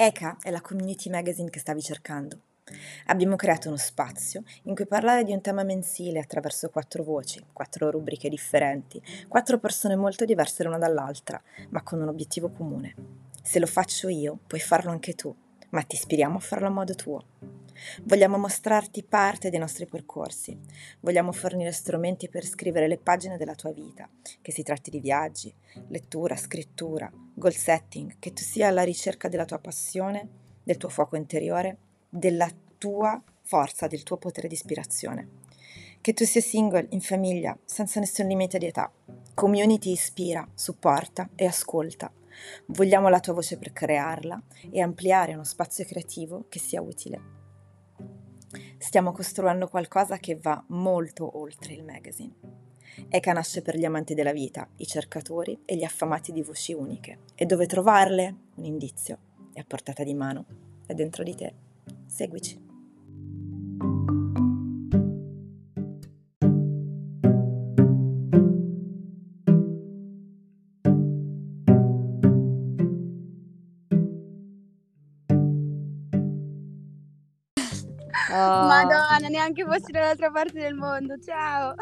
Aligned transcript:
ECA 0.00 0.36
è 0.40 0.52
la 0.52 0.60
community 0.60 1.10
magazine 1.10 1.50
che 1.50 1.58
stavi 1.58 1.82
cercando. 1.82 2.42
Abbiamo 3.06 3.34
creato 3.34 3.66
uno 3.66 3.76
spazio 3.76 4.44
in 4.62 4.76
cui 4.76 4.86
parlare 4.86 5.24
di 5.24 5.32
un 5.32 5.40
tema 5.40 5.64
mensile 5.64 6.20
attraverso 6.20 6.70
quattro 6.70 7.02
voci, 7.02 7.44
quattro 7.52 7.90
rubriche 7.90 8.28
differenti, 8.28 9.02
quattro 9.26 9.58
persone 9.58 9.96
molto 9.96 10.24
diverse 10.24 10.62
l'una 10.62 10.78
dall'altra, 10.78 11.42
ma 11.70 11.82
con 11.82 12.00
un 12.00 12.06
obiettivo 12.06 12.48
comune. 12.48 12.94
Se 13.42 13.58
lo 13.58 13.66
faccio 13.66 14.06
io, 14.06 14.38
puoi 14.46 14.60
farlo 14.60 14.92
anche 14.92 15.14
tu, 15.14 15.34
ma 15.70 15.82
ti 15.82 15.96
ispiriamo 15.96 16.36
a 16.36 16.40
farlo 16.40 16.68
a 16.68 16.70
modo 16.70 16.94
tuo. 16.94 17.24
Vogliamo 18.04 18.38
mostrarti 18.38 19.02
parte 19.02 19.50
dei 19.50 19.58
nostri 19.58 19.86
percorsi, 19.86 20.56
vogliamo 21.00 21.32
fornire 21.32 21.72
strumenti 21.72 22.28
per 22.28 22.46
scrivere 22.46 22.86
le 22.86 22.98
pagine 22.98 23.36
della 23.36 23.56
tua 23.56 23.72
vita, 23.72 24.08
che 24.40 24.52
si 24.52 24.62
tratti 24.62 24.90
di 24.90 25.00
viaggi, 25.00 25.52
lettura, 25.88 26.36
scrittura, 26.36 27.10
goal 27.38 27.54
setting, 27.54 28.16
che 28.18 28.32
tu 28.32 28.42
sia 28.42 28.68
alla 28.68 28.82
ricerca 28.82 29.28
della 29.28 29.44
tua 29.44 29.58
passione, 29.58 30.28
del 30.62 30.76
tuo 30.76 30.88
fuoco 30.88 31.16
interiore, 31.16 31.78
della 32.08 32.50
tua 32.76 33.22
forza, 33.42 33.86
del 33.86 34.02
tuo 34.02 34.18
potere 34.18 34.48
di 34.48 34.54
ispirazione. 34.54 35.28
Che 36.00 36.12
tu 36.12 36.24
sia 36.24 36.40
single, 36.40 36.88
in 36.90 37.00
famiglia, 37.00 37.58
senza 37.64 38.00
nessun 38.00 38.26
limite 38.26 38.58
di 38.58 38.66
età. 38.66 38.92
Community 39.34 39.92
ispira, 39.92 40.46
supporta 40.54 41.30
e 41.34 41.46
ascolta. 41.46 42.12
Vogliamo 42.66 43.08
la 43.08 43.20
tua 43.20 43.32
voce 43.32 43.56
per 43.56 43.72
crearla 43.72 44.40
e 44.70 44.80
ampliare 44.80 45.32
uno 45.32 45.44
spazio 45.44 45.84
creativo 45.84 46.44
che 46.48 46.58
sia 46.58 46.82
utile. 46.82 47.36
Stiamo 48.78 49.12
costruendo 49.12 49.68
qualcosa 49.68 50.18
che 50.18 50.36
va 50.36 50.62
molto 50.68 51.38
oltre 51.38 51.74
il 51.74 51.84
magazine. 51.84 52.67
ECA 53.08 53.32
nasce 53.32 53.62
per 53.62 53.76
gli 53.76 53.84
amanti 53.84 54.14
della 54.14 54.32
vita, 54.32 54.68
i 54.76 54.86
cercatori 54.86 55.60
e 55.64 55.76
gli 55.76 55.84
affamati 55.84 56.32
di 56.32 56.42
voci 56.42 56.72
uniche. 56.72 57.20
E 57.34 57.46
dove 57.46 57.66
trovarle? 57.66 58.34
Un 58.56 58.64
indizio. 58.64 59.18
È 59.52 59.60
a 59.60 59.64
portata 59.66 60.02
di 60.02 60.14
mano. 60.14 60.44
È 60.86 60.94
dentro 60.94 61.22
di 61.22 61.34
te. 61.34 61.54
Seguici. 62.06 62.67
Neanche 79.38 79.64
fossi 79.64 79.92
dall'altra 79.92 80.30
parte 80.30 80.58
del 80.58 80.74
mondo. 80.74 81.14
Ciao. 81.24 81.74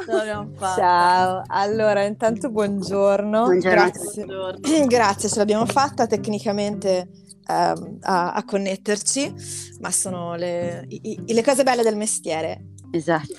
Ciao. 0.59 1.43
Allora, 1.47 2.05
intanto 2.05 2.51
buongiorno. 2.51 3.45
Buongiorno. 3.45 3.75
Grazie. 3.75 4.25
buongiorno. 4.25 4.87
Grazie, 4.87 5.29
ce 5.29 5.39
l'abbiamo 5.39 5.65
fatta 5.65 6.07
tecnicamente 6.07 7.09
um, 7.49 7.99
a, 8.03 8.35
a, 8.35 8.45
connetterci, 8.45 9.33
ma 9.81 9.91
sono 9.91 10.35
le, 10.35 10.85
i, 10.89 11.25
le 11.27 11.43
cose 11.43 11.63
belle 11.63 11.83
del 11.83 11.97
mestiere. 11.97 12.73
Esatto. 12.93 13.35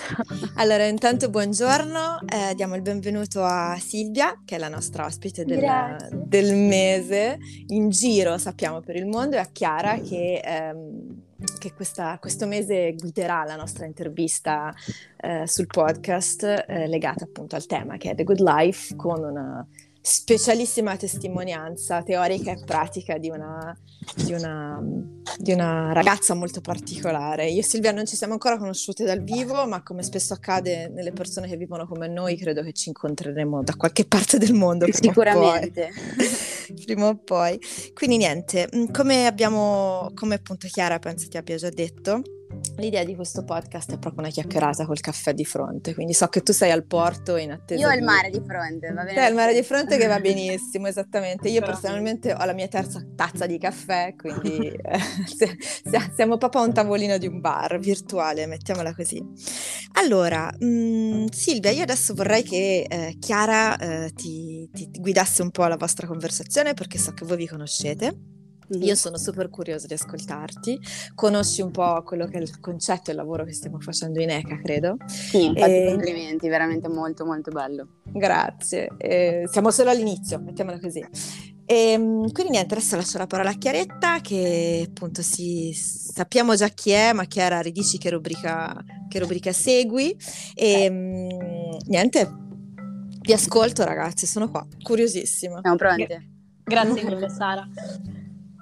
Allora, 0.56 0.86
intanto 0.86 1.30
buongiorno, 1.30 2.20
eh, 2.26 2.54
diamo 2.56 2.76
il 2.76 2.82
benvenuto 2.82 3.44
a 3.44 3.78
Silvia, 3.80 4.42
che 4.44 4.56
è 4.56 4.60
la 4.60 4.68
nostra 4.68 5.06
ospite 5.06 5.46
del, 5.46 5.64
del 6.12 6.54
mese, 6.56 7.38
in 7.68 7.90
giro 7.90 8.38
sappiamo 8.38 8.82
per 8.82 8.96
il 8.98 9.06
mondo, 9.06 9.36
e 9.36 9.40
a 9.40 9.48
Chiara 9.52 10.00
che... 10.00 10.42
Ehm, 10.44 11.26
che 11.60 11.74
questa, 11.74 12.18
questo 12.20 12.48
mese 12.48 12.96
guiderà 12.96 13.44
la 13.44 13.56
nostra 13.56 13.86
intervista 13.86 14.74
eh, 15.18 15.46
sul 15.48 15.68
podcast 15.68 16.66
eh, 16.68 16.88
legata 16.88 17.26
appunto 17.26 17.56
al 17.56 17.66
tema 17.66 17.98
che 17.98 18.12
è 18.12 18.16
The 18.16 18.24
Good 18.24 18.40
Life 18.40 18.96
con 18.96 19.24
una 19.24 19.68
specialissima 20.10 20.96
testimonianza 20.96 22.02
teorica 22.02 22.52
e 22.52 22.64
pratica 22.64 23.18
di 23.18 23.30
una, 23.30 23.78
di, 24.16 24.32
una, 24.32 24.82
di 25.38 25.52
una, 25.52 25.92
ragazza 25.92 26.34
molto 26.34 26.62
particolare. 26.62 27.50
Io 27.50 27.60
e 27.60 27.64
Silvia 27.64 27.92
non 27.92 28.06
ci 28.06 28.16
siamo 28.16 28.32
ancora 28.32 28.58
conosciute 28.58 29.04
dal 29.04 29.22
vivo, 29.22 29.68
ma 29.68 29.84
come 29.84 30.04
spesso 30.04 30.34
accade 30.34 30.88
nelle 30.88 31.12
persone 31.12 31.50
che 31.50 31.58
vivono 31.58 31.86
come 31.86 32.08
noi, 32.08 32.38
credo 32.38 32.64
che 32.64 32.72
ci 32.72 32.88
incontreremo 32.88 33.64
da 33.64 33.76
qualche 33.76 34.06
parte 34.06 34.38
del 34.38 34.54
mondo. 34.54 34.88
Sicuramente. 34.90 35.92
prima 36.86 37.08
o 37.08 37.18
poi. 37.18 37.60
Quindi 37.94 38.16
niente, 38.16 38.70
come 38.94 39.28
abbiamo, 39.28 40.10
come 40.14 40.36
appunto 40.36 40.68
Chiara 40.68 41.00
penso 41.00 41.28
ti 41.28 41.36
abbia 41.36 41.58
già 41.58 41.70
detto, 41.70 42.22
L'idea 42.78 43.04
di 43.04 43.16
questo 43.16 43.44
podcast 43.44 43.94
è 43.94 43.98
proprio 43.98 44.22
una 44.22 44.32
chiacchierata 44.32 44.86
col 44.86 45.00
caffè 45.00 45.34
di 45.34 45.46
fronte, 45.46 45.94
quindi 45.94 46.14
so 46.14 46.28
che 46.28 46.42
tu 46.42 46.54
sei 46.54 46.72
al 46.72 46.86
porto 46.86 47.36
in 47.36 47.52
attesa. 47.52 47.82
Io 47.82 47.88
ho 47.88 47.94
il 47.94 48.04
mare 48.04 48.30
di 48.30 48.40
fronte, 48.46 48.92
va 48.92 49.04
bene? 49.04 49.20
Sei 49.20 49.30
il 49.30 49.36
mare 49.36 49.54
di 49.54 49.64
fronte 49.64 49.98
che 49.98 50.08
va 50.08 50.20
benissimo, 50.22 50.88
esattamente. 50.88 51.50
Io 51.50 51.62
personalmente 51.62 52.34
ho 52.34 52.46
la 52.46 52.54
mia 52.54 52.68
terza 52.68 53.04
tazza 53.16 53.46
di 53.48 53.58
caffè, 53.58 54.14
quindi 54.16 54.68
eh, 54.70 56.12
siamo 56.16 56.38
proprio 56.38 56.62
a 56.62 56.66
un 56.66 56.74
tavolino 56.74 57.18
di 57.18 57.26
un 57.28 57.40
bar 57.40 57.80
virtuale, 57.80 58.46
mettiamola 58.46 58.94
così. 58.94 59.24
Allora, 59.94 60.54
mh, 60.58 60.66
mm, 60.66 61.26
Silvia, 61.32 61.72
io 61.72 61.82
adesso 61.84 62.14
vorrei 62.14 62.44
che 62.44 62.86
eh, 62.88 63.16
Chiara 63.20 63.76
eh, 63.78 64.12
ti, 64.14 64.70
ti 64.72 64.90
guidasse 65.00 65.42
un 65.42 65.50
po' 65.50 65.66
la 65.66 65.78
vostra 65.78 66.06
conversazione 66.06 66.74
perché 66.74 67.00
so 67.00 67.14
che 67.14 67.26
voi 67.26 67.38
vi 67.38 67.48
conoscete. 67.48 68.36
Io 68.70 68.96
sono 68.96 69.18
super 69.18 69.50
curiosa 69.50 69.88
di 69.88 69.94
ascoltarti. 69.94 70.80
Conosci 71.16 71.62
un 71.62 71.72
po' 71.72 72.02
quello 72.04 72.26
che 72.28 72.38
è 72.38 72.42
il 72.42 72.60
concetto 72.60 73.10
e 73.10 73.14
il 73.14 73.18
lavoro 73.18 73.46
che 73.46 73.54
stiamo 73.54 73.80
facendo 73.80 74.20
in 74.20 74.30
ECA, 74.30 74.60
credo. 74.62 74.98
Sì, 75.06 75.46
infatti 75.46 75.72
e... 75.72 75.86
complimenti, 75.90 76.50
veramente 76.50 76.90
molto 76.90 77.26
molto 77.26 77.52
bello. 77.52 77.88
Grazie. 78.04 78.90
Eh, 78.98 79.44
siamo 79.50 79.72
solo 79.72 79.90
all'inizio, 79.90 80.40
mettiamola 80.40 80.80
così. 80.80 81.06
E, 81.70 81.92
ehm, 81.92 82.32
quindi 82.32 82.54
niente, 82.54 82.76
adesso 82.76 82.96
lascio 82.96 83.18
la 83.18 83.28
parola 83.28 83.50
a 83.50 83.58
Chiaretta 83.58 84.20
che 84.22 84.86
appunto 84.88 85.22
si, 85.22 85.74
sappiamo 85.74 86.56
già 86.56 86.70
chi 86.70 86.92
è, 86.92 87.12
ma 87.12 87.26
Chiara 87.26 87.60
ridici 87.60 87.98
che 87.98 88.10
rubrica, 88.10 88.76
che 89.10 89.20
rubrica 89.20 89.52
segui. 89.52 90.16
E 90.56 90.84
ehm, 90.84 91.78
niente, 91.88 92.32
vi 93.22 93.34
ascolto 93.34 93.84
ragazzi, 93.84 94.26
sono 94.26 94.50
qua, 94.50 94.66
curiosissima. 94.82 95.60
Siamo 95.62 95.76
pronti? 95.76 96.36
Grazie 96.64 97.04
mille 97.04 97.30
Sara. 97.30 97.68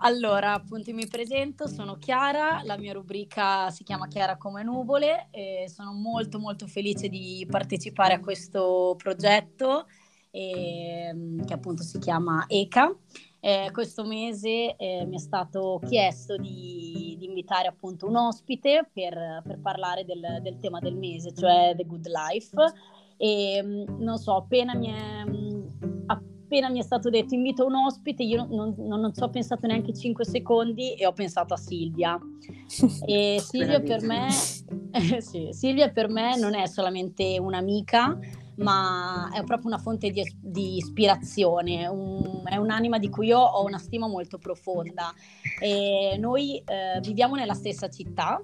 Allora, 0.05 0.53
appunto 0.53 0.93
mi 0.93 1.07
presento, 1.07 1.67
sono 1.67 1.95
Chiara, 1.95 2.61
la 2.63 2.77
mia 2.77 2.93
rubrica 2.93 3.71
si 3.71 3.83
chiama 3.83 4.07
Chiara 4.07 4.37
come 4.37 4.61
nuvole 4.61 5.29
e 5.31 5.65
sono 5.67 5.93
molto 5.93 6.37
molto 6.37 6.67
felice 6.67 7.09
di 7.09 7.43
partecipare 7.49 8.13
a 8.13 8.19
questo 8.19 8.93
progetto 8.99 9.87
e, 10.29 11.07
ehm, 11.07 11.43
che 11.43 11.53
appunto 11.53 11.81
si 11.81 11.97
chiama 11.97 12.45
ECA. 12.47 12.95
Eh, 13.39 13.69
questo 13.71 14.05
mese 14.05 14.75
eh, 14.75 15.05
mi 15.07 15.15
è 15.15 15.19
stato 15.19 15.81
chiesto 15.87 16.37
di, 16.37 17.15
di, 17.17 17.25
invitare 17.25 17.67
appunto 17.67 18.07
un 18.07 18.15
ospite 18.15 18.87
per, 18.93 19.41
per 19.43 19.59
parlare 19.59 20.05
del, 20.05 20.37
del, 20.43 20.59
tema 20.59 20.79
del 20.79 20.95
mese, 20.95 21.33
cioè 21.33 21.73
The 21.75 21.83
Good 21.83 22.05
Life. 22.05 22.55
E 23.17 23.85
non 23.97 24.19
so, 24.19 24.35
appena 24.35 24.75
mi 24.75 24.87
è 24.87 25.23
appena 26.55 26.69
mi 26.69 26.79
è 26.79 26.83
stato 26.83 27.09
detto 27.09 27.33
invito 27.33 27.65
un 27.65 27.75
ospite, 27.75 28.23
io 28.23 28.47
non, 28.49 28.73
non, 28.77 29.01
non 29.01 29.13
ci 29.13 29.21
ho 29.21 29.29
pensato 29.29 29.67
neanche 29.67 29.93
5 29.93 30.23
secondi 30.23 30.93
e 30.93 31.05
ho 31.05 31.11
pensato 31.11 31.53
a 31.53 31.57
Silvia. 31.57 32.17
E 33.05 33.39
Silvia 33.41 33.81
per, 33.81 34.01
me, 34.01 34.27
eh, 34.91 35.21
sì, 35.21 35.49
Silvia 35.51 35.89
per 35.91 36.09
me 36.09 36.37
non 36.37 36.55
è 36.55 36.65
solamente 36.67 37.37
un'amica, 37.39 38.17
ma 38.55 39.29
è 39.33 39.43
proprio 39.43 39.67
una 39.67 39.77
fonte 39.77 40.09
di, 40.09 40.23
di 40.39 40.77
ispirazione, 40.77 41.87
un, 41.87 42.41
è 42.45 42.55
un'anima 42.55 42.97
di 42.97 43.09
cui 43.09 43.27
io 43.27 43.39
ho 43.39 43.63
una 43.65 43.77
stima 43.77 44.07
molto 44.07 44.37
profonda. 44.37 45.13
E 45.59 46.17
noi 46.17 46.57
eh, 46.57 46.99
viviamo 47.01 47.35
nella 47.35 47.53
stessa 47.53 47.89
città, 47.89 48.41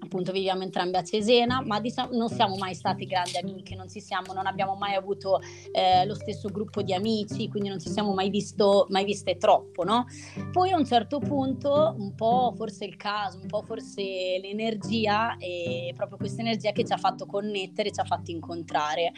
appunto 0.00 0.32
viviamo 0.32 0.62
entrambe 0.62 0.98
a 0.98 1.04
Cesena, 1.04 1.62
ma 1.64 1.80
diciamo, 1.80 2.16
non 2.16 2.28
siamo 2.28 2.56
mai 2.56 2.74
state 2.74 3.04
grandi 3.04 3.36
amiche, 3.36 3.74
non, 3.74 3.88
siamo, 3.88 4.32
non 4.32 4.46
abbiamo 4.46 4.74
mai 4.74 4.94
avuto 4.94 5.40
eh, 5.72 6.06
lo 6.06 6.14
stesso 6.14 6.48
gruppo 6.48 6.82
di 6.82 6.94
amici, 6.94 7.48
quindi 7.48 7.68
non 7.68 7.78
ci 7.78 7.90
siamo 7.90 8.14
mai, 8.14 8.30
visto, 8.30 8.86
mai 8.88 9.04
viste 9.04 9.36
troppo, 9.36 9.84
no? 9.84 10.06
Poi 10.50 10.70
a 10.70 10.76
un 10.76 10.86
certo 10.86 11.18
punto, 11.18 11.94
un 11.98 12.14
po' 12.14 12.52
forse 12.56 12.84
il 12.84 12.96
caso, 12.96 13.38
un 13.40 13.46
po' 13.46 13.62
forse 13.62 14.02
l'energia, 14.40 15.36
e 15.36 15.92
proprio 15.96 16.16
questa 16.16 16.40
energia 16.40 16.72
che 16.72 16.84
ci 16.84 16.92
ha 16.92 16.98
fatto 16.98 17.26
connettere, 17.26 17.92
ci 17.92 18.00
ha 18.00 18.04
fatto 18.04 18.30
incontrare. 18.30 19.12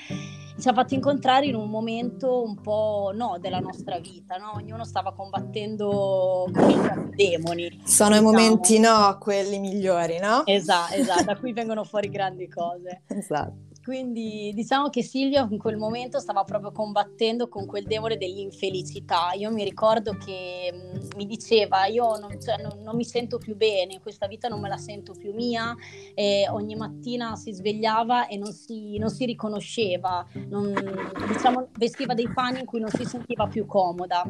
Ci 0.61 0.69
ha 0.69 0.73
fatto 0.75 0.95
incontrare 0.95 1.47
in 1.47 1.55
un 1.55 1.71
momento 1.71 2.43
un 2.43 2.61
po' 2.61 3.13
no 3.15 3.39
della 3.41 3.61
nostra 3.61 3.99
vita, 3.99 4.37
no? 4.37 4.53
Ognuno 4.57 4.85
stava 4.85 5.15
combattendo 5.15 6.47
con 6.53 6.71
i 7.17 7.17
demoni. 7.17 7.81
Sono 7.85 8.11
diciamo. 8.11 8.17
i 8.17 8.21
momenti 8.21 8.79
no, 8.79 9.17
quelli 9.19 9.59
migliori, 9.59 10.19
no? 10.19 10.45
Esatto, 10.45 10.95
esatto, 10.95 11.25
da 11.25 11.37
qui 11.41 11.53
vengono 11.53 11.85
fuori 11.85 12.11
grandi 12.11 12.47
cose. 12.49 13.03
Esatto. 13.07 13.70
Quindi 13.83 14.53
diciamo 14.55 14.91
che 14.91 15.03
Silvia 15.03 15.47
in 15.51 15.59
quel 15.59 15.79
momento 15.79 16.19
stava 16.19 16.45
proprio 16.45 16.71
combattendo 16.71 17.49
con 17.49 17.65
quel 17.65 17.85
demone 17.85 18.19
dell'infelicità. 18.19 19.33
Io 19.33 19.51
mi 19.51 19.65
ricordo 19.65 20.17
che 20.19 20.71
mm, 20.73 21.09
mi 21.17 21.27
diceva 21.27 21.87
io 21.87 22.17
non, 22.19 22.39
cioè, 22.41 22.61
non, 22.61 22.83
non, 22.83 22.95
mi 22.95 23.05
sento 23.05 23.39
più 23.39 23.57
bene, 23.57 24.01
questa 24.01 24.27
vita 24.27 24.49
non 24.49 24.61
me 24.61 24.69
la 24.69 24.77
sento 24.77 25.15
più 25.15 25.33
mia 25.33 25.75
e 26.15 26.47
ogni 26.51 26.77
mattina 26.77 27.37
si 27.37 27.53
svegliava 27.53 28.27
e 28.27 28.37
non 28.37 28.53
si, 28.53 28.99
non 28.99 29.09
si 29.09 29.25
riconosceva, 29.25 30.27
diciamo, 30.35 31.69
vestiva 31.79 32.13
dei 32.13 32.31
panni 32.33 32.61
in 32.61 32.67
cui 32.67 32.81
non 32.81 32.91
si 32.91 33.05
sentiva 33.05 33.47
più 33.47 33.65
comoda. 33.65 34.23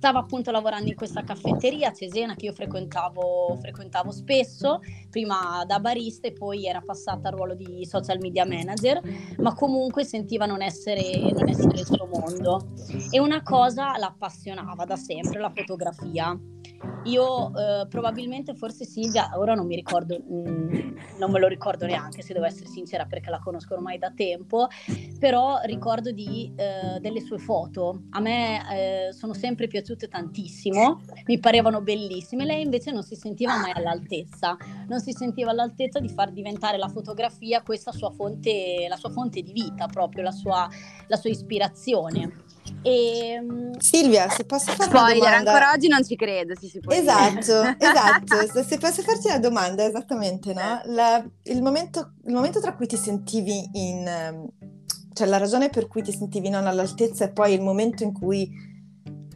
Stava 0.00 0.20
appunto 0.20 0.50
lavorando 0.50 0.88
in 0.88 0.94
questa 0.94 1.22
caffetteria 1.22 1.88
a 1.88 1.92
Cesena 1.92 2.34
che 2.34 2.46
io 2.46 2.54
frequentavo, 2.54 3.58
frequentavo 3.60 4.10
spesso, 4.10 4.80
prima 5.10 5.62
da 5.66 5.78
barista 5.78 6.26
e 6.26 6.32
poi 6.32 6.64
era 6.64 6.80
passata 6.80 7.28
al 7.28 7.34
ruolo 7.34 7.54
di 7.54 7.84
social 7.84 8.18
media 8.18 8.46
manager, 8.46 9.02
ma 9.36 9.52
comunque 9.52 10.04
sentiva 10.04 10.46
non 10.46 10.62
essere, 10.62 11.30
non 11.34 11.50
essere 11.50 11.80
il 11.80 11.84
suo 11.84 12.06
mondo. 12.06 12.72
E 13.10 13.20
una 13.20 13.42
cosa 13.42 13.98
l'appassionava 13.98 14.86
da 14.86 14.96
sempre, 14.96 15.38
la 15.38 15.52
fotografia. 15.54 16.34
Io 17.04 17.52
eh, 17.54 17.86
probabilmente, 17.88 18.54
forse 18.54 18.84
Silvia, 18.84 19.30
ora 19.34 19.54
non 19.54 19.66
mi 19.66 19.74
ricordo, 19.74 20.18
mh, 20.18 20.50
mm, 20.50 20.96
non 21.18 21.30
me 21.30 21.38
lo 21.38 21.46
ricordo 21.46 21.84
neanche 21.84 22.22
se 22.22 22.32
devo 22.32 22.46
essere 22.46 22.68
sincera 22.68 23.04
perché 23.04 23.30
la 23.30 23.38
conosco 23.38 23.74
ormai 23.74 23.98
da 23.98 24.10
tempo, 24.10 24.68
però 25.18 25.60
ricordo 25.64 26.10
di, 26.10 26.52
eh, 26.56 26.98
delle 27.00 27.20
sue 27.20 27.38
foto. 27.38 28.04
A 28.10 28.20
me 28.20 29.08
eh, 29.08 29.12
sono 29.12 29.34
sempre 29.34 29.66
piaciute 29.66 29.89
tantissimo, 29.96 31.00
mi 31.26 31.38
parevano 31.38 31.80
bellissime. 31.80 32.44
Lei 32.44 32.62
invece 32.62 32.90
non 32.90 33.02
si 33.02 33.14
sentiva 33.14 33.56
mai 33.58 33.72
all'altezza, 33.74 34.56
non 34.88 35.00
si 35.00 35.12
sentiva 35.12 35.50
all'altezza 35.50 36.00
di 36.00 36.08
far 36.08 36.32
diventare 36.32 36.78
la 36.78 36.88
fotografia 36.88 37.62
questa 37.62 37.92
sua 37.92 38.10
fonte, 38.10 38.86
la 38.88 38.96
sua 38.96 39.10
fonte 39.10 39.42
di 39.42 39.52
vita, 39.52 39.86
proprio 39.86 40.22
la 40.22 40.32
sua, 40.32 40.68
la 41.06 41.16
sua 41.16 41.30
ispirazione. 41.30 42.48
E, 42.82 43.32
ehm, 43.34 43.78
Silvia, 43.78 44.28
se 44.30 44.44
posso 44.44 44.72
fare 44.72 44.90
Spoiler, 44.90 45.16
una 45.16 45.28
domanda... 45.28 45.50
ancora 45.50 45.72
oggi 45.72 45.88
non 45.88 46.04
ci 46.04 46.16
credo, 46.16 46.54
se 46.58 46.68
si 46.68 46.80
può 46.80 46.92
Esatto, 46.92 47.76
esatto. 47.78 48.62
Se 48.62 48.78
posso 48.78 49.02
farti 49.02 49.26
una 49.28 49.38
domanda, 49.38 49.84
esattamente, 49.84 50.52
no? 50.52 50.80
La, 50.84 51.24
il, 51.44 51.62
momento, 51.62 52.12
il, 52.24 52.32
momento, 52.32 52.60
tra 52.60 52.74
cui 52.74 52.86
ti 52.86 52.96
sentivi 52.96 53.68
in... 53.72 54.06
Ehm, 54.06 54.48
cioè 55.12 55.26
la 55.26 55.38
ragione 55.38 55.68
per 55.68 55.86
cui 55.86 56.02
ti 56.02 56.12
sentivi 56.12 56.48
non 56.48 56.66
all'altezza 56.66 57.24
e 57.24 57.30
poi 57.30 57.52
il 57.52 57.60
momento 57.60 58.04
in 58.04 58.12
cui 58.12 58.48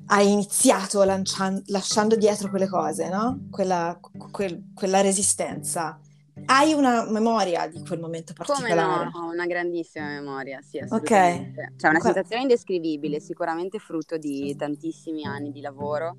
hai 0.07 0.31
iniziato 0.31 1.03
lanciando, 1.05 1.63
lasciando 1.67 2.17
dietro 2.17 2.49
quelle 2.49 2.69
cose, 2.69 3.09
no? 3.09 3.47
Quella, 3.51 3.99
quel, 4.31 4.73
quella 4.75 5.01
resistenza. 5.01 5.99
Hai 6.47 6.73
una 6.73 7.09
memoria 7.09 7.69
di 7.69 7.81
quel 7.87 8.01
momento 8.01 8.33
particolare? 8.33 8.75
Come 8.75 9.11
no, 9.13 9.27
ho 9.27 9.33
una 9.33 9.47
grandissima 9.47 10.09
memoria, 10.09 10.61
sì, 10.63 10.79
assolutamente. 10.79 11.71
Ok. 11.73 11.81
Cioè 11.81 11.91
una 11.91 12.01
sensazione 12.01 12.43
indescrivibile, 12.43 13.21
sicuramente 13.21 13.79
frutto 13.79 14.17
di 14.19 14.55
tantissimi 14.57 15.25
anni 15.25 15.53
di 15.53 15.61
lavoro 15.61 16.17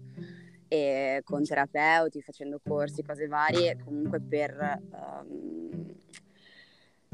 e 0.68 1.22
con 1.24 1.44
terapeuti, 1.44 2.22
facendo 2.22 2.60
corsi, 2.64 3.04
cose 3.04 3.28
varie, 3.28 3.78
comunque 3.84 4.22
per 4.22 4.82
um, 4.92 5.94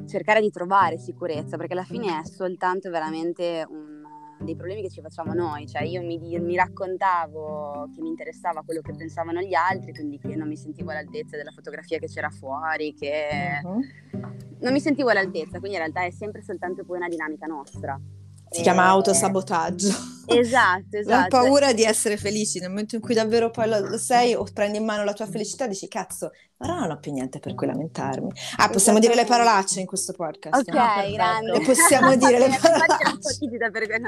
cercare 0.08 0.40
di 0.40 0.52
trovare 0.52 0.98
sicurezza, 0.98 1.58
perché 1.58 1.74
alla 1.74 1.84
fine 1.84 2.22
è 2.22 2.26
soltanto 2.26 2.90
veramente 2.90 3.66
un 3.68 4.01
dei 4.44 4.56
problemi 4.56 4.82
che 4.82 4.90
ci 4.90 5.02
facciamo 5.02 5.34
noi, 5.34 5.68
cioè 5.68 5.84
io 5.84 6.02
mi, 6.02 6.18
mi, 6.18 6.56
raccontavo 6.56 7.90
che 7.94 8.02
mi 8.02 8.10
interessava 8.10 8.64
quello 8.64 8.82
che 8.82 8.94
pensavano 8.94 9.42
gli 9.42 9.54
altri, 9.54 9.94
quindi 9.94 10.18
che 10.18 10.36
non 10.36 10.48
mi 10.48 10.58
sentivo 10.58 10.92
all'altezza 10.92 11.38
della 11.38 11.52
fotografia 11.52 11.98
che 12.00 12.08
c'era 12.08 12.30
fuori, 12.30 12.94
che 12.94 13.62
uh-huh. 13.64 13.82
non 14.60 14.72
mi 14.72 14.80
sentivo 14.80 15.10
all'altezza, 15.10 15.60
quindi 15.60 15.78
in 15.78 15.84
realtà 15.84 16.04
è 16.04 16.12
sempre 16.12 16.42
soltanto 16.42 16.84
poi 16.84 16.98
una 16.98 17.10
dinamica 17.10 17.46
nostra. 17.46 18.00
Si 18.52 18.62
chiama 18.62 18.86
autosabotaggio. 18.86 20.10
Esatto, 20.28 20.98
esatto. 20.98 21.36
La 21.36 21.42
paura 21.44 21.74
di 21.74 21.84
essere 21.84 22.16
felici, 22.16 22.60
nel 22.60 22.70
momento 22.70 22.96
in 22.96 23.02
cui 23.02 23.14
davvero 23.14 23.50
poi 23.50 23.68
lo, 23.68 23.80
lo 23.80 23.98
sei 23.98 24.34
o 24.34 24.46
prendi 24.54 24.78
in 24.78 24.86
mano 24.86 25.04
la 25.04 25.14
tua 25.14 25.26
felicità, 25.26 25.68
dici 25.68 25.90
cazzo, 25.90 26.32
ora 26.58 26.80
non 26.80 26.92
ho 26.92 27.00
più 27.00 27.12
niente 27.12 27.40
per 27.40 27.54
cui 27.54 27.68
lamentarmi. 27.68 28.32
Ah, 28.58 28.70
possiamo 28.70 29.00
dire 29.00 29.16
le 29.16 29.26
parolacce 29.26 29.82
in 29.82 29.86
questo 29.86 30.14
podcast? 30.14 30.70
Ok, 30.70 30.74
no? 30.74 31.12
grande. 31.12 31.52
Le 31.52 31.62
possiamo 31.66 32.16
dire 32.16 32.40
le 32.40 32.48
parolacce. 32.62 33.18
le 33.50 34.02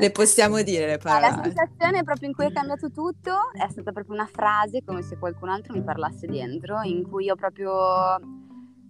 le 0.00 0.10
possiamo 0.10 0.62
dire 0.62 0.86
le 0.86 0.98
parolacce. 0.98 1.36
La 1.36 1.42
sensazione 1.42 2.02
proprio 2.02 2.28
in 2.28 2.34
cui 2.34 2.44
è 2.46 2.52
cambiato 2.52 2.90
tutto 2.90 3.32
è 3.52 3.70
stata 3.70 3.92
proprio 3.92 4.14
una 4.14 4.28
frase, 4.30 4.82
come 4.84 5.02
se 5.02 5.16
qualcun 5.16 5.48
altro 5.48 5.72
mi 5.72 5.82
parlasse 5.82 6.26
dentro, 6.26 6.82
in 6.82 7.08
cui 7.08 7.30
ho 7.30 7.36
proprio 7.36 8.20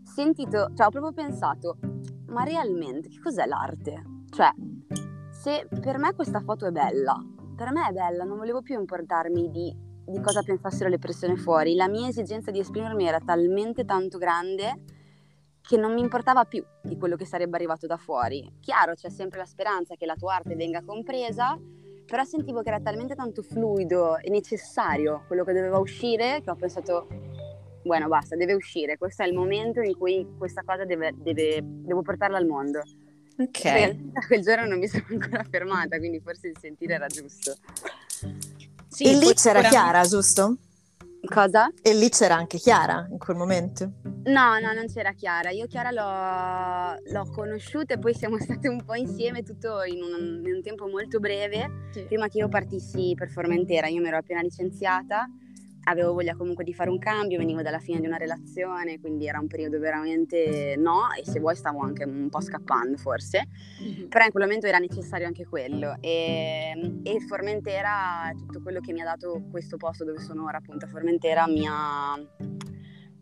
sentito, 0.02 0.72
cioè 0.74 0.86
ho 0.86 0.90
proprio 0.90 1.12
pensato, 1.12 1.76
ma 2.28 2.42
realmente 2.42 3.08
che 3.08 3.20
cos'è 3.20 3.46
l'arte? 3.46 4.13
Cioè, 4.34 4.50
se 5.31 5.69
per 5.81 5.98
me 5.98 6.12
questa 6.12 6.40
foto 6.40 6.66
è 6.66 6.72
bella, 6.72 7.14
per 7.54 7.70
me 7.70 7.86
è 7.88 7.92
bella, 7.92 8.25
non 8.25 8.36
volevo 8.36 8.62
più 8.62 8.76
importarmi 8.76 9.48
di, 9.48 9.72
di 10.04 10.20
cosa 10.20 10.42
pensassero 10.42 10.88
le 10.88 10.98
persone 10.98 11.36
fuori. 11.36 11.76
La 11.76 11.86
mia 11.86 12.08
esigenza 12.08 12.50
di 12.50 12.58
esprimermi 12.58 13.06
era 13.06 13.20
talmente 13.20 13.84
tanto 13.84 14.19
grande 14.19 14.82
che 15.60 15.76
non 15.76 15.94
mi 15.94 16.00
importava 16.00 16.46
più 16.46 16.64
di 16.82 16.98
quello 16.98 17.14
che 17.14 17.25
sarebbe 17.25 17.54
arrivato 17.54 17.86
da 17.86 17.96
fuori. 17.96 18.56
Chiaro, 18.58 18.94
c'è 18.94 19.08
sempre 19.08 19.38
la 19.38 19.44
speranza 19.44 19.94
che 19.94 20.04
la 20.04 20.16
tua 20.16 20.34
arte 20.34 20.56
venga 20.56 20.82
compresa, 20.82 21.56
però 22.04 22.25
sentivo 22.25 22.60
che 22.62 22.70
era 22.70 22.81
talmente 22.81 23.14
tanto 23.14 23.40
fluido 23.40 24.19
e 24.19 24.31
necessario 24.31 25.22
quello 25.28 25.44
che 25.44 25.52
doveva 25.52 25.78
uscire 25.78 26.40
che 26.42 26.50
ho 26.50 26.56
pensato, 26.56 27.06
bueno, 27.84 28.08
basta, 28.08 28.34
deve 28.34 28.54
uscire, 28.54 28.98
questo 28.98 29.22
è 29.22 29.26
il 29.28 29.34
momento 29.34 29.81
in 29.81 29.96
cui 29.96 30.26
questa 30.36 30.62
cosa 30.66 30.84
deve, 30.84 31.14
deve, 31.19 31.60
devo 31.62 32.02
portarla 32.02 32.36
al 32.36 32.46
mondo. 32.46 32.82
Ok. 33.38 33.90
Da 34.12 34.20
quel 34.26 34.42
giorno 34.42 34.66
non 34.66 34.78
mi 34.78 34.88
sono 34.88 35.04
ancora 35.10 35.44
fermata, 35.44 35.98
quindi 35.98 36.20
forse 36.20 36.48
il 36.48 36.56
sentire 36.60 36.94
era 36.94 37.06
giusto. 37.06 37.56
Sì, 38.88 39.04
e 39.04 39.16
lì 39.16 39.32
c'era 39.34 39.62
Chiara, 39.62 40.02
giusto? 40.02 40.56
Cosa? 41.25 41.72
E 41.82 41.94
lì 41.94 42.10
c'era 42.10 42.36
anche 42.36 42.58
Chiara 42.58 43.06
in 43.10 43.19
quel 43.19 43.36
momento? 43.36 43.92
No, 44.25 44.58
no, 44.60 44.72
non 44.72 44.86
c'era 44.86 45.12
Chiara. 45.12 45.50
Io 45.50 45.66
Chiara 45.66 45.90
l'ho, 45.90 47.00
l'ho 47.12 47.31
conosciuta 47.31 47.94
e 47.94 47.98
poi 47.98 48.14
siamo 48.14 48.38
state 48.40 48.69
un 48.69 48.84
po' 48.84 48.94
insieme 48.94 49.42
tutto 49.42 49.82
in 49.82 50.02
un, 50.02 50.42
in 50.44 50.54
un 50.54 50.62
tempo 50.62 50.86
molto 50.86 51.19
breve, 51.19 51.88
sì. 51.92 52.02
prima 52.02 52.28
che 52.28 52.38
io 52.38 52.48
partissi 52.48 53.14
per 53.16 53.31
Formentera. 53.31 53.88
Io 53.88 54.00
mi 54.00 54.08
ero 54.08 54.19
appena 54.19 54.40
licenziata 54.42 55.26
avevo 55.84 56.12
voglia 56.12 56.34
comunque 56.36 56.64
di 56.64 56.72
fare 56.75 56.90
un 56.90 56.98
cambio, 56.98 57.38
venivo 57.38 57.62
dalla 57.62 57.78
fine 57.78 58.00
di 58.00 58.06
una 58.06 58.16
relazione, 58.16 59.00
quindi 59.00 59.26
era 59.26 59.38
un 59.38 59.46
periodo 59.46 59.78
veramente 59.78 60.75
no 60.76 61.12
e 61.19 61.25
se 61.25 61.40
vuoi 61.40 61.56
stavo 61.56 61.81
anche 61.81 62.04
un 62.04 62.28
po' 62.28 62.40
scappando 62.40 62.96
forse, 62.96 63.48
mm-hmm. 63.82 64.08
però 64.08 64.25
in 64.25 64.31
quel 64.31 64.44
momento 64.44 64.66
era 64.66 64.78
necessario 64.78 65.26
anche 65.26 65.46
quello 65.46 65.96
e, 66.00 67.00
e, 67.02 67.20
Formentera, 67.20 68.31
tutto 68.36 68.60
quello 68.62 68.81
che 68.81 68.92
mi 68.92 69.00
ha 69.00 69.04
dato 69.04 69.42
questo 69.50 69.76
posto 69.76 70.04
dove 70.04 70.20
sono 70.20 70.44
ora 70.44 70.58
appunto 70.58 70.84
a 70.84 70.88
Formentera 70.88 71.46
mi 71.46 71.66
ha... 71.69 72.19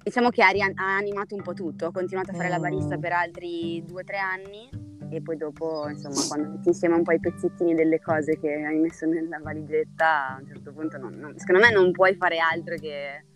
Diciamo 0.02 0.30
che 0.30 0.42
ha, 0.42 0.48
ha 0.48 0.96
animato 0.96 1.36
un 1.36 1.42
po' 1.42 1.52
tutto, 1.52 1.86
ho 1.86 1.92
continuato 1.92 2.32
a 2.32 2.34
fare 2.34 2.48
la 2.48 2.58
barista 2.58 2.96
mm. 2.96 3.00
per 3.00 3.12
altri 3.12 3.84
due 3.86 4.00
o 4.00 4.04
tre 4.04 4.18
anni 4.18 4.91
e 5.12 5.22
poi 5.22 5.36
dopo, 5.36 5.88
insomma, 5.88 6.20
quando 6.26 6.48
metti 6.50 6.68
insieme 6.68 6.94
un 6.94 7.02
po' 7.02 7.12
i 7.12 7.20
pezzettini 7.20 7.74
delle 7.74 8.00
cose 8.00 8.38
che 8.38 8.50
hai 8.50 8.78
messo 8.78 9.06
nella 9.06 9.38
valigetta, 9.42 10.34
a 10.34 10.38
un 10.40 10.46
certo 10.46 10.72
punto 10.72 10.96
non, 10.96 11.12
non, 11.12 11.34
secondo 11.36 11.60
me 11.60 11.70
non 11.70 11.90
puoi 11.92 12.16
fare 12.16 12.38
altro 12.38 12.76
che... 12.76 13.26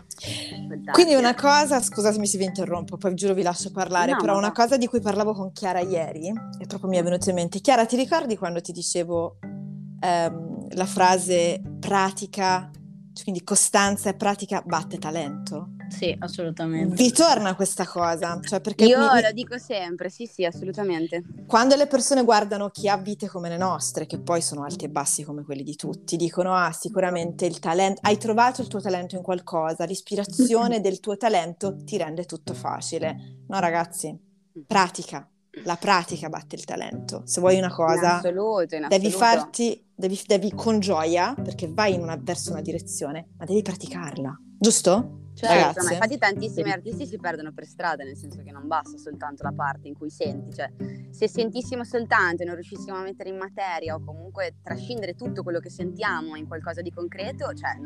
Quindi 0.92 1.14
una 1.14 1.35
cosa, 1.35 1.80
scusatemi 1.80 2.26
se 2.26 2.38
vi 2.38 2.45
interrompo, 2.45 2.97
poi 2.97 3.14
giuro 3.14 3.35
vi 3.35 3.42
lascio 3.42 3.71
parlare, 3.71 4.12
no, 4.12 4.18
però 4.18 4.38
una 4.38 4.52
cosa 4.52 4.78
di 4.78 4.87
cui 4.87 5.00
parlavo 5.00 5.35
con 5.35 5.52
Chiara 5.52 5.80
ieri, 5.80 6.28
e 6.28 6.66
proprio 6.66 6.88
mi 6.88 6.97
è 6.97 7.02
venuto 7.02 7.28
in 7.28 7.35
mente, 7.35 7.61
Chiara 7.61 7.85
ti 7.85 7.97
ricordi 7.97 8.37
quando 8.38 8.62
ti 8.62 8.73
dicevo 8.73 9.37
ehm, 10.00 10.68
la 10.75 10.87
frase 10.87 11.61
pratica, 11.78 12.71
quindi 13.23 13.42
costanza 13.42 14.11
e 14.11 14.14
pratica 14.14 14.62
batte 14.64 14.99
talento? 14.99 15.70
Sì, 15.88 16.14
assolutamente. 16.18 16.94
Vi 16.94 17.12
torna 17.12 17.54
questa 17.54 17.87
cosa? 17.87 18.38
Cioè 18.42 18.61
Io 18.76 18.99
mi, 18.99 19.23
lo 19.23 19.32
dico 19.32 19.58
sempre, 19.58 20.11
sì, 20.11 20.26
sì, 20.26 20.44
assolutamente. 20.44 21.23
Quando 21.46 21.76
le 21.76 21.87
persone 21.87 22.25
guardano 22.25 22.70
chi 22.70 22.88
ha 22.88 22.96
vite 22.96 23.28
come 23.28 23.49
le 23.49 23.56
nostre, 23.56 24.06
che 24.06 24.18
poi 24.18 24.42
sono 24.42 24.64
alti 24.64 24.85
e 24.85 24.88
bassi 24.88 25.23
come 25.23 25.44
quelli 25.44 25.62
di 25.62 25.76
tutti, 25.76 26.16
dicono, 26.16 26.54
ah, 26.54 26.73
sicuramente 26.73 27.46
il 27.46 27.58
talento, 27.58 28.00
hai 28.02 28.18
trovato 28.18 28.62
il 28.62 28.68
tuo 28.68 28.80
talento 28.80 29.16
in 29.16 29.23
qualcosa, 29.23 29.85
l'ispirazione 29.85 30.80
del 30.82 31.00
tuo 31.00 31.16
talento 31.16 31.76
ti 31.85 31.96
rende 31.96 32.25
tutto 32.25 32.52
facile. 32.52 33.44
No, 33.46 33.58
ragazzi, 33.61 34.18
pratica. 34.66 35.28
La 35.64 35.76
pratica 35.76 36.28
batte 36.28 36.54
il 36.54 36.64
talento. 36.64 37.22
Se 37.25 37.40
vuoi 37.40 37.58
una 37.58 37.72
cosa, 37.72 37.98
in 37.98 38.04
assoluto, 38.04 38.75
in 38.75 38.86
devi 38.88 39.10
farti, 39.10 39.84
devi, 39.94 40.20
devi 40.26 40.52
con 40.52 40.80
gioia, 40.80 41.34
perché 41.34 41.68
vai 41.68 41.96
una, 41.98 42.18
verso 42.20 42.50
una 42.52 42.60
direzione, 42.60 43.28
ma 43.38 43.44
devi 43.44 43.62
praticarla, 43.62 44.38
giusto? 44.58 45.25
Certo, 45.36 45.84
ma 45.84 45.92
infatti 45.92 46.16
tantissimi 46.16 46.70
artisti 46.70 47.06
si 47.06 47.18
perdono 47.18 47.52
per 47.52 47.66
strada, 47.66 48.02
nel 48.04 48.16
senso 48.16 48.42
che 48.42 48.50
non 48.50 48.66
basta 48.66 48.96
soltanto 48.96 49.42
la 49.42 49.52
parte 49.52 49.86
in 49.86 49.94
cui 49.94 50.08
senti, 50.08 50.54
cioè 50.54 50.72
se 51.10 51.28
sentissimo 51.28 51.84
soltanto 51.84 52.42
e 52.42 52.46
non 52.46 52.54
riuscissimo 52.54 52.96
a 52.96 53.02
mettere 53.02 53.28
in 53.28 53.36
materia 53.36 53.94
o 53.94 54.02
comunque 54.02 54.56
trascindere 54.62 55.14
tutto 55.14 55.42
quello 55.42 55.58
che 55.58 55.68
sentiamo 55.68 56.36
in 56.36 56.46
qualcosa 56.46 56.80
di 56.80 56.90
concreto, 56.90 57.52
cioè 57.52 57.76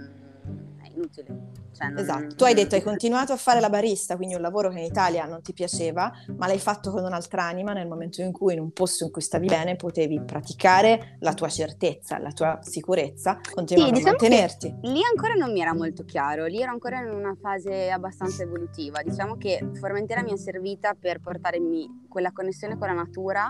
è 0.82 0.90
inutile. 0.94 1.26
Cioè, 1.72 1.88
non, 1.88 1.98
esatto, 1.98 2.34
tu 2.34 2.44
hai 2.44 2.54
detto 2.54 2.74
hai 2.74 2.82
continuato 2.82 3.32
a 3.32 3.36
fare 3.36 3.60
la 3.60 3.70
barista, 3.70 4.16
quindi 4.16 4.34
un 4.34 4.40
lavoro 4.40 4.70
che 4.70 4.78
in 4.78 4.84
Italia 4.84 5.24
non 5.26 5.42
ti 5.42 5.52
piaceva, 5.52 6.12
ma 6.36 6.46
l'hai 6.46 6.58
fatto 6.58 6.90
con 6.90 7.04
un'altra 7.04 7.44
anima 7.44 7.72
nel 7.72 7.86
momento 7.86 8.22
in 8.22 8.32
cui 8.32 8.54
in 8.54 8.60
un 8.60 8.72
posto 8.72 9.04
in 9.04 9.10
cui 9.10 9.22
stavi 9.22 9.46
bene 9.46 9.76
potevi 9.76 10.20
praticare 10.20 11.16
la 11.20 11.34
tua 11.34 11.48
certezza, 11.48 12.18
la 12.18 12.32
tua 12.32 12.58
sicurezza, 12.62 13.38
continuare 13.52 13.88
sì, 13.90 13.94
diciamo 13.96 14.16
a 14.16 14.18
mantenerti. 14.20 14.76
Lì 14.82 15.00
ancora 15.08 15.34
non 15.34 15.52
mi 15.52 15.60
era 15.60 15.74
molto 15.74 16.04
chiaro, 16.04 16.46
lì 16.46 16.60
ero 16.60 16.72
ancora 16.72 17.00
in 17.00 17.10
una 17.10 17.36
fase 17.40 17.90
abbastanza 17.90 18.42
evolutiva. 18.42 19.02
Diciamo 19.02 19.36
che 19.36 19.68
Formentera 19.74 20.22
mi 20.22 20.32
è 20.32 20.36
servita 20.36 20.94
per 20.98 21.20
portarmi 21.20 22.06
quella 22.08 22.32
connessione 22.32 22.76
con 22.76 22.88
la 22.88 22.94
natura 22.94 23.48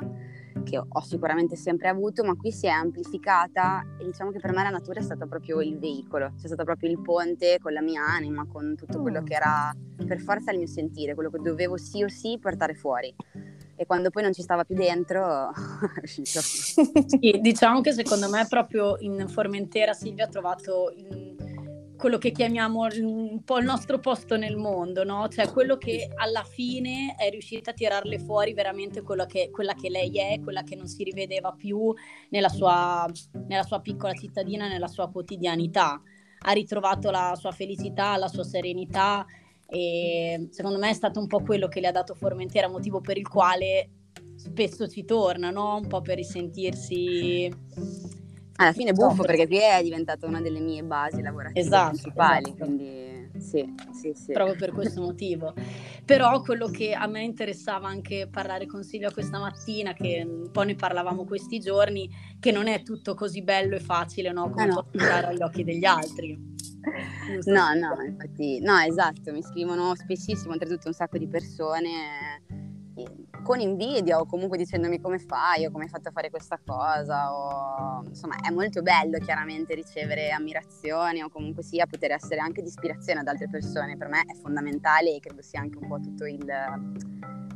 che 0.62 0.79
ho 0.79 1.00
sicuramente 1.00 1.57
sempre 1.57 1.88
avuto, 1.88 2.25
ma 2.25 2.35
qui 2.37 2.52
si 2.52 2.67
è 2.67 2.71
amplificata 2.71 3.85
e 3.99 4.05
diciamo 4.05 4.31
che 4.31 4.38
per 4.38 4.52
me 4.52 4.62
la 4.62 4.71
natura 4.71 5.00
è 5.00 5.02
stata 5.02 5.26
proprio 5.26 5.61
il 5.61 5.79
veicolo, 5.79 6.33
c'è 6.40 6.47
stato 6.47 6.64
proprio 6.64 6.90
il 6.90 7.00
ponte 7.00 7.59
con 7.61 7.73
la 7.73 7.83
mia 7.83 8.05
anima, 8.05 8.47
con 8.47 8.75
tutto 8.76 9.00
quello 9.00 9.23
che 9.23 9.35
era 9.35 9.75
per 10.07 10.21
forza 10.21 10.50
il 10.52 10.59
mio 10.59 10.67
sentire, 10.67 11.14
quello 11.14 11.31
che 11.31 11.38
dovevo 11.38 11.76
sì 11.76 12.02
o 12.02 12.09
sì 12.09 12.38
portare 12.40 12.75
fuori. 12.75 13.14
E 13.76 13.87
quando 13.87 14.11
poi 14.11 14.23
non 14.23 14.35
ci 14.35 14.43
stava 14.43 14.64
più 14.64 14.75
dentro, 14.75 15.49
è 15.97 16.00
uscito. 16.02 16.40
Sì, 16.40 17.38
diciamo 17.40 17.81
che 17.81 17.93
secondo 17.93 18.29
me 18.29 18.47
proprio 18.47 18.97
in 18.99 19.26
Formentera 19.26 19.95
Silvia 19.95 20.26
ha 20.26 20.29
trovato 20.29 20.93
il 20.95 21.35
quello 22.00 22.16
che 22.16 22.33
chiamiamo 22.33 22.87
un 23.02 23.45
po' 23.45 23.59
il 23.59 23.66
nostro 23.66 24.00
posto 24.00 24.37
nel 24.38 24.57
mondo, 24.57 25.04
no? 25.04 25.28
Cioè 25.28 25.52
quello 25.52 25.76
che 25.76 26.11
alla 26.14 26.42
fine 26.42 27.14
è 27.16 27.28
riuscita 27.28 27.71
a 27.71 27.75
tirarle 27.75 28.19
fuori 28.19 28.54
veramente 28.54 29.04
che, 29.28 29.50
quella 29.50 29.75
che 29.75 29.90
lei 29.90 30.11
è, 30.19 30.40
quella 30.40 30.62
che 30.62 30.76
non 30.76 30.88
si 30.88 31.04
rivedeva 31.04 31.52
più 31.52 31.92
nella 32.30 32.49
sua, 32.49 33.07
nella 33.47 33.62
sua 33.64 33.80
piccola 33.80 34.14
cittadina, 34.14 34.66
nella 34.66 34.88
sua 34.88 35.11
quotidianità. 35.11 36.00
Ha 36.42 36.52
ritrovato 36.52 37.11
la 37.11 37.37
sua 37.38 37.52
felicità, 37.52 38.16
la 38.16 38.28
sua 38.28 38.45
serenità 38.45 39.26
e 39.66 40.49
secondo 40.50 40.78
me 40.78 40.88
è 40.88 40.95
stato 40.95 41.21
un 41.21 41.26
po' 41.26 41.42
quello 41.42 41.69
che 41.69 41.80
le 41.80 41.88
ha 41.88 41.92
dato 41.92 42.14
Formentera, 42.14 42.66
motivo 42.69 43.02
per 43.02 43.19
il 43.19 43.28
quale 43.28 43.90
spesso 44.37 44.88
ci 44.88 45.04
torna, 45.04 45.50
no? 45.50 45.76
Un 45.76 45.87
po' 45.87 46.00
per 46.00 46.16
risentirsi 46.16 47.52
alla 48.62 48.73
fine 48.73 48.90
è 48.90 48.93
buffo 48.93 49.23
perché 49.23 49.47
qui 49.47 49.59
è 49.59 49.83
diventata 49.83 50.26
una 50.26 50.40
delle 50.40 50.61
mie 50.61 50.83
basi 50.83 51.23
lavorative 51.23 51.61
esatto, 51.61 51.88
principali, 51.88 52.45
esatto. 52.45 52.64
quindi 52.64 53.11
sì, 53.38 53.75
sì, 53.93 54.12
sì. 54.14 54.33
Proprio 54.33 54.57
per 54.57 54.73
questo 54.73 55.00
motivo. 55.00 55.55
Però 56.05 56.40
quello 56.43 56.69
che 56.69 56.93
a 56.93 57.07
me 57.07 57.23
interessava 57.23 57.88
anche 57.88 58.29
parlare 58.31 58.67
con 58.67 58.83
Silvia 58.83 59.12
questa 59.12 59.38
mattina, 59.38 59.93
che 59.93 60.26
un 60.26 60.50
po' 60.50 60.62
ne 60.62 60.75
parlavamo 60.75 61.25
questi 61.25 61.59
giorni, 61.59 62.11
che 62.38 62.50
non 62.52 62.67
è 62.67 62.83
tutto 62.83 63.14
così 63.14 63.43
bello 63.43 63.76
e 63.76 63.81
facile, 63.81 64.33
no? 64.33 64.50
Come 64.50 64.64
eh 64.64 64.67
no. 64.67 64.87
può 64.90 65.00
agli 65.05 65.43
occhi 65.43 65.64
degli 65.64 65.85
altri. 65.85 66.49
No, 67.45 67.75
no, 67.75 68.02
infatti, 68.02 68.59
no, 68.61 68.79
esatto, 68.79 69.33
mi 69.33 69.43
scrivono 69.43 69.95
spessissimo, 69.95 70.52
oltretutto 70.52 70.88
un 70.88 70.95
sacco 70.95 71.19
di 71.19 71.29
persone 71.29 72.69
con 73.42 73.61
invidia 73.61 74.19
o 74.19 74.26
comunque 74.26 74.59
dicendomi 74.59 75.00
come 75.00 75.19
fai? 75.19 75.66
O 75.66 75.71
come 75.71 75.85
hai 75.85 75.90
fatto 75.90 76.09
a 76.09 76.12
fare 76.12 76.30
questa 76.30 76.59
cosa? 76.64 77.33
O 77.33 78.02
insomma 78.07 78.37
è 78.40 78.50
molto 78.50 78.83
bello 78.83 79.19
chiaramente 79.19 79.75
ricevere 79.75 80.30
ammirazione 80.30 81.23
o 81.23 81.30
comunque 81.30 81.62
sia 81.62 81.87
poter 81.87 82.12
essere 82.12 82.40
anche 82.40 82.62
di 82.62 82.69
ispirazione 82.69 83.21
ad 83.21 83.28
altre 83.28 83.49
persone. 83.49 83.97
Per 83.97 84.09
me 84.09 84.23
è 84.23 84.35
fondamentale 84.35 85.14
e 85.14 85.21
credo 85.21 85.42
sia 85.42 85.61
anche 85.61 85.78
un 85.78 85.88
po' 85.88 85.99
tutto 86.00 86.25
il, 86.26 86.45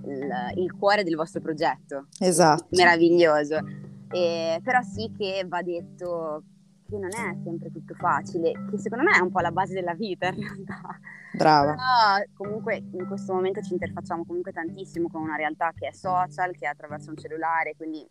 il, 0.05 0.53
il 0.57 0.73
cuore 0.73 1.05
del 1.05 1.17
vostro 1.17 1.41
progetto. 1.41 2.07
Esatto. 2.19 2.67
Meraviglioso. 2.71 3.59
E, 4.11 4.61
però 4.63 4.81
sì 4.83 5.13
che 5.17 5.45
va 5.47 5.63
detto 5.63 6.45
che 6.88 6.99
non 6.99 7.11
è 7.11 7.37
sempre 7.43 7.71
tutto 7.71 7.95
facile, 7.95 8.53
che 8.71 8.79
secondo 8.79 9.05
me 9.05 9.17
è 9.17 9.21
un 9.21 9.31
po' 9.31 9.41
la 9.41 9.53
base 9.53 9.75
della 9.75 9.95
vita 9.95 10.29
in 10.29 10.41
realtà. 10.41 10.99
Brava. 11.33 11.75
Però 11.75 12.33
comunque 12.35 12.76
in 12.93 13.07
questo 13.07 13.33
momento 13.33 13.61
ci 13.61 13.73
interfacciamo 13.73 14.25
comunque 14.25 14.53
tantissimo 14.53 15.09
con 15.09 15.23
una 15.23 15.37
realtà 15.37 15.73
che 15.75 15.88
è 15.88 15.93
social, 15.93 16.53
che 16.53 16.67
è 16.67 16.69
attraverso 16.69 17.11
un 17.11 17.17
cellulare, 17.17 17.75
quindi 17.76 18.07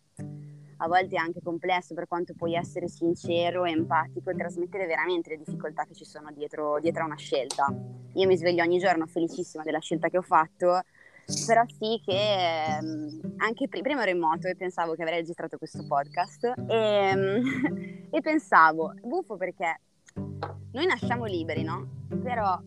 a 0.78 0.88
volte 0.88 1.14
è 1.14 1.18
anche 1.18 1.40
complesso 1.42 1.94
per 1.94 2.08
quanto 2.08 2.34
puoi 2.34 2.54
essere 2.54 2.88
sincero, 2.88 3.64
empatico 3.64 4.30
e 4.30 4.34
trasmettere 4.34 4.86
veramente 4.86 5.30
le 5.30 5.38
difficoltà 5.38 5.84
che 5.84 5.94
ci 5.94 6.04
sono 6.04 6.30
dietro, 6.32 6.80
dietro 6.80 7.02
a 7.02 7.06
una 7.06 7.16
scelta. 7.16 7.72
Io 8.14 8.26
mi 8.26 8.36
sveglio 8.36 8.62
ogni 8.62 8.78
giorno 8.78 9.06
felicissima 9.06 9.62
della 9.62 9.78
scelta 9.78 10.08
che 10.08 10.18
ho 10.18 10.22
fatto 10.22 10.82
però 11.46 11.62
sì 11.66 12.00
che 12.04 12.76
ehm, 12.76 13.34
anche 13.38 13.68
pr- 13.68 13.82
prima 13.82 14.02
ero 14.02 14.10
in 14.10 14.18
moto 14.18 14.48
e 14.48 14.56
pensavo 14.56 14.94
che 14.94 15.02
avrei 15.02 15.18
registrato 15.18 15.58
questo 15.58 15.86
podcast 15.86 16.44
e, 16.44 16.76
ehm, 16.76 18.08
e 18.10 18.20
pensavo, 18.20 18.92
buffo 19.02 19.36
perché 19.36 19.80
noi 20.14 20.86
nasciamo 20.86 21.24
liberi, 21.24 21.62
no? 21.62 21.86
Però 22.22 22.60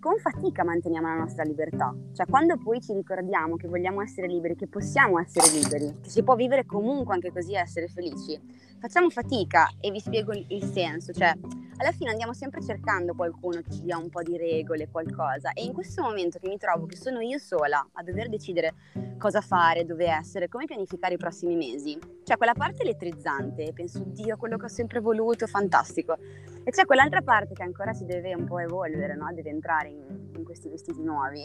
con 0.00 0.18
fatica 0.18 0.64
manteniamo 0.64 1.08
la 1.08 1.14
nostra 1.14 1.42
libertà. 1.42 1.94
Cioè, 2.12 2.26
quando 2.26 2.56
poi 2.56 2.80
ci 2.80 2.92
ricordiamo 2.92 3.56
che 3.56 3.68
vogliamo 3.68 4.02
essere 4.02 4.26
liberi, 4.26 4.54
che 4.54 4.66
possiamo 4.66 5.18
essere 5.18 5.50
liberi, 5.50 6.00
che 6.02 6.08
si 6.08 6.22
può 6.22 6.34
vivere 6.34 6.64
comunque 6.64 7.14
anche 7.14 7.32
così 7.32 7.52
e 7.52 7.58
essere 7.58 7.88
felici, 7.88 8.38
facciamo 8.78 9.10
fatica 9.10 9.70
e 9.80 9.90
vi 9.90 10.00
spiego 10.00 10.32
il, 10.32 10.64
senso. 10.64 11.12
Cioè, 11.12 11.34
alla 11.78 11.92
fine 11.92 12.10
andiamo 12.10 12.32
sempre 12.32 12.62
cercando 12.62 13.14
qualcuno 13.14 13.60
che 13.62 13.70
ci 13.70 13.82
dia 13.82 13.96
un 13.96 14.08
po' 14.08 14.22
di 14.22 14.36
regole, 14.36 14.88
qualcosa. 14.88 15.52
E 15.52 15.64
in 15.64 15.72
questo 15.72 16.02
momento 16.02 16.38
che 16.38 16.48
mi 16.48 16.58
trovo 16.58 16.86
che 16.86 16.96
sono 16.96 17.20
io 17.20 17.38
sola 17.38 17.86
a 17.92 18.02
dover 18.02 18.28
decidere 18.28 18.74
cosa 19.18 19.40
fare, 19.40 19.84
dove 19.84 20.06
essere, 20.06 20.48
come 20.48 20.66
pianificare 20.66 21.14
i 21.14 21.18
prossimi 21.18 21.56
mesi, 21.56 21.98
cioè 22.24 22.36
quella 22.36 22.54
parte 22.54 22.82
elettrizzante, 22.82 23.72
penso, 23.72 24.02
Dio, 24.06 24.36
quello 24.36 24.56
che 24.56 24.66
ho 24.66 24.68
sempre 24.68 25.00
voluto, 25.00 25.46
fantastico. 25.46 26.16
E 26.68 26.72
c'è 26.72 26.84
quell'altra 26.84 27.22
parte 27.22 27.54
che 27.54 27.62
ancora 27.62 27.92
si 27.92 28.04
deve 28.06 28.34
un 28.34 28.44
po' 28.44 28.58
evolvere, 28.58 29.14
no? 29.14 29.32
Deve 29.32 29.50
entrare 29.50 29.88
in, 29.88 30.02
in 30.34 30.42
questi 30.42 30.68
vestiti 30.68 31.00
nuovi. 31.00 31.40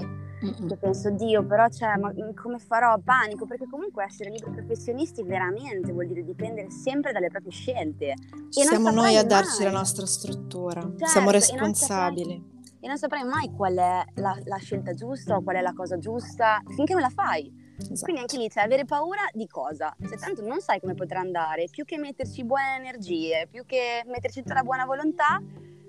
Che 0.67 0.77
penso, 0.77 1.11
Dio, 1.11 1.45
però 1.45 1.69
cioè, 1.69 1.93
come 2.33 2.57
farò? 2.57 2.97
Panico, 2.97 3.45
perché 3.45 3.67
comunque 3.69 4.03
essere 4.03 4.31
liberi 4.31 4.49
professionisti 4.49 5.21
veramente 5.21 5.91
vuol 5.91 6.07
dire 6.07 6.23
dipendere 6.23 6.71
sempre 6.71 7.11
dalle 7.11 7.29
proprie 7.29 7.51
scelte. 7.51 8.05
E 8.07 8.17
Siamo 8.49 8.89
noi 8.89 9.15
a 9.15 9.23
darci 9.23 9.63
la 9.63 9.69
nostra 9.69 10.07
struttura, 10.07 10.81
certo, 10.81 11.05
siamo 11.05 11.29
responsabili. 11.29 12.33
E 12.33 12.37
non, 12.37 12.47
saprai, 12.47 12.79
e 12.79 12.87
non 12.87 12.97
saprai 12.97 13.23
mai 13.23 13.51
qual 13.55 13.75
è 13.75 14.03
la, 14.15 14.35
la 14.43 14.57
scelta 14.57 14.95
giusta 14.95 15.35
o 15.35 15.43
qual 15.43 15.57
è 15.57 15.61
la 15.61 15.73
cosa 15.73 15.99
giusta 15.99 16.63
finché 16.75 16.93
non 16.93 17.03
la 17.03 17.09
fai. 17.09 17.60
Esatto. 17.77 18.01
Quindi 18.01 18.21
anche 18.21 18.37
lì 18.37 18.47
c'è 18.47 18.61
avere 18.61 18.85
paura 18.85 19.21
di 19.33 19.47
cosa? 19.47 19.95
Se 20.03 20.15
tanto 20.17 20.45
non 20.45 20.59
sai 20.61 20.79
come 20.79 20.93
potrà 20.93 21.19
andare, 21.19 21.67
più 21.69 21.85
che 21.85 21.97
metterci 21.97 22.43
buone 22.43 22.77
energie, 22.77 23.47
più 23.49 23.65
che 23.65 24.03
metterci 24.05 24.41
tutta 24.41 24.53
la 24.53 24.63
buona 24.63 24.85
volontà, 24.85 25.41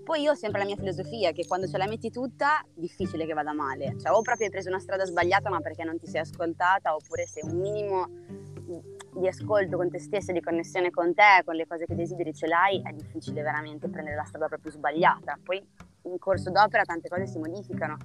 poi 0.05 0.23
io 0.23 0.33
ho 0.33 0.35
sempre 0.35 0.59
la 0.61 0.65
mia 0.67 0.77
filosofia 0.77 1.31
che 1.33 1.47
quando 1.47 1.69
ce 1.69 1.79
la 1.79 1.87
metti 1.87 2.11
tutta, 2.11 2.65
difficile 2.75 3.25
che 3.25 3.35
vada 3.35 3.53
male. 3.53 3.97
Cioè, 4.01 4.11
o 4.11 4.21
proprio 4.23 4.47
hai 4.47 4.53
preso 4.53 4.69
una 4.69 4.81
strada 4.81 5.05
sbagliata, 5.05 5.49
ma 5.49 5.61
perché 5.61 5.85
non 5.85 5.99
ti 5.99 6.07
sei 6.07 6.23
ascoltata, 6.23 6.95
oppure 6.95 7.27
se 7.27 7.41
un 7.45 7.59
minimo 7.59 8.09
di 9.15 9.29
ascolto 9.29 9.77
con 9.77 9.91
te 9.91 9.99
stessa, 9.99 10.33
di 10.33 10.41
connessione 10.41 10.91
con 10.91 11.15
te, 11.15 11.43
con 11.45 11.55
le 11.55 11.67
cose 11.67 11.85
che 11.85 11.95
desideri 11.95 12.33
ce 12.33 12.47
l'hai, 12.47 12.81
è 12.83 12.93
difficile 12.93 13.43
veramente 13.43 13.89
prendere 13.89 14.17
la 14.17 14.25
strada 14.25 14.49
proprio 14.49 14.73
sbagliata. 14.73 15.39
Poi 15.43 15.63
in 16.05 16.19
corso 16.19 16.51
d'opera 16.51 16.85
tante 16.85 17.09
cose 17.09 17.27
si 17.27 17.39
modificano 17.39 17.97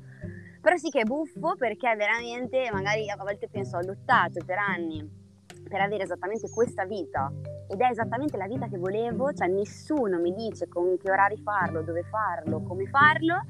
però 0.67 0.75
sì 0.75 0.89
che 0.89 0.99
è 0.99 1.03
buffo 1.05 1.55
perché 1.57 1.95
veramente, 1.95 2.69
magari 2.73 3.09
a 3.09 3.15
volte 3.15 3.47
penso, 3.49 3.77
ho 3.77 3.81
lottato 3.81 4.43
per 4.45 4.57
anni 4.57 5.25
per 5.63 5.79
avere 5.79 6.03
esattamente 6.03 6.49
questa 6.49 6.83
vita 6.83 7.31
ed 7.69 7.79
è 7.79 7.85
esattamente 7.85 8.35
la 8.35 8.47
vita 8.47 8.67
che 8.67 8.77
volevo, 8.77 9.31
cioè 9.31 9.47
nessuno 9.47 10.19
mi 10.19 10.33
dice 10.33 10.67
con 10.67 10.97
che 10.97 11.09
orari 11.09 11.37
farlo, 11.37 11.83
dove 11.83 12.03
farlo, 12.03 12.61
come 12.63 12.85
farlo, 12.87 13.45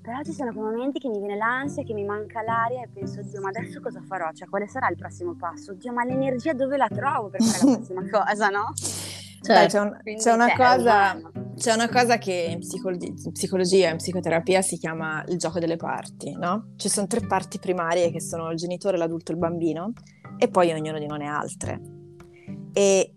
però 0.00 0.22
ci 0.22 0.32
sono 0.32 0.50
quei 0.52 0.64
momenti 0.64 0.98
che 0.98 1.08
mi 1.08 1.18
viene 1.18 1.36
l'ansia, 1.36 1.82
che 1.82 1.92
mi 1.92 2.04
manca 2.04 2.40
l'aria 2.40 2.80
e 2.80 2.88
penso, 2.90 3.20
Dio, 3.20 3.42
ma 3.42 3.50
adesso 3.50 3.82
cosa 3.82 4.00
farò? 4.00 4.32
Cioè, 4.32 4.48
quale 4.48 4.66
sarà 4.66 4.88
il 4.88 4.96
prossimo 4.96 5.34
passo? 5.34 5.74
Dio, 5.74 5.92
ma 5.92 6.04
l'energia 6.04 6.54
dove 6.54 6.78
la 6.78 6.88
trovo 6.88 7.28
per 7.28 7.42
fare 7.42 7.70
la 7.70 7.76
prossima 7.76 8.08
cosa, 8.08 8.48
no? 8.48 8.72
Cioè, 9.42 9.60
Beh, 9.60 9.66
c'è, 9.66 9.78
un, 9.78 10.00
c'è, 10.16 10.32
una 10.32 10.48
cioè, 10.48 10.56
cosa, 10.56 11.20
c'è, 11.56 11.72
una 11.72 11.88
cosa, 11.88 12.18
che 12.18 12.48
in, 12.50 12.58
psicologia, 12.58 13.06
in 13.06 13.32
psicologia 13.32 13.88
e 13.88 13.92
in 13.92 13.96
psicoterapia 13.96 14.62
si 14.62 14.76
chiama 14.78 15.24
il 15.28 15.38
gioco 15.38 15.58
delle 15.58 15.76
parti, 15.76 16.32
no? 16.32 16.72
Ci 16.76 16.88
sono 16.88 17.06
tre 17.06 17.26
parti 17.26 17.58
primarie 17.58 18.10
che 18.10 18.20
sono 18.20 18.50
il 18.50 18.56
genitore, 18.56 18.96
l'adulto 18.96 19.30
e 19.30 19.34
il 19.34 19.40
bambino 19.40 19.92
e 20.36 20.48
poi 20.48 20.72
ognuno 20.72 20.98
di 20.98 21.06
noi 21.06 21.18
ne 21.18 21.28
ha 21.28 21.38
altre. 21.38 21.80
E 22.72 23.14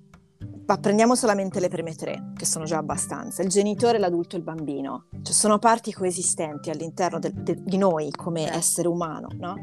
ma 0.68 0.78
prendiamo 0.78 1.16
solamente 1.16 1.62
le 1.62 1.70
prime 1.70 1.96
tre, 1.96 2.34
che 2.36 2.46
sono 2.46 2.66
già 2.66 2.78
abbastanza. 2.78 3.42
Il 3.42 3.48
genitore, 3.48 4.00
l'adulto 4.00 4.36
e 4.36 4.40
il 4.40 4.44
bambino. 4.44 5.06
Cioè 5.22 5.34
sono 5.34 5.60
parti 5.60 5.94
coesistenti 5.94 6.70
all'interno 6.70 7.20
de, 7.20 7.32
de, 7.34 7.56
di 7.64 7.78
noi 7.78 8.12
come 8.12 8.42
certo. 8.42 8.58
essere 8.58 8.88
umano, 8.90 9.30
no? 9.38 9.56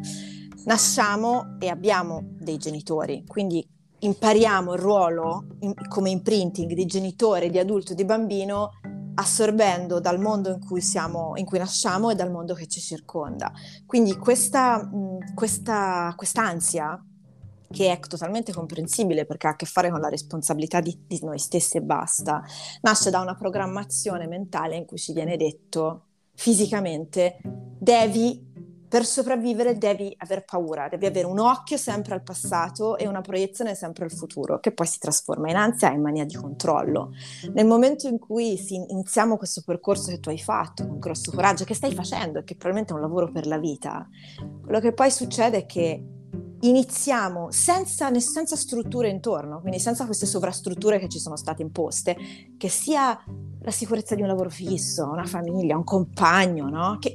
Nasciamo 0.65 1.57
e 1.59 1.69
abbiamo 1.69 2.23
dei 2.39 2.57
genitori, 2.57 3.23
quindi 3.27 3.69
impariamo 4.05 4.75
il 4.75 4.79
ruolo 4.79 5.45
in, 5.61 5.75
come 5.89 6.11
imprinting 6.11 6.73
di 6.73 6.87
genitore, 6.87 7.51
di 7.51 7.59
adulto 7.59 7.95
di 7.95 8.05
bambino 8.05 8.73
assorbendo 9.17 10.01
dal 10.01 10.21
mondo 10.21 10.51
in 10.51 10.61
cui, 10.61 10.81
siamo, 10.81 11.33
in 11.37 11.45
cui 11.45 11.59
nasciamo 11.59 12.11
e 12.11 12.15
dal 12.15 12.31
mondo 12.31 12.55
che 12.55 12.67
ci 12.67 12.81
circonda. 12.81 13.53
Quindi 13.87 14.17
questa, 14.17 14.91
questa 15.35 16.13
quest'ansia, 16.17 17.03
che 17.71 17.93
è 17.93 17.99
totalmente 18.01 18.53
comprensibile 18.53 19.25
perché 19.25 19.47
ha 19.47 19.51
a 19.51 19.57
che 19.57 19.67
fare 19.67 19.91
con 19.91 20.01
la 20.01 20.09
responsabilità 20.09 20.81
di, 20.81 21.05
di 21.07 21.21
noi 21.23 21.39
stessi 21.39 21.79
e 21.79 21.83
basta, 21.83 22.43
nasce 22.83 23.11
da 23.11 23.21
una 23.21 23.37
programmazione 23.37 24.27
mentale 24.27 24.77
in 24.77 24.85
cui 24.85 24.99
ci 24.99 25.13
viene 25.13 25.37
detto 25.37 26.07
fisicamente 26.35 27.39
devi 27.79 28.53
per 28.95 29.05
sopravvivere 29.05 29.77
devi 29.77 30.15
aver 30.19 30.45
paura, 30.45 30.87
devi 30.87 31.07
avere 31.07 31.27
un 31.27 31.41
occhio 31.41 31.77
sempre 31.77 32.15
al 32.15 32.23
passato 32.23 32.97
e 32.97 33.09
una 33.09 33.23
proiezione 33.23 33.75
sempre 33.75 34.05
al 34.05 34.13
futuro, 34.13 34.61
che 34.61 34.71
poi 34.71 34.87
si 34.87 35.01
trasforma 35.01 35.51
in 35.51 35.57
ansia 35.57 35.91
e 35.91 35.97
in 35.97 36.01
mania 36.01 36.25
di 36.25 36.37
controllo. 36.37 37.11
Nel 37.55 37.67
momento 37.67 38.07
in 38.07 38.21
cui 38.21 38.57
iniziamo 38.69 39.37
questo 39.37 39.63
percorso 39.67 40.13
che 40.13 40.21
tu 40.21 40.29
hai 40.29 40.39
fatto 40.39 40.87
con 40.87 41.01
grosso 41.01 41.33
coraggio, 41.33 41.65
che 41.65 41.75
stai 41.75 41.93
facendo 41.93 42.39
e 42.39 42.45
che 42.45 42.55
probabilmente 42.55 42.93
è 42.93 42.95
un 42.95 43.03
lavoro 43.03 43.33
per 43.33 43.49
la 43.49 43.59
vita, 43.59 44.09
quello 44.63 44.79
che 44.79 44.93
poi 44.93 45.11
succede 45.11 45.57
è 45.57 45.67
che 45.67 46.05
iniziamo 46.61 47.51
senza, 47.51 48.17
senza 48.21 48.55
strutture 48.55 49.09
intorno, 49.09 49.59
quindi 49.59 49.81
senza 49.81 50.05
queste 50.07 50.27
sovrastrutture 50.27 51.01
che 51.01 51.09
ci 51.09 51.19
sono 51.19 51.35
state 51.35 51.63
imposte, 51.63 52.17
che 52.57 52.69
sia 52.69 53.21
la 53.61 53.71
sicurezza 53.73 54.15
di 54.15 54.23
un 54.23 54.29
lavoro 54.29 54.51
fisso, 54.51 55.11
una 55.11 55.27
famiglia, 55.27 55.77
un 55.77 55.83
compagno, 55.83 56.69
no? 56.69 56.99
Che, 57.01 57.15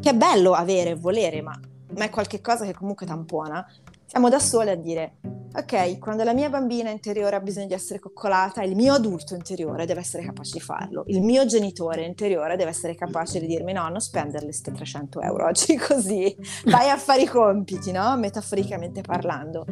che 0.00 0.10
è 0.10 0.14
bello 0.14 0.52
avere 0.52 0.90
e 0.90 0.94
volere, 0.94 1.42
ma, 1.42 1.58
ma 1.96 2.04
è 2.04 2.10
qualcosa 2.10 2.64
che 2.64 2.74
comunque 2.74 3.06
tampona. 3.06 3.66
Siamo 4.06 4.28
da 4.28 4.38
sole 4.38 4.70
a 4.70 4.76
dire 4.76 5.18
ok, 5.54 5.98
quando 5.98 6.24
la 6.24 6.32
mia 6.32 6.48
bambina 6.48 6.90
interiore 6.90 7.36
ha 7.36 7.40
bisogno 7.40 7.66
di 7.66 7.74
essere 7.74 7.98
coccolata, 7.98 8.62
il 8.62 8.76
mio 8.76 8.94
adulto 8.94 9.34
interiore 9.34 9.86
deve 9.86 10.00
essere 10.00 10.24
capace 10.24 10.52
di 10.52 10.60
farlo. 10.60 11.04
Il 11.06 11.22
mio 11.22 11.46
genitore 11.46 12.04
interiore 12.04 12.56
deve 12.56 12.70
essere 12.70 12.94
capace 12.94 13.40
di 13.40 13.46
dirmi 13.46 13.72
no, 13.72 13.88
non 13.88 14.00
spenderle 14.00 14.46
queste 14.46 14.72
300 14.72 15.20
euro 15.20 15.46
oggi 15.46 15.76
così, 15.76 16.34
vai 16.66 16.90
a 16.90 16.96
fare 16.96 17.22
i 17.22 17.26
compiti, 17.26 17.90
no? 17.90 18.16
Metaforicamente 18.16 19.00
parlando. 19.00 19.66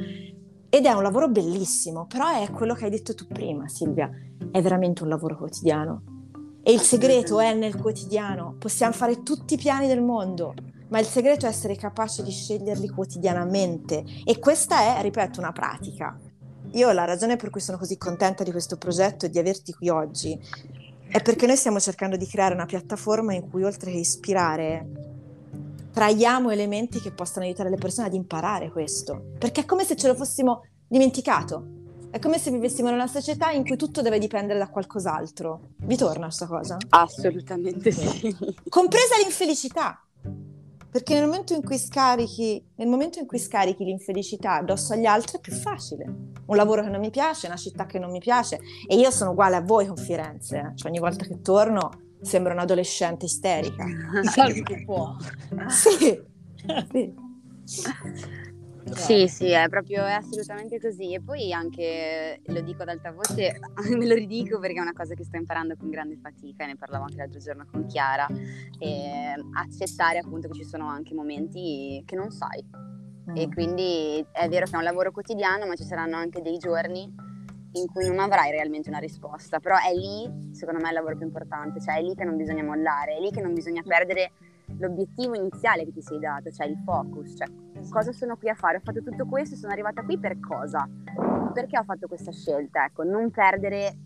Ed 0.69 0.85
è 0.85 0.93
un 0.93 1.03
lavoro 1.03 1.29
bellissimo, 1.29 2.07
però 2.07 2.29
è 2.29 2.51
quello 2.51 2.75
che 2.75 2.85
hai 2.85 2.91
detto 2.91 3.15
tu 3.15 3.27
prima, 3.27 3.69
Silvia, 3.69 4.11
è 4.51 4.61
veramente 4.61 5.03
un 5.03 5.09
lavoro 5.09 5.37
quotidiano. 5.37 6.16
E 6.69 6.73
il 6.73 6.81
segreto 6.81 7.39
è 7.39 7.55
nel 7.55 7.77
quotidiano. 7.77 8.57
Possiamo 8.59 8.93
fare 8.93 9.23
tutti 9.23 9.55
i 9.55 9.57
piani 9.57 9.87
del 9.87 10.03
mondo, 10.03 10.53
ma 10.89 10.99
il 10.99 11.07
segreto 11.07 11.47
è 11.47 11.49
essere 11.49 11.77
capace 11.77 12.25
di 12.25 12.33
sceglierli 12.33 12.89
quotidianamente 12.89 14.03
e 14.25 14.41
questa 14.41 14.99
è, 14.99 15.01
ripeto, 15.01 15.39
una 15.39 15.53
pratica. 15.53 16.19
Io 16.73 16.91
la 16.91 17.05
ragione 17.05 17.37
per 17.37 17.51
cui 17.51 17.61
sono 17.61 17.79
così 17.79 17.97
contenta 17.97 18.43
di 18.43 18.51
questo 18.51 18.79
progetto 18.79 19.27
e 19.27 19.31
di 19.31 19.39
averti 19.39 19.75
qui 19.75 19.91
oggi 19.91 20.37
è 21.07 21.23
perché 21.23 21.47
noi 21.47 21.55
stiamo 21.55 21.79
cercando 21.79 22.17
di 22.17 22.27
creare 22.27 22.55
una 22.55 22.67
piattaforma 22.67 23.33
in 23.33 23.49
cui 23.49 23.63
oltre 23.63 23.93
che 23.93 23.99
ispirare 23.99 24.89
traiamo 25.93 26.51
elementi 26.51 27.01
che 27.01 27.13
possano 27.13 27.45
aiutare 27.45 27.71
le 27.71 27.77
persone 27.77 28.09
ad 28.09 28.15
imparare 28.15 28.73
questo, 28.73 29.35
perché 29.39 29.61
è 29.61 29.65
come 29.67 29.85
se 29.85 29.95
ce 29.95 30.09
lo 30.09 30.17
fossimo 30.17 30.63
dimenticato. 30.89 31.86
È 32.17 32.19
come 32.19 32.39
se 32.39 32.51
vivessimo 32.51 32.89
in 32.89 32.95
una 32.95 33.09
società 33.09 33.51
in 33.51 33.63
cui 33.63 33.77
tutto 33.77 34.01
deve 34.01 34.19
dipendere 34.19 34.59
da 34.59 34.71
qualcos'altro. 34.71 35.73
Vi 35.81 35.97
torna 35.99 36.25
questa 36.25 36.47
cosa? 36.47 36.79
Assolutamente 36.89 37.91
sì. 37.91 38.35
Compresa 38.71 39.19
l'infelicità. 39.23 40.03
Perché 40.91 41.13
nel 41.13 41.27
momento 41.27 41.53
in 41.53 41.63
cui 41.63 41.77
scarichi, 41.77 42.67
nel 42.77 42.89
momento 42.89 43.19
in 43.19 43.27
cui 43.27 43.39
scarichi 43.39 43.85
l'infelicità 43.85 44.55
addosso 44.55 44.95
agli 44.95 45.05
altri 45.05 45.37
è 45.37 45.41
più 45.41 45.53
facile. 45.53 46.07
Un 46.47 46.57
lavoro 46.57 46.83
che 46.83 46.89
non 46.89 47.01
mi 47.01 47.11
piace, 47.11 47.49
una 47.49 47.57
città 47.57 47.85
che 47.85 47.99
non 47.99 48.11
mi 48.11 48.21
piace. 48.21 48.61
E 48.89 48.97
io 48.97 49.11
sono 49.11 49.33
uguale 49.33 49.57
a 49.57 49.61
voi 49.61 49.87
con 49.87 49.99
Firenze. 49.99 50.57
Eh. 50.57 50.73
Cioè 50.75 50.91
ogni 50.91 51.01
volta 51.01 51.27
che 51.27 51.43
torno 51.43 51.91
sembro 52.23 52.55
un'adolescente 52.55 53.27
isterica. 53.27 53.85
Salvi 54.25 54.63
che 54.63 54.85
può. 54.87 55.15
sì. 55.69 56.19
sì. 57.63 57.95
Sì, 58.95 59.27
sì, 59.27 59.51
è 59.51 59.69
proprio 59.69 60.05
è 60.05 60.13
assolutamente 60.13 60.81
così. 60.81 61.15
E 61.15 61.21
poi 61.21 61.53
anche 61.53 62.41
lo 62.47 62.61
dico 62.61 62.83
ad 62.83 62.89
alta 62.89 63.13
voce, 63.13 63.59
me 63.97 64.07
lo 64.07 64.15
ridico 64.15 64.59
perché 64.59 64.79
è 64.79 64.83
una 64.83 64.93
cosa 64.93 65.15
che 65.15 65.25
sto 65.25 65.37
imparando 65.37 65.77
con 65.77 65.91
grande 65.91 66.17
fatica 66.17 66.65
e 66.65 66.69
ne 66.69 66.77
parlavo 66.77 67.05
anche 67.05 67.17
l'altro 67.17 67.41
giorno 67.41 67.67
con 67.71 67.87
Chiara. 67.87 68.27
E 68.79 69.35
accettare 69.55 70.19
appunto 70.19 70.49
che 70.49 70.55
ci 70.55 70.65
sono 70.65 70.87
anche 70.89 71.15
momenti 71.15 72.03
che 72.07 72.17
non 72.17 72.31
sai. 72.31 72.65
Mm. 73.31 73.37
E 73.37 73.49
quindi 73.49 74.25
è 74.31 74.49
vero 74.49 74.67
che 74.67 74.73
è 74.73 74.77
un 74.77 74.85
lavoro 74.85 75.11
quotidiano, 75.11 75.67
ma 75.67 75.75
ci 75.75 75.85
saranno 75.85 76.17
anche 76.17 76.41
dei 76.41 76.59
giorni 76.59 77.13
in 77.73 77.87
cui 77.87 78.07
non 78.07 78.21
avrai 78.21 78.51
realmente 78.51 78.89
una 78.89 78.99
risposta. 78.99 79.59
Però 79.59 79.77
è 79.77 79.93
lì, 79.95 80.53
secondo 80.53 80.81
me, 80.81 80.89
il 80.89 80.95
lavoro 80.95 81.17
più 81.17 81.27
importante, 81.27 81.81
cioè 81.81 81.97
è 81.97 82.03
lì 82.03 82.15
che 82.15 82.25
non 82.25 82.37
bisogna 82.37 82.63
mollare, 82.63 83.17
è 83.17 83.21
lì 83.21 83.31
che 83.31 83.41
non 83.41 83.53
bisogna 83.53 83.83
perdere 83.83 84.33
l'obiettivo 84.79 85.35
iniziale 85.35 85.85
che 85.85 85.93
ti 85.93 86.03
sei 86.03 86.19
dato, 86.19 86.51
cioè 86.51 86.67
il 86.67 86.79
focus, 86.85 87.37
cioè 87.37 87.49
cosa 87.91 88.13
sono 88.13 88.37
qui 88.37 88.49
a 88.49 88.55
fare? 88.55 88.79
Ho 88.79 88.81
fatto 88.81 89.03
tutto 89.03 89.27
questo, 89.27 89.57
sono 89.57 89.73
arrivata 89.73 90.03
qui 90.03 90.19
per 90.19 90.39
cosa? 90.41 90.89
Perché 91.53 91.79
ho 91.79 91.85
fatto 91.85 92.07
questa 92.07 92.33
scelta? 92.33 92.85
Ecco, 92.85 93.03
non 93.03 93.31
perdere, 93.31 93.97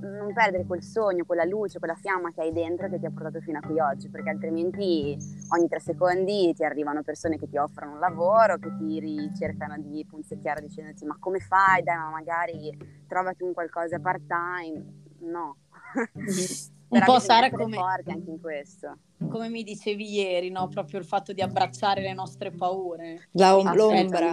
non 0.00 0.32
perdere 0.32 0.64
quel 0.64 0.82
sogno, 0.82 1.24
quella 1.24 1.44
luce, 1.44 1.78
quella 1.78 1.94
fiamma 1.94 2.30
che 2.32 2.40
hai 2.40 2.52
dentro 2.52 2.88
che 2.88 2.98
ti 2.98 3.06
ha 3.06 3.10
portato 3.10 3.40
fino 3.40 3.58
a 3.58 3.62
qui 3.62 3.78
oggi, 3.78 4.08
perché 4.08 4.30
altrimenti 4.30 5.16
ogni 5.50 5.68
tre 5.68 5.80
secondi 5.80 6.52
ti 6.54 6.64
arrivano 6.64 7.02
persone 7.02 7.38
che 7.38 7.48
ti 7.48 7.56
offrono 7.56 7.92
un 7.92 7.98
lavoro, 8.00 8.58
che 8.58 8.74
ti 8.76 8.98
ricercano 8.98 9.76
di 9.78 10.04
punzecchiare 10.08 10.60
dicendoti 10.60 11.04
ma 11.04 11.16
come 11.18 11.38
fai? 11.38 11.82
Dai, 11.82 11.96
ma 11.96 12.10
magari 12.10 12.76
trovati 13.06 13.44
un 13.44 13.52
qualcosa 13.52 13.98
part 14.00 14.22
time. 14.26 15.02
No. 15.20 15.56
un 16.98 17.04
po' 17.04 17.18
Sara 17.18 17.50
come... 17.50 17.76
forti 17.76 18.10
anche 18.10 18.30
in 18.30 18.40
questo 18.40 18.98
come 19.28 19.48
mi 19.48 19.62
dicevi 19.62 20.12
ieri, 20.12 20.50
no? 20.50 20.68
proprio 20.68 20.98
il 20.98 21.04
fatto 21.04 21.32
di 21.32 21.40
abbracciare 21.40 22.00
le 22.00 22.12
nostre 22.12 22.50
paure. 22.50 23.28
La 23.32 23.56
om- 23.56 23.74
l'ombra. 23.74 24.30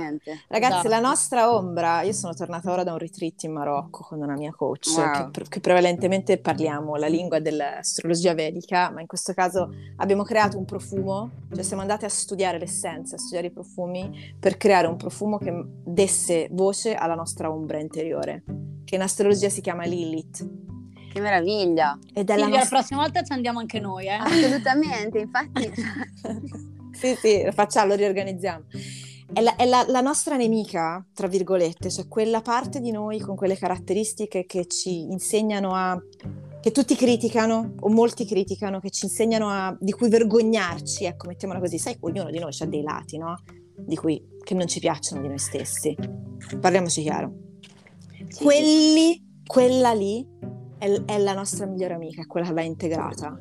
Ragazzi, 0.48 0.74
esatto. 0.74 0.88
la 0.88 1.00
nostra 1.00 1.56
ombra, 1.56 2.02
io 2.02 2.14
sono 2.14 2.34
tornata 2.34 2.72
ora 2.72 2.84
da 2.84 2.92
un 2.92 2.98
retreat 2.98 3.44
in 3.44 3.54
Marocco 3.54 4.04
con 4.04 4.22
una 4.22 4.36
mia 4.36 4.52
coach, 4.52 4.88
wow. 4.96 5.32
che, 5.32 5.44
che, 5.48 5.60
prevalentemente 5.60 6.38
parliamo 6.40 6.96
la 6.96 7.08
lingua 7.08 7.40
dell'astrologia 7.40 8.34
vedica, 8.34 8.92
ma 8.92 9.02
in 9.02 9.08
questo 9.08 9.34
caso 9.34 9.70
abbiamo 9.98 10.24
creato 10.24 10.58
un 10.58 10.66
profumo, 10.66 11.32
cioè 11.54 11.64
siamo 11.64 11.82
andati 11.82 12.06
a 12.06 12.10
studiare 12.10 12.60
l'essenza, 12.60 13.16
a 13.16 13.20
studiare 13.20 13.48
i 13.48 13.52
profumi, 13.52 14.36
per 14.40 14.58
creare 14.58 14.88
un 14.88 14.98
profumo 14.98 15.38
che 15.38 15.52
desse 15.84 16.48
voce 16.52 16.96
alla 16.96 17.16
nostra 17.16 17.52
ombra 17.52 17.80
interiore, 17.80 18.44
che 18.84 18.96
in 18.96 19.02
astrologia 19.02 19.50
si 19.50 19.62
chiama 19.62 19.86
Lilith 19.86 20.70
che 21.12 21.20
meraviglia! 21.20 21.98
Ed 22.14 22.30
è 22.30 22.34
Silvia, 22.34 22.36
la, 22.36 22.48
nostra... 22.48 22.60
la 22.60 22.68
prossima 22.68 23.02
volta 23.02 23.22
ci 23.24 23.34
andiamo 23.34 23.60
anche 23.60 23.80
noi, 23.80 24.06
eh? 24.06 24.12
Assolutamente, 24.12 25.20
infatti. 25.20 25.72
sì, 26.92 27.16
sì, 27.16 27.48
facciamo, 27.52 27.88
lo 27.90 27.96
riorganizziamo. 27.96 28.64
È, 29.34 29.42
la, 29.42 29.56
è 29.56 29.66
la, 29.66 29.86
la, 29.88 30.02
nostra 30.02 30.36
nemica, 30.36 31.06
tra 31.14 31.28
virgolette, 31.28 31.90
cioè 31.90 32.08
quella 32.08 32.42
parte 32.42 32.80
di 32.82 32.92
noi 32.92 33.20
con 33.20 33.36
quelle 33.36 33.58
caratteristiche 33.58 34.46
che 34.46 34.68
ci 34.68 35.04
insegnano 35.04 35.74
a 35.74 36.02
che 36.62 36.72
tutti 36.72 36.96
criticano 36.96 37.74
o 37.80 37.90
molti 37.90 38.26
criticano, 38.26 38.80
che 38.80 38.92
ci 38.92 39.06
insegnano 39.06 39.50
a 39.50 39.76
di 39.80 39.92
cui 39.94 40.10
vergognarci, 40.10 41.06
ecco, 41.06 41.28
mettiamola 41.28 41.60
così, 41.60 41.80
sai, 41.80 41.96
ognuno 42.02 42.30
di 42.30 42.40
noi 42.40 42.56
ha 42.60 42.66
dei 42.66 42.84
lati, 42.84 43.18
no? 43.18 43.42
Di 43.76 43.96
cui 43.96 44.22
che 44.44 44.54
non 44.54 44.68
ci 44.68 44.80
piacciono 44.80 45.22
di 45.22 45.28
noi 45.28 45.40
stessi. 45.40 45.96
Parliamoci 46.60 47.02
chiaro. 47.02 47.34
Sì. 48.28 48.44
Quelli, 48.44 49.40
quella 49.46 49.94
lì 49.94 50.28
è, 50.82 50.90
è 51.06 51.20
la 51.20 51.34
nostra 51.36 51.68
migliore 51.68 51.94
amica, 51.94 52.26
quella 52.26 52.48
che 52.48 52.54
va 52.54 52.62
integrata. 52.64 53.40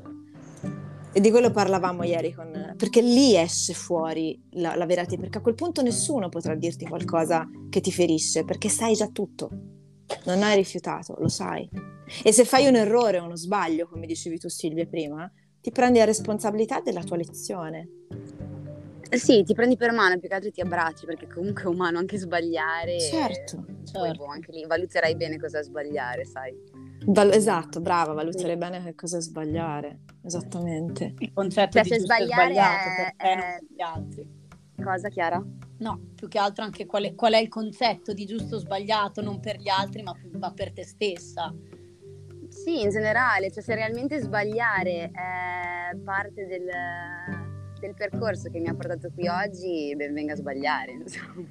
E 1.13 1.21
di 1.21 1.31
quello 1.31 1.51
parlavamo 1.51 2.05
ieri 2.05 2.35
con... 2.35 2.75
perché 2.77 3.01
lì 3.01 3.35
esce 3.35 3.73
fuori 3.73 4.39
la, 4.51 4.77
la 4.77 4.85
verità, 4.85 5.17
perché 5.17 5.39
a 5.39 5.41
quel 5.41 5.55
punto 5.55 5.81
nessuno 5.81 6.29
potrà 6.29 6.55
dirti 6.55 6.87
qualcosa 6.87 7.49
che 7.71 7.81
ti 7.81 7.91
ferisce, 7.91 8.45
perché 8.45 8.69
sai 8.69 8.95
già 8.95 9.09
tutto. 9.09 9.49
Non 10.27 10.43
hai 10.43 10.55
rifiutato, 10.55 11.17
lo 11.19 11.29
sai. 11.29 11.69
E 12.23 12.31
se 12.31 12.45
fai 12.45 12.67
un 12.67 12.77
errore 12.77 13.19
o 13.19 13.25
uno 13.25 13.37
sbaglio, 13.37 13.89
come 13.89 14.07
dicevi 14.07 14.39
tu 14.39 14.49
Silvia 14.49 14.87
prima, 14.87 15.31
ti 15.63 15.71
prendi 15.71 15.99
la 15.99 16.05
responsabilità 16.05 16.81
della 16.81 17.03
tua 17.03 17.17
lezione. 17.17 17.89
Sì, 19.11 19.43
ti 19.45 19.55
prendi 19.55 19.77
per 19.77 19.93
mano, 19.93 20.19
più 20.19 20.29
che 20.29 20.35
altro 20.35 20.51
ti 20.51 20.61
abbracci, 20.61 21.07
perché 21.07 21.27
comunque 21.27 21.63
è 21.63 21.67
umano 21.67 21.99
anche 21.99 22.19
sbagliare. 22.19 23.01
Certo, 23.01 23.65
certo. 23.85 24.25
Boh, 24.25 24.27
anche 24.27 24.53
lì 24.53 24.65
valuterai 24.67 25.17
bene 25.17 25.39
cosa 25.39 25.63
sbagliare, 25.63 26.25
sai. 26.25 26.55
Val- 27.07 27.33
esatto, 27.33 27.81
brava, 27.81 28.13
valutare 28.13 28.53
sì. 28.53 28.59
bene 28.59 28.83
che 28.85 28.95
cosa 28.95 29.17
è 29.17 29.21
sbagliare, 29.21 30.01
esattamente. 30.23 31.15
Il 31.19 31.33
concetto 31.33 31.79
cioè, 31.79 31.83
di 31.83 31.89
giusto 31.89 32.05
sbagliare 32.05 32.53
sbagliato 32.53 32.89
è, 32.89 32.95
per 32.97 33.17
te, 33.17 33.27
è... 33.27 33.59
gli 33.75 33.81
altri. 33.81 34.39
Cosa, 34.83 35.09
Chiara? 35.09 35.45
No, 35.79 36.01
più 36.15 36.29
che 36.29 36.39
altro 36.39 36.65
anche 36.65 36.87
qual 36.87 37.05
è, 37.05 37.15
qual 37.15 37.33
è 37.33 37.39
il 37.39 37.49
concetto 37.49 38.13
di 38.13 38.27
giusto 38.27 38.57
o 38.57 38.59
sbagliato, 38.59 39.23
non 39.23 39.41
per 39.41 39.59
gli 39.59 39.69
altri, 39.69 40.03
ma, 40.03 40.15
ma 40.39 40.53
per 40.53 40.73
te 40.73 40.85
stessa. 40.85 41.55
Sì, 42.49 42.83
in 42.83 42.91
generale, 42.91 43.51
cioè 43.51 43.63
se 43.63 43.75
realmente 43.75 44.21
sbagliare 44.21 45.11
è 45.11 45.97
parte 46.05 46.47
del, 46.47 46.67
del 47.79 47.95
percorso 47.95 48.51
che 48.51 48.59
mi 48.59 48.69
ha 48.69 48.75
portato 48.75 49.11
qui 49.15 49.29
oggi, 49.29 49.95
ben 49.97 50.13
venga 50.13 50.33
a 50.33 50.37
sbagliare, 50.37 50.93
insomma. 50.93 51.49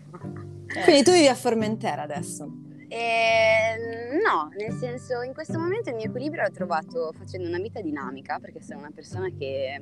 Quindi 0.83 1.03
tu 1.03 1.11
vivi 1.11 1.27
a 1.27 1.35
Formentera 1.35 2.03
adesso? 2.03 2.67
Eh, 2.91 4.19
no, 4.25 4.49
nel 4.57 4.73
senso, 4.73 5.21
in 5.21 5.33
questo 5.33 5.59
momento 5.59 5.89
il 5.89 5.95
mio 5.95 6.05
equilibrio 6.05 6.41
l'ho 6.41 6.51
trovato 6.51 7.13
facendo 7.15 7.47
una 7.47 7.59
vita 7.59 7.81
dinamica, 7.81 8.39
perché 8.39 8.61
sono 8.61 8.79
una 8.79 8.91
persona 8.93 9.29
che 9.37 9.79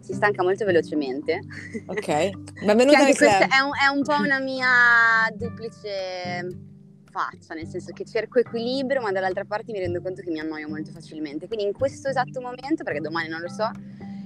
si 0.00 0.12
stanca 0.12 0.42
molto 0.42 0.66
velocemente. 0.66 1.40
Ok, 1.86 2.30
benvenuta 2.64 3.04
nel 3.04 3.14
club. 3.14 3.48
È 3.48 3.60
un, 3.60 3.70
è 3.82 3.86
un 3.90 4.02
po' 4.02 4.22
una 4.22 4.38
mia 4.38 4.68
duplice 5.32 6.46
faccia, 7.10 7.54
nel 7.54 7.66
senso 7.66 7.92
che 7.92 8.04
cerco 8.04 8.38
equilibrio, 8.38 9.00
ma 9.00 9.12
dall'altra 9.12 9.44
parte 9.44 9.72
mi 9.72 9.78
rendo 9.78 10.02
conto 10.02 10.20
che 10.20 10.30
mi 10.30 10.38
annoio 10.38 10.68
molto 10.68 10.90
facilmente. 10.90 11.46
Quindi 11.46 11.64
in 11.64 11.72
questo 11.72 12.08
esatto 12.08 12.40
momento, 12.42 12.84
perché 12.84 13.00
domani 13.00 13.28
non 13.28 13.40
lo 13.40 13.48
so, 13.48 13.70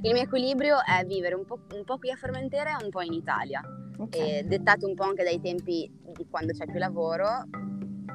il 0.02 0.12
mio 0.12 0.22
equilibrio 0.22 0.78
è 0.84 1.04
vivere 1.04 1.36
un 1.36 1.44
po', 1.44 1.60
un 1.74 1.84
po 1.84 1.98
qui 1.98 2.10
a 2.10 2.16
Formentera 2.16 2.76
e 2.76 2.84
un 2.84 2.90
po' 2.90 3.02
in 3.02 3.12
Italia. 3.12 3.60
Okay. 3.98 4.46
dettato 4.46 4.86
un 4.86 4.94
po' 4.94 5.04
anche 5.04 5.24
dai 5.24 5.40
tempi 5.40 5.90
di 6.14 6.26
quando 6.28 6.52
c'è 6.52 6.66
più 6.66 6.78
lavoro, 6.78 7.46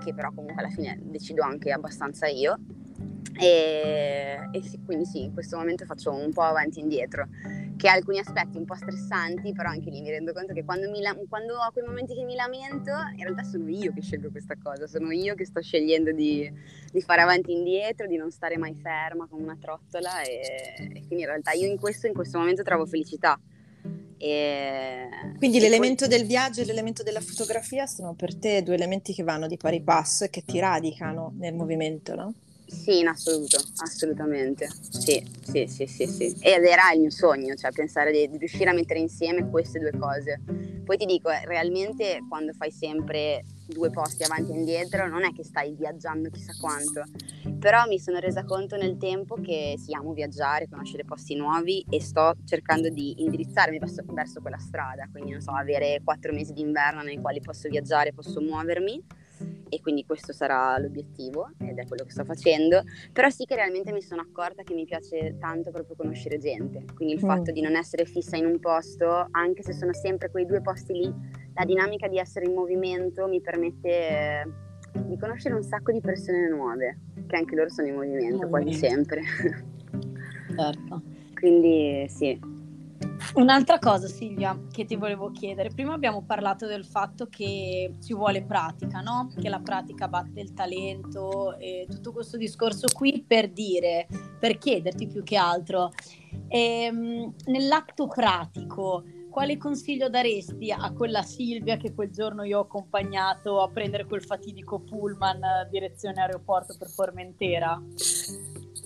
che 0.03 0.13
però 0.13 0.31
comunque 0.31 0.61
alla 0.63 0.71
fine 0.71 0.99
decido 1.01 1.43
anche 1.43 1.71
abbastanza 1.71 2.27
io. 2.27 2.57
E, 3.39 4.49
e 4.51 4.61
sì, 4.61 4.79
quindi 4.83 5.05
sì, 5.05 5.23
in 5.23 5.33
questo 5.33 5.57
momento 5.57 5.85
faccio 5.85 6.13
un 6.13 6.31
po' 6.33 6.41
avanti 6.41 6.79
e 6.79 6.81
indietro, 6.81 7.27
che 7.77 7.87
ha 7.87 7.93
alcuni 7.93 8.19
aspetti 8.19 8.57
un 8.57 8.65
po' 8.65 8.75
stressanti, 8.75 9.53
però 9.53 9.69
anche 9.69 9.89
lì 9.89 10.01
mi 10.01 10.09
rendo 10.09 10.33
conto 10.33 10.53
che 10.53 10.63
quando, 10.63 10.91
la- 10.99 11.17
quando, 11.27 11.55
ho 11.55 11.71
quei 11.71 11.85
momenti 11.85 12.13
che 12.13 12.23
mi 12.23 12.35
lamento, 12.35 12.91
in 13.15 13.23
realtà 13.23 13.43
sono 13.43 13.67
io 13.69 13.93
che 13.93 14.01
scelgo 14.01 14.29
questa 14.29 14.55
cosa, 14.61 14.85
sono 14.85 15.11
io 15.11 15.33
che 15.33 15.45
sto 15.45 15.61
scegliendo 15.61 16.11
di, 16.11 16.51
di 16.91 17.01
fare 17.01 17.21
avanti 17.21 17.51
e 17.51 17.57
indietro, 17.57 18.05
di 18.05 18.17
non 18.17 18.29
stare 18.31 18.57
mai 18.57 18.75
ferma 18.75 19.27
come 19.27 19.43
una 19.43 19.57
trottola 19.59 20.21
e, 20.21 20.41
e, 20.77 20.87
quindi 21.07 21.21
in 21.21 21.25
realtà 21.25 21.51
io 21.53 21.67
in 21.67 21.79
questo, 21.79 22.07
in 22.07 22.13
questo 22.13 22.37
momento 22.37 22.63
trovo 22.63 22.85
felicità. 22.85 23.39
E, 24.23 25.09
quindi 25.39 25.57
e 25.57 25.61
l'elemento 25.61 26.07
poi... 26.07 26.15
del 26.15 26.27
viaggio 26.27 26.61
e 26.61 26.65
l'elemento 26.65 27.01
della 27.01 27.21
fotografia 27.21 27.87
sono 27.87 28.13
per 28.13 28.35
te 28.35 28.61
due 28.61 28.75
elementi 28.75 29.15
che 29.15 29.23
vanno 29.23 29.47
di 29.47 29.57
pari 29.57 29.81
passo 29.81 30.25
e 30.25 30.29
che 30.29 30.43
ti 30.45 30.59
radicano 30.59 31.33
nel 31.37 31.55
movimento, 31.55 32.13
no? 32.13 32.33
Sì, 32.71 32.99
in 32.99 33.07
assoluto, 33.07 33.57
assolutamente. 33.83 34.69
Sì, 34.89 35.21
sì, 35.43 35.67
sì, 35.67 35.85
sì, 35.85 36.07
sì. 36.07 36.35
Ed 36.39 36.63
era 36.63 36.91
il 36.93 37.01
mio 37.01 37.09
sogno, 37.09 37.53
cioè 37.55 37.71
pensare 37.71 38.11
di, 38.11 38.29
di, 38.29 38.37
riuscire 38.37 38.69
a 38.69 38.73
mettere 38.73 38.99
insieme 38.99 39.49
queste 39.49 39.77
due 39.77 39.91
cose. 39.99 40.39
Poi 40.83 40.95
ti 40.95 41.05
dico, 41.05 41.29
realmente 41.45 42.23
quando 42.29 42.53
fai 42.53 42.71
sempre 42.71 43.43
due 43.65 43.89
posti 43.89 44.23
avanti 44.23 44.51
e 44.51 44.55
indietro 44.55 45.07
non 45.07 45.23
è 45.23 45.33
che 45.33 45.43
stai 45.43 45.73
viaggiando 45.73 46.29
chissà 46.29 46.53
quanto, 46.59 47.03
però 47.59 47.85
mi 47.87 47.99
sono 47.99 48.19
resa 48.19 48.45
conto 48.45 48.77
nel 48.77 48.97
tempo 48.97 49.35
che 49.35 49.75
sì, 49.77 49.93
amo 49.93 50.13
viaggiare, 50.13 50.67
conoscere 50.69 51.03
posti 51.03 51.35
nuovi 51.35 51.85
e 51.89 52.01
sto 52.01 52.35
cercando 52.45 52.89
di 52.89 53.21
indirizzarmi 53.21 53.79
verso, 53.79 54.01
verso 54.07 54.41
quella 54.41 54.57
strada, 54.57 55.07
quindi 55.11 55.31
non 55.31 55.41
so, 55.41 55.51
avere 55.51 56.01
quattro 56.03 56.33
mesi 56.33 56.53
d'inverno 56.53 57.01
nei 57.03 57.19
quali 57.19 57.41
posso 57.41 57.69
viaggiare, 57.69 58.13
posso 58.13 58.41
muovermi 58.41 59.03
e 59.69 59.79
quindi 59.81 60.05
questo 60.05 60.33
sarà 60.33 60.77
l'obiettivo 60.77 61.51
ed 61.59 61.77
è 61.77 61.87
quello 61.87 62.03
che 62.03 62.11
sto 62.11 62.25
facendo, 62.25 62.83
però 63.13 63.29
sì 63.29 63.45
che 63.45 63.55
realmente 63.55 63.91
mi 63.91 64.01
sono 64.01 64.21
accorta 64.21 64.63
che 64.63 64.73
mi 64.73 64.85
piace 64.85 65.37
tanto 65.39 65.71
proprio 65.71 65.95
conoscere 65.95 66.37
gente, 66.37 66.83
quindi 66.93 67.15
il 67.15 67.23
mm. 67.23 67.27
fatto 67.27 67.51
di 67.51 67.61
non 67.61 67.75
essere 67.75 68.05
fissa 68.05 68.35
in 68.35 68.45
un 68.45 68.59
posto, 68.59 69.27
anche 69.31 69.63
se 69.63 69.73
sono 69.73 69.93
sempre 69.93 70.29
quei 70.29 70.45
due 70.45 70.61
posti 70.61 70.93
lì, 70.93 71.13
la 71.53 71.65
dinamica 71.65 72.07
di 72.07 72.17
essere 72.17 72.45
in 72.45 72.53
movimento 72.53 73.27
mi 73.27 73.41
permette 73.41 73.89
eh, 73.89 74.43
di 75.05 75.17
conoscere 75.17 75.55
un 75.55 75.63
sacco 75.63 75.91
di 75.91 76.01
persone 76.01 76.49
nuove, 76.49 76.99
che 77.27 77.35
anche 77.35 77.55
loro 77.55 77.69
sono 77.69 77.87
in 77.87 77.95
movimento 77.95 78.47
quasi 78.47 78.73
sempre. 78.73 79.21
Certo. 80.51 81.01
quindi 81.33 82.05
sì, 82.09 82.37
Un'altra 83.33 83.79
cosa 83.79 84.07
Silvia 84.07 84.59
che 84.69 84.83
ti 84.83 84.97
volevo 84.97 85.31
chiedere, 85.31 85.69
prima 85.69 85.93
abbiamo 85.93 86.21
parlato 86.21 86.67
del 86.67 86.85
fatto 86.85 87.27
che 87.27 87.95
ci 88.03 88.13
vuole 88.13 88.43
pratica, 88.43 88.99
no? 88.99 89.31
che 89.39 89.47
la 89.47 89.61
pratica 89.61 90.09
batte 90.09 90.41
il 90.41 90.53
talento 90.53 91.57
e 91.57 91.87
tutto 91.89 92.11
questo 92.11 92.35
discorso 92.35 92.87
qui 92.93 93.23
per 93.25 93.49
dire, 93.49 94.07
per 94.37 94.57
chiederti 94.57 95.07
più 95.07 95.23
che 95.23 95.37
altro, 95.37 95.91
ehm, 96.49 97.33
nell'atto 97.45 98.07
pratico 98.07 99.05
quale 99.29 99.55
consiglio 99.55 100.09
daresti 100.09 100.69
a 100.69 100.91
quella 100.91 101.21
Silvia 101.21 101.77
che 101.77 101.93
quel 101.93 102.11
giorno 102.11 102.43
io 102.43 102.59
ho 102.59 102.63
accompagnato 102.63 103.61
a 103.61 103.69
prendere 103.69 104.05
quel 104.05 104.23
fatidico 104.23 104.81
pullman 104.81 105.69
direzione 105.69 106.19
aeroporto 106.19 106.75
per 106.77 106.89
Formentera? 106.89 107.81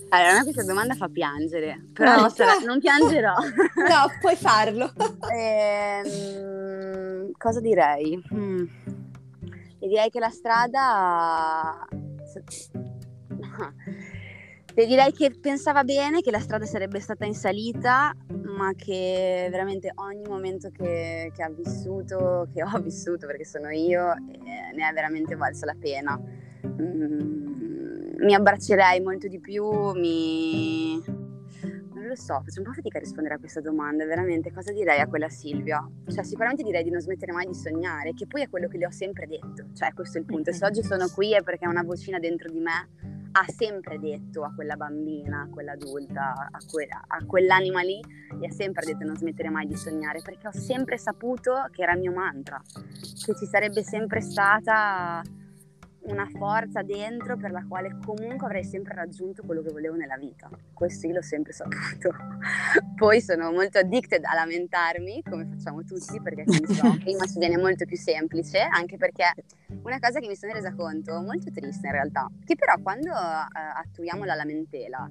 Allora, 0.08 0.30
a 0.30 0.34
me 0.34 0.42
questa 0.44 0.62
domanda 0.62 0.94
fa 0.94 1.08
piangere, 1.08 1.84
però 1.92 2.20
no, 2.20 2.28
sarà, 2.28 2.58
non 2.64 2.78
piangerò. 2.78 3.34
no, 3.34 4.12
puoi 4.20 4.36
farlo. 4.36 4.92
ehm, 5.34 7.32
cosa 7.36 7.60
direi? 7.60 8.22
Hmm. 8.32 8.64
direi 9.78 10.10
che 10.10 10.20
la 10.20 10.30
strada... 10.30 11.88
Le 14.74 14.86
direi 14.86 15.12
che 15.12 15.32
pensava 15.40 15.82
bene 15.82 16.20
che 16.20 16.30
la 16.30 16.40
strada 16.40 16.66
sarebbe 16.66 17.00
stata 17.00 17.24
in 17.24 17.34
salita, 17.34 18.14
ma 18.56 18.72
che 18.76 19.48
veramente 19.50 19.90
ogni 19.96 20.28
momento 20.28 20.70
che, 20.70 21.32
che 21.34 21.42
ha 21.42 21.50
vissuto, 21.50 22.48
che 22.52 22.62
ho 22.62 22.78
vissuto 22.78 23.26
perché 23.26 23.44
sono 23.44 23.70
io, 23.70 24.12
eh, 24.12 24.72
ne 24.72 24.88
è 24.88 24.92
veramente 24.92 25.34
valsa 25.34 25.66
la 25.66 25.76
pena. 25.78 26.20
Mm 26.66 27.45
mi 28.18 28.34
abbraccerei 28.34 29.00
molto 29.00 29.28
di 29.28 29.40
più, 29.40 29.64
mi... 29.92 31.02
Non 31.94 32.06
lo 32.06 32.14
so, 32.14 32.40
faccio 32.44 32.60
un 32.60 32.66
po' 32.66 32.72
fatica 32.72 32.98
a 32.98 33.00
rispondere 33.00 33.34
a 33.34 33.38
questa 33.38 33.60
domanda, 33.60 34.04
veramente 34.04 34.52
cosa 34.52 34.72
direi 34.72 35.00
a 35.00 35.08
quella 35.08 35.28
Silvia? 35.28 35.84
Cioè 36.06 36.22
sicuramente 36.22 36.62
direi 36.62 36.84
di 36.84 36.90
non 36.90 37.00
smettere 37.00 37.32
mai 37.32 37.46
di 37.46 37.54
sognare, 37.54 38.14
che 38.14 38.26
poi 38.26 38.42
è 38.42 38.48
quello 38.48 38.68
che 38.68 38.78
le 38.78 38.86
ho 38.86 38.90
sempre 38.90 39.26
detto, 39.26 39.66
cioè 39.74 39.92
questo 39.92 40.18
è 40.18 40.20
il 40.20 40.26
punto, 40.26 40.52
se 40.52 40.64
oggi 40.64 40.82
sono 40.82 41.08
qui 41.08 41.34
è 41.34 41.42
perché 41.42 41.66
una 41.66 41.82
vocina 41.82 42.18
dentro 42.18 42.50
di 42.50 42.60
me 42.60 42.88
ha 43.38 43.44
sempre 43.48 43.98
detto 43.98 44.44
a 44.44 44.52
quella 44.54 44.76
bambina, 44.76 45.42
a 45.42 45.48
quell'adulta, 45.48 46.48
a, 46.50 46.58
que- 46.70 46.88
a 46.88 47.24
quell'anima 47.26 47.82
lì, 47.82 48.00
gli 48.38 48.46
ha 48.46 48.50
sempre 48.50 48.86
detto 48.86 48.98
di 48.98 49.04
non 49.04 49.16
smettere 49.16 49.50
mai 49.50 49.66
di 49.66 49.76
sognare, 49.76 50.22
perché 50.22 50.46
ho 50.46 50.52
sempre 50.52 50.96
saputo 50.96 51.68
che 51.70 51.82
era 51.82 51.92
il 51.92 52.00
mio 52.00 52.12
mantra, 52.12 52.62
che 53.24 53.34
ci 53.36 53.44
sarebbe 53.44 53.82
sempre 53.82 54.22
stata 54.22 55.22
una 56.06 56.26
forza 56.26 56.82
dentro 56.82 57.36
per 57.36 57.50
la 57.50 57.64
quale 57.66 57.96
comunque 58.04 58.46
avrei 58.46 58.64
sempre 58.64 58.94
raggiunto 58.94 59.42
quello 59.44 59.62
che 59.62 59.70
volevo 59.70 59.96
nella 59.96 60.16
vita. 60.16 60.48
Questo 60.72 61.06
io 61.06 61.14
l'ho 61.14 61.22
sempre 61.22 61.52
saputo. 61.52 62.14
Poi 62.96 63.20
sono 63.20 63.50
molto 63.52 63.78
addicted 63.78 64.24
a 64.24 64.34
lamentarmi, 64.34 65.22
come 65.22 65.46
facciamo 65.46 65.82
tutti, 65.84 66.20
perché 66.20 66.44
so, 66.66 66.96
prima 67.02 67.26
ci 67.26 67.38
viene 67.38 67.56
molto 67.56 67.84
più 67.84 67.96
semplice, 67.96 68.60
anche 68.60 68.96
perché 68.96 69.32
una 69.82 69.98
cosa 69.98 70.20
che 70.20 70.26
mi 70.26 70.36
sono 70.36 70.52
resa 70.52 70.74
conto, 70.74 71.20
molto 71.20 71.50
triste 71.50 71.86
in 71.86 71.92
realtà, 71.92 72.30
che 72.44 72.54
però 72.54 72.74
quando 72.82 73.10
uh, 73.10 73.80
attuiamo 73.82 74.24
la 74.24 74.34
lamentela, 74.34 75.10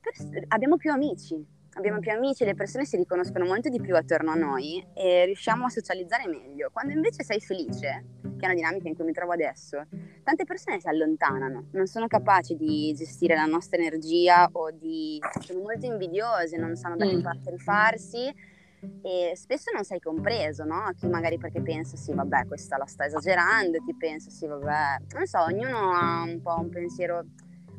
pers- 0.00 0.28
abbiamo 0.48 0.76
più 0.76 0.92
amici, 0.92 1.44
abbiamo 1.78 2.00
più 2.00 2.10
amici, 2.10 2.44
le 2.44 2.54
persone 2.54 2.84
si 2.84 2.96
riconoscono 2.96 3.44
molto 3.44 3.68
di 3.68 3.80
più 3.80 3.94
attorno 3.96 4.32
a 4.32 4.34
noi 4.34 4.84
e 4.94 5.24
riusciamo 5.26 5.66
a 5.66 5.68
socializzare 5.68 6.26
meglio. 6.26 6.70
Quando 6.72 6.92
invece 6.92 7.22
sei 7.22 7.40
felice, 7.40 8.04
che 8.20 8.40
è 8.40 8.46
una 8.46 8.54
dinamica 8.54 8.88
in 8.88 8.96
cui 8.96 9.04
mi 9.04 9.12
trovo 9.12 9.32
adesso, 9.32 9.86
tante 10.24 10.44
persone 10.44 10.80
si 10.80 10.88
allontanano, 10.88 11.68
non 11.72 11.86
sono 11.86 12.08
capaci 12.08 12.56
di 12.56 12.92
gestire 12.94 13.36
la 13.36 13.44
nostra 13.44 13.78
energia 13.78 14.48
o 14.52 14.70
di... 14.72 15.20
sono 15.40 15.60
molto 15.60 15.86
invidiose, 15.86 16.56
non 16.56 16.74
sanno 16.74 16.96
da 16.96 17.06
che 17.06 17.16
mm. 17.16 17.22
parte 17.22 17.50
rifarsi 17.50 18.56
e 19.02 19.32
spesso 19.34 19.70
non 19.72 19.84
sei 19.84 20.00
compreso, 20.00 20.64
no? 20.64 20.90
Chi 20.96 21.06
magari 21.06 21.38
perché 21.38 21.60
pensa 21.60 21.96
sì 21.96 22.12
vabbè 22.12 22.46
questa 22.46 22.76
la 22.76 22.86
sta 22.86 23.06
esagerando, 23.06 23.78
chi 23.84 23.94
pensa 23.96 24.30
sì 24.30 24.46
vabbè, 24.46 25.14
non 25.14 25.26
so, 25.26 25.42
ognuno 25.42 25.92
ha 25.92 26.22
un 26.22 26.40
po' 26.40 26.58
un 26.58 26.68
pensiero 26.68 27.24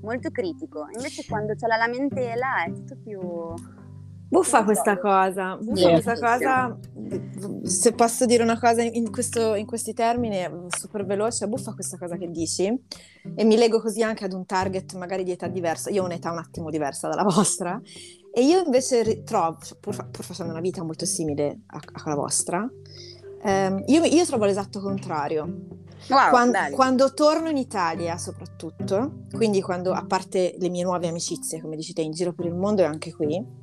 molto 0.02 0.30
critico, 0.30 0.88
invece 0.94 1.26
quando 1.28 1.56
c'è 1.56 1.68
la 1.68 1.78
lamentela 1.78 2.64
è 2.66 2.72
tutto 2.72 2.98
più 2.98 3.20
Buffa 4.30 4.64
questa 4.64 5.00
cosa, 5.00 5.58
buffa 5.58 5.76
sì, 5.76 5.90
questa 5.90 6.20
cosa, 6.20 6.78
se 7.64 7.94
posso 7.94 8.28
dire 8.28 8.44
una 8.44 8.60
cosa 8.60 8.84
in, 8.84 9.10
questo, 9.10 9.56
in, 9.56 9.66
questi 9.66 9.94
termini, 9.94 10.48
super 10.68 11.04
veloce, 11.04 11.48
buffa 11.48 11.74
questa 11.74 11.98
cosa 11.98 12.16
che 12.16 12.30
dici 12.30 12.72
e 13.36 13.44
mi 13.44 13.58
leggo 13.58 13.82
così 13.82 14.04
anche 14.04 14.26
ad 14.26 14.34
un 14.34 14.46
target 14.46 14.94
magari 14.98 15.24
di 15.24 15.32
età 15.32 15.48
diversa, 15.48 15.90
io 15.90 16.04
ho 16.04 16.06
un'età 16.06 16.32
un 16.32 16.38
attimo 16.38 16.70
diversa 16.70 17.08
dalla 17.08 17.24
vostra 17.24 17.82
e 18.32 18.44
io 18.44 18.64
invece 18.64 19.24
trovo, 19.24 19.58
pur, 19.80 20.10
pur 20.12 20.24
facendo 20.24 20.52
una 20.52 20.62
vita 20.62 20.84
molto 20.84 21.06
simile 21.06 21.62
a, 21.66 21.78
a 21.78 22.02
quella 22.02 22.16
vostra, 22.16 22.70
ehm, 23.42 23.84
io, 23.88 24.04
io, 24.04 24.26
trovo 24.28 24.46
l'esatto 24.46 24.80
contrario. 24.80 25.78
Wow, 26.08 26.30
quando, 26.30 26.60
quando, 26.72 27.14
torno 27.14 27.50
in 27.50 27.58
Italia 27.58 28.18
soprattutto, 28.18 29.24
quindi 29.32 29.60
quando 29.62 29.92
a 29.92 30.06
parte 30.06 30.56
le 30.58 30.70
mie 30.70 30.84
nuove 30.84 31.08
amicizie, 31.08 31.60
come 31.62 31.76
dici 31.76 31.94
te, 31.94 32.02
in 32.02 32.12
giro 32.12 32.32
per 32.32 32.46
il 32.46 32.56
mondo 32.56 32.84
e 32.84 32.86
anche 32.86 33.12
qui, 33.12 33.59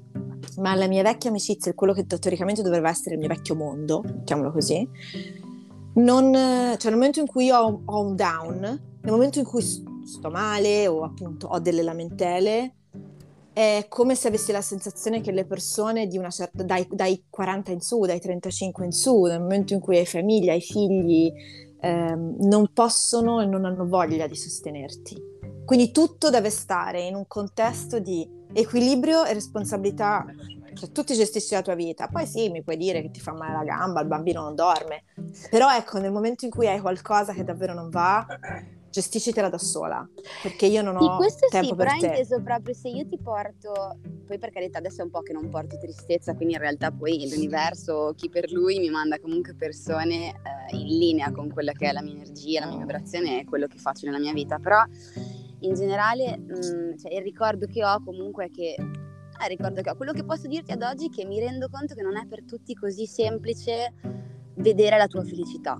ma 0.58 0.74
la 0.74 0.86
mia 0.86 1.02
vecchia 1.02 1.30
amicizia, 1.30 1.74
quello 1.74 1.92
che 1.92 2.06
teoricamente 2.06 2.62
dovrebbe 2.62 2.88
essere 2.88 3.14
il 3.14 3.20
mio 3.20 3.28
vecchio 3.28 3.54
mondo, 3.54 4.02
mettiamolo 4.02 4.52
così, 4.52 4.88
non, 5.94 6.32
cioè 6.32 6.90
nel 6.90 6.94
momento 6.94 7.20
in 7.20 7.26
cui 7.26 7.50
ho, 7.50 7.82
ho 7.84 8.00
un 8.00 8.16
down, 8.16 8.60
nel 8.60 9.12
momento 9.12 9.38
in 9.38 9.44
cui 9.44 9.62
sto 9.62 10.30
male 10.30 10.86
o 10.86 11.02
appunto 11.02 11.46
ho 11.48 11.58
delle 11.58 11.82
lamentele, 11.82 12.74
è 13.52 13.86
come 13.88 14.14
se 14.14 14.28
avessi 14.28 14.52
la 14.52 14.60
sensazione 14.60 15.22
che 15.22 15.32
le 15.32 15.46
persone 15.46 16.06
di 16.06 16.18
una 16.18 16.28
certa, 16.28 16.62
dai, 16.62 16.86
dai 16.90 17.24
40 17.30 17.70
in 17.70 17.80
su, 17.80 18.00
dai 18.00 18.20
35 18.20 18.84
in 18.84 18.92
su, 18.92 19.22
nel 19.22 19.40
momento 19.40 19.72
in 19.72 19.80
cui 19.80 19.96
hai 19.96 20.04
famiglia, 20.04 20.52
hai 20.52 20.60
figli, 20.60 21.32
ehm, 21.80 22.36
non 22.40 22.70
possono 22.74 23.40
e 23.40 23.46
non 23.46 23.64
hanno 23.64 23.86
voglia 23.86 24.26
di 24.26 24.36
sostenerti. 24.36 25.16
Quindi 25.64 25.90
tutto 25.90 26.28
deve 26.28 26.50
stare 26.50 27.00
in 27.06 27.14
un 27.14 27.26
contesto 27.26 27.98
di 27.98 28.28
equilibrio 28.56 29.24
e 29.24 29.34
responsabilità, 29.34 30.24
cioè 30.74 30.90
tu 30.90 31.04
ti 31.04 31.14
gestisci 31.14 31.54
la 31.54 31.62
tua 31.62 31.74
vita, 31.74 32.08
poi 32.08 32.26
sì, 32.26 32.48
mi 32.48 32.62
puoi 32.62 32.76
dire 32.76 33.02
che 33.02 33.10
ti 33.10 33.20
fa 33.20 33.32
male 33.32 33.52
la 33.52 33.64
gamba, 33.64 34.00
il 34.00 34.06
bambino 34.06 34.42
non 34.42 34.54
dorme, 34.54 35.04
però 35.50 35.74
ecco, 35.74 35.98
nel 35.98 36.10
momento 36.10 36.44
in 36.44 36.50
cui 36.50 36.66
hai 36.66 36.80
qualcosa 36.80 37.32
che 37.32 37.44
davvero 37.44 37.74
non 37.74 37.90
va, 37.90 38.26
gestiscitela 38.90 39.50
da 39.50 39.58
sola, 39.58 40.08
perché 40.42 40.64
io 40.64 40.80
non 40.80 40.96
ho 40.96 41.00
sì, 41.00 41.16
questo 41.16 41.46
tempo 41.50 41.68
sì, 41.68 41.74
per 41.74 41.86
però 41.86 41.98
te. 41.98 42.06
inteso 42.06 42.40
proprio 42.40 42.74
se 42.74 42.88
io 42.88 43.06
ti 43.06 43.18
porto, 43.18 43.98
poi 44.26 44.38
per 44.38 44.50
carità 44.50 44.78
adesso 44.78 45.02
è 45.02 45.04
un 45.04 45.10
po' 45.10 45.20
che 45.20 45.34
non 45.34 45.50
porto 45.50 45.76
tristezza, 45.76 46.34
quindi 46.34 46.54
in 46.54 46.60
realtà 46.60 46.90
poi 46.90 47.28
l'universo, 47.28 48.14
chi 48.16 48.30
per 48.30 48.50
lui 48.50 48.78
mi 48.78 48.88
manda 48.88 49.18
comunque 49.20 49.54
persone 49.54 50.30
eh, 50.30 50.76
in 50.76 50.98
linea 50.98 51.30
con 51.30 51.52
quella 51.52 51.72
che 51.72 51.90
è 51.90 51.92
la 51.92 52.00
mia 52.00 52.14
energia, 52.14 52.60
la 52.60 52.68
mia 52.68 52.78
vibrazione 52.78 53.40
e 53.40 53.44
quello 53.44 53.66
che 53.66 53.76
faccio 53.76 54.06
nella 54.06 54.18
mia 54.18 54.32
vita, 54.32 54.58
però 54.58 54.82
in 55.60 55.74
generale 55.74 56.36
mh, 56.36 56.42
mm, 56.44 56.96
cioè, 56.96 57.14
il 57.14 57.22
ricordo 57.22 57.66
che 57.66 57.84
ho 57.84 58.02
comunque 58.02 58.46
è 58.46 58.50
che 58.50 58.76
Ah, 59.38 59.46
ricordo 59.46 59.82
che 59.82 59.90
ho. 59.90 59.96
Quello 59.96 60.12
che 60.12 60.24
posso 60.24 60.46
dirti 60.46 60.72
ad 60.72 60.82
oggi 60.82 61.06
è 61.06 61.10
che 61.10 61.26
mi 61.26 61.38
rendo 61.38 61.68
conto 61.68 61.94
che 61.94 62.02
non 62.02 62.16
è 62.16 62.26
per 62.26 62.44
tutti 62.44 62.74
così 62.74 63.06
semplice 63.06 63.92
vedere 64.54 64.96
la 64.96 65.06
tua 65.06 65.22
felicità. 65.24 65.78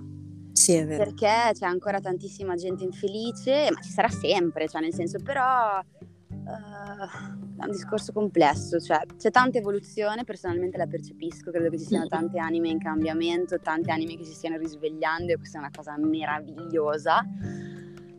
Sì, 0.51 0.73
è 0.73 0.85
vero. 0.85 1.03
Perché 1.03 1.51
c'è 1.53 1.65
ancora 1.65 1.99
tantissima 1.99 2.55
gente 2.55 2.83
infelice, 2.83 3.69
ma 3.71 3.79
ci 3.81 3.89
sarà 3.89 4.09
sempre, 4.09 4.67
cioè 4.67 4.81
nel 4.81 4.93
senso, 4.93 5.17
però 5.23 5.79
uh, 5.79 7.59
è 7.59 7.65
un 7.65 7.71
discorso 7.71 8.11
complesso, 8.11 8.79
cioè 8.79 8.99
c'è 9.17 9.31
tanta 9.31 9.57
evoluzione, 9.57 10.23
personalmente 10.23 10.77
la 10.77 10.87
percepisco, 10.87 11.51
credo 11.51 11.69
che 11.69 11.79
ci 11.79 11.85
siano 11.85 12.07
tante 12.07 12.39
anime 12.39 12.69
in 12.69 12.79
cambiamento, 12.79 13.59
tante 13.59 13.91
anime 13.91 14.17
che 14.17 14.23
si 14.23 14.33
stiano 14.33 14.57
risvegliando 14.57 15.31
e 15.31 15.37
questa 15.37 15.57
è 15.57 15.61
una 15.61 15.71
cosa 15.75 15.95
meravigliosa. 15.97 17.23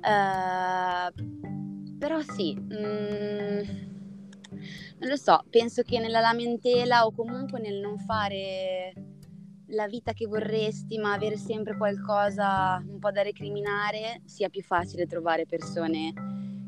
Uh, 0.01 1.97
però 1.99 2.21
sì, 2.21 2.55
mm, 2.55 3.61
non 4.99 5.09
lo 5.09 5.17
so, 5.17 5.45
penso 5.51 5.83
che 5.83 5.99
nella 5.99 6.21
lamentela 6.21 7.05
o 7.05 7.13
comunque 7.13 7.61
nel 7.61 7.81
non 7.81 7.99
fare 7.99 8.93
la 9.73 9.87
vita 9.87 10.13
che 10.13 10.27
vorresti, 10.27 10.99
ma 10.99 11.13
avere 11.13 11.37
sempre 11.37 11.77
qualcosa 11.77 12.83
un 12.87 12.99
po' 12.99 13.11
da 13.11 13.23
recriminare, 13.23 14.23
sia 14.25 14.49
più 14.49 14.63
facile 14.63 15.07
trovare 15.07 15.47
persone 15.47 16.13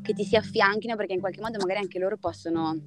che 0.01 0.13
ti 0.13 0.23
si 0.23 0.35
affianchino 0.35 0.95
perché 0.95 1.13
in 1.13 1.19
qualche 1.19 1.41
modo 1.41 1.57
magari 1.59 1.79
anche 1.79 1.99
loro 1.99 2.17
possono 2.17 2.77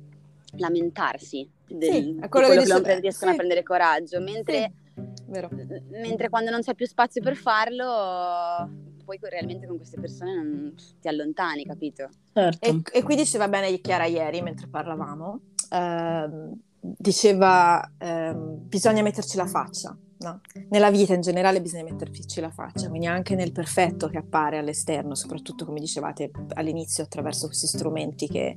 lamentarsi 0.57 1.49
del, 1.67 1.93
sì, 1.93 2.15
di 2.15 2.29
quello, 2.29 2.49
che, 2.49 2.59
che 2.59 2.67
non 2.67 2.83
pre- 2.83 3.01
riescono 3.01 3.31
sì. 3.31 3.37
a 3.37 3.39
prendere 3.39 3.63
coraggio, 3.63 4.21
mentre, 4.21 4.73
sì. 4.95 5.81
mentre 5.91 6.29
quando 6.29 6.51
non 6.51 6.61
c'è 6.61 6.75
più 6.75 6.87
spazio 6.87 7.23
per 7.23 7.35
farlo 7.35 8.93
poi 9.05 9.19
realmente 9.21 9.67
con 9.67 9.77
queste 9.77 10.01
persone 10.01 10.35
non 10.35 10.75
ti 11.01 11.09
allontani, 11.09 11.65
capito? 11.65 12.09
Certo. 12.33 12.69
E, 12.69 12.81
e, 12.93 13.03
qui 13.03 13.17
diceva 13.17 13.49
bene 13.49 13.79
Chiara 13.81 14.07
ieri 14.07 14.43
mentre 14.43 14.67
parlavamo, 14.67 15.41
ehm, 15.71 16.53
diceva 16.81 17.93
ehm, 17.99 18.69
bisogna 18.69 19.03
metterci 19.03 19.37
la 19.37 19.47
faccia, 19.47 19.97
no? 20.25 20.41
Nella 20.71 20.91
vita 20.91 21.15
in 21.15 21.21
generale 21.21 21.61
bisogna 21.61 21.85
metterci 21.85 22.41
la 22.41 22.51
faccia, 22.51 22.89
quindi 22.89 23.07
anche 23.07 23.35
nel 23.35 23.53
perfetto 23.53 24.09
che 24.09 24.19
appare 24.19 24.59
all'esterno, 24.59 25.15
soprattutto 25.15 25.65
come 25.65 25.81
dicevate 25.81 26.31
all'inizio 26.55 27.05
attraverso 27.05 27.47
questi 27.47 27.67
strumenti 27.67 28.27
che 28.27 28.57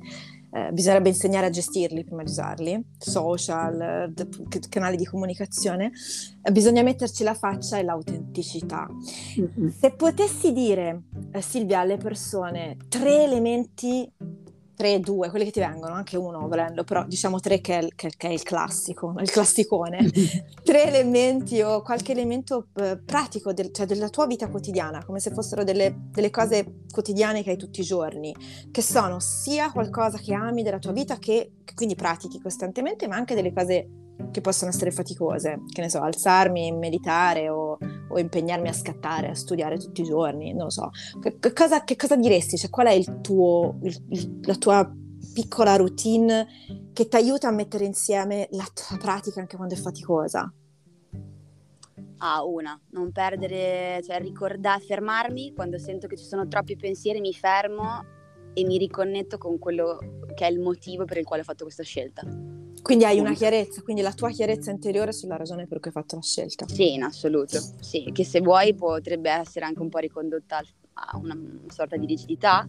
eh, 0.50 0.72
bisognerebbe 0.72 1.10
insegnare 1.10 1.46
a 1.46 1.50
gestirli 1.50 2.04
prima 2.04 2.22
di 2.22 2.30
usarli, 2.30 2.82
social, 2.96 4.10
d- 4.12 4.68
canali 4.68 4.96
di 4.96 5.04
comunicazione, 5.04 5.92
eh, 6.42 6.50
bisogna 6.50 6.82
metterci 6.82 7.22
la 7.22 7.34
faccia 7.34 7.76
e 7.76 7.82
l'autenticità. 7.82 8.88
Mm-hmm. 8.88 9.68
Se 9.68 9.90
potessi 9.92 10.52
dire, 10.52 11.02
eh, 11.32 11.42
Silvia, 11.42 11.80
alle 11.80 11.98
persone 11.98 12.76
tre 12.88 13.24
elementi 13.24 14.10
3, 14.78 15.00
2, 15.00 15.28
quelli 15.28 15.44
che 15.44 15.50
ti 15.50 15.58
vengono, 15.58 15.92
anche 15.94 16.16
uno 16.16 16.46
volendo, 16.46 16.84
però 16.84 17.04
diciamo 17.04 17.40
tre 17.40 17.60
che 17.60 17.80
è 17.80 17.82
il, 17.82 17.96
che, 17.96 18.12
che 18.16 18.28
è 18.28 18.30
il 18.30 18.44
classico, 18.44 19.12
il 19.18 19.28
classicone, 19.28 20.08
tre 20.62 20.84
elementi 20.84 21.60
o 21.62 21.82
qualche 21.82 22.12
elemento 22.12 22.68
eh, 22.76 22.96
pratico 22.96 23.52
del, 23.52 23.72
cioè 23.72 23.86
della 23.86 24.08
tua 24.08 24.28
vita 24.28 24.48
quotidiana, 24.48 25.04
come 25.04 25.18
se 25.18 25.32
fossero 25.32 25.64
delle, 25.64 25.92
delle, 26.12 26.30
cose 26.30 26.82
quotidiane 26.92 27.42
che 27.42 27.50
hai 27.50 27.56
tutti 27.56 27.80
i 27.80 27.84
giorni, 27.84 28.32
che 28.70 28.80
sono 28.80 29.18
sia 29.18 29.72
qualcosa 29.72 30.18
che 30.18 30.32
ami 30.32 30.62
della 30.62 30.78
tua 30.78 30.92
vita, 30.92 31.18
che, 31.18 31.54
che 31.64 31.74
quindi 31.74 31.96
pratichi 31.96 32.40
costantemente, 32.40 33.08
ma 33.08 33.16
anche 33.16 33.34
delle 33.34 33.52
cose 33.52 33.88
che 34.30 34.40
possono 34.40 34.70
essere 34.70 34.92
faticose, 34.92 35.62
che 35.72 35.80
ne 35.80 35.90
so, 35.90 36.00
alzarmi, 36.00 36.70
meditare 36.70 37.48
o, 37.48 37.78
o 38.08 38.18
impegnarmi 38.18 38.68
a 38.68 38.72
scattare, 38.72 39.28
a 39.28 39.34
studiare 39.34 39.78
tutti 39.78 40.02
i 40.02 40.04
giorni, 40.04 40.52
non 40.52 40.64
lo 40.64 40.70
so. 40.70 40.90
Che, 41.20 41.52
cosa, 41.52 41.84
che 41.84 41.96
cosa, 41.96 42.16
diresti? 42.16 42.56
Cioè, 42.56 42.70
qual 42.70 42.86
è 42.86 42.92
il 42.92 43.20
tuo, 43.20 43.78
il, 43.82 44.40
la 44.42 44.54
tua 44.56 44.90
piccola 45.32 45.76
routine 45.76 46.46
che 46.92 47.08
ti 47.08 47.16
aiuta 47.16 47.48
a 47.48 47.52
mettere 47.52 47.84
insieme 47.84 48.48
la 48.52 48.66
tua 48.72 48.96
pratica 48.96 49.40
anche 49.40 49.56
quando 49.56 49.74
è 49.74 49.78
faticosa? 49.78 50.52
Ah, 52.18 52.44
una, 52.44 52.78
non 52.90 53.12
perdere, 53.12 54.02
cioè 54.02 54.18
ricordare, 54.20 54.80
fermarmi 54.80 55.52
quando 55.54 55.78
sento 55.78 56.08
che 56.08 56.16
ci 56.16 56.24
sono 56.24 56.48
troppi 56.48 56.76
pensieri, 56.76 57.20
mi 57.20 57.32
fermo 57.32 58.04
e 58.54 58.64
mi 58.64 58.76
riconnetto 58.76 59.38
con 59.38 59.58
quello 59.58 59.98
che 60.34 60.46
è 60.46 60.50
il 60.50 60.58
motivo 60.58 61.04
per 61.04 61.18
il 61.18 61.24
quale 61.24 61.42
ho 61.42 61.44
fatto 61.44 61.62
questa 61.62 61.84
scelta. 61.84 62.57
Quindi 62.88 63.04
hai 63.04 63.18
una 63.20 63.34
chiarezza, 63.34 63.82
quindi 63.82 64.00
la 64.00 64.14
tua 64.14 64.30
chiarezza 64.30 64.70
interiore 64.70 65.12
sulla 65.12 65.36
ragione 65.36 65.66
per 65.66 65.78
cui 65.78 65.90
hai 65.90 65.92
fatto 65.92 66.14
la 66.14 66.22
scelta. 66.22 66.66
Sì, 66.66 66.94
in 66.94 67.02
assoluto. 67.02 67.60
Sì, 67.80 68.10
che 68.14 68.24
se 68.24 68.40
vuoi 68.40 68.74
potrebbe 68.74 69.30
essere 69.30 69.66
anche 69.66 69.82
un 69.82 69.90
po' 69.90 69.98
ricondotta 69.98 70.62
a 70.94 71.18
una, 71.18 71.36
sorta 71.66 71.98
di 71.98 72.06
rigidità, 72.06 72.66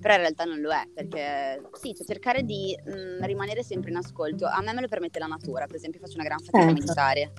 però 0.00 0.14
in 0.14 0.20
realtà 0.20 0.44
non 0.44 0.60
lo 0.60 0.70
è, 0.70 0.88
perché 0.90 1.68
sì, 1.74 1.92
cioè 1.94 2.06
cercare 2.06 2.44
di 2.44 2.74
mh, 2.82 3.26
rimanere 3.26 3.62
sempre 3.62 3.90
in 3.90 3.96
ascolto. 3.96 4.46
A 4.46 4.62
me 4.62 4.72
me 4.72 4.80
lo 4.80 4.88
permette 4.88 5.18
la 5.18 5.26
natura, 5.26 5.66
per 5.66 5.76
esempio 5.76 6.00
faccio 6.00 6.14
una 6.14 6.24
gran 6.24 6.38
fatica 6.38 6.64
a 6.64 6.72
meditare. 6.72 7.32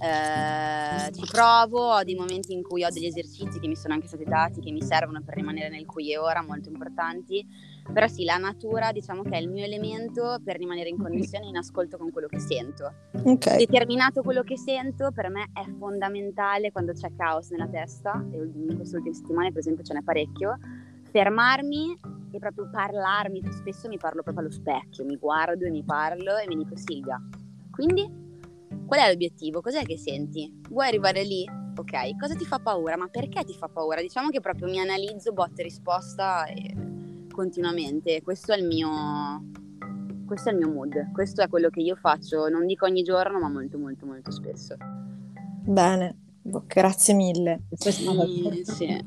Eh, 0.00 1.12
ci 1.12 1.26
provo, 1.30 1.96
ho 1.96 2.02
dei 2.02 2.14
momenti 2.14 2.54
in 2.54 2.62
cui 2.62 2.82
ho 2.82 2.88
degli 2.88 3.04
esercizi 3.04 3.60
che 3.60 3.68
mi 3.68 3.76
sono 3.76 3.92
anche 3.92 4.06
stati 4.06 4.24
dati, 4.24 4.62
che 4.62 4.70
mi 4.70 4.80
servono 4.80 5.20
per 5.22 5.34
rimanere 5.34 5.68
nel 5.68 5.84
qui 5.84 6.12
e 6.12 6.16
ora, 6.16 6.42
molto 6.42 6.70
importanti 6.70 7.46
però 7.92 8.06
sì, 8.06 8.24
la 8.24 8.36
natura 8.36 8.92
diciamo 8.92 9.22
che 9.22 9.36
è 9.36 9.40
il 9.40 9.48
mio 9.48 9.64
elemento 9.64 10.38
per 10.42 10.56
rimanere 10.56 10.88
in 10.88 10.96
connessione 10.96 11.46
e 11.46 11.48
in 11.48 11.56
ascolto 11.56 11.96
con 11.96 12.10
quello 12.10 12.26
che 12.26 12.38
sento. 12.38 12.92
Okay. 13.12 13.58
Determinato 13.58 14.22
quello 14.22 14.42
che 14.42 14.56
sento 14.56 15.10
per 15.12 15.28
me 15.28 15.50
è 15.52 15.64
fondamentale 15.78 16.72
quando 16.72 16.92
c'è 16.92 17.10
caos 17.16 17.50
nella 17.50 17.68
testa, 17.68 18.24
e 18.30 18.36
in 18.36 18.74
queste 18.76 18.96
ultime 18.96 19.14
settimane 19.14 19.50
per 19.50 19.58
esempio 19.58 19.84
ce 19.84 19.94
n'è 19.94 20.02
parecchio, 20.02 20.58
fermarmi 21.10 21.96
e 22.32 22.38
proprio 22.38 22.68
parlarmi, 22.70 23.42
spesso 23.52 23.88
mi 23.88 23.98
parlo 23.98 24.22
proprio 24.22 24.44
allo 24.44 24.52
specchio, 24.52 25.04
mi 25.04 25.16
guardo 25.16 25.64
e 25.64 25.70
mi 25.70 25.84
parlo 25.84 26.36
e 26.36 26.46
mi 26.48 26.56
dico 26.56 26.76
Silvia, 26.76 27.20
quindi 27.70 28.22
qual 28.86 29.00
è 29.00 29.08
l'obiettivo? 29.08 29.60
Cos'è 29.60 29.82
che 29.84 29.96
senti? 29.96 30.60
Vuoi 30.68 30.88
arrivare 30.88 31.22
lì? 31.22 31.48
Ok, 31.76 32.16
cosa 32.18 32.34
ti 32.34 32.44
fa 32.44 32.58
paura? 32.58 32.96
Ma 32.96 33.08
perché 33.08 33.44
ti 33.44 33.54
fa 33.54 33.68
paura? 33.68 34.00
Diciamo 34.00 34.28
che 34.30 34.40
proprio 34.40 34.68
mi 34.68 34.78
analizzo 34.78 35.32
botta 35.32 35.60
e 35.60 35.62
risposta 35.62 36.46
e 36.46 36.92
continuamente. 37.34 38.22
Questo 38.22 38.52
è 38.52 38.56
il 38.56 38.64
mio 38.64 39.62
questo 40.24 40.48
è 40.48 40.52
il 40.52 40.58
mio 40.58 40.70
mood, 40.70 41.12
questo 41.12 41.42
è 41.42 41.48
quello 41.48 41.68
che 41.68 41.80
io 41.80 41.96
faccio, 41.96 42.48
non 42.48 42.66
dico 42.66 42.86
ogni 42.86 43.02
giorno, 43.02 43.38
ma 43.38 43.48
molto 43.48 43.76
molto 43.78 44.06
molto 44.06 44.30
spesso. 44.30 44.76
Bene, 45.66 46.16
boh, 46.40 46.64
grazie 46.66 47.14
mille. 47.14 47.64
Sì, 47.72 48.62
sì. 48.64 49.04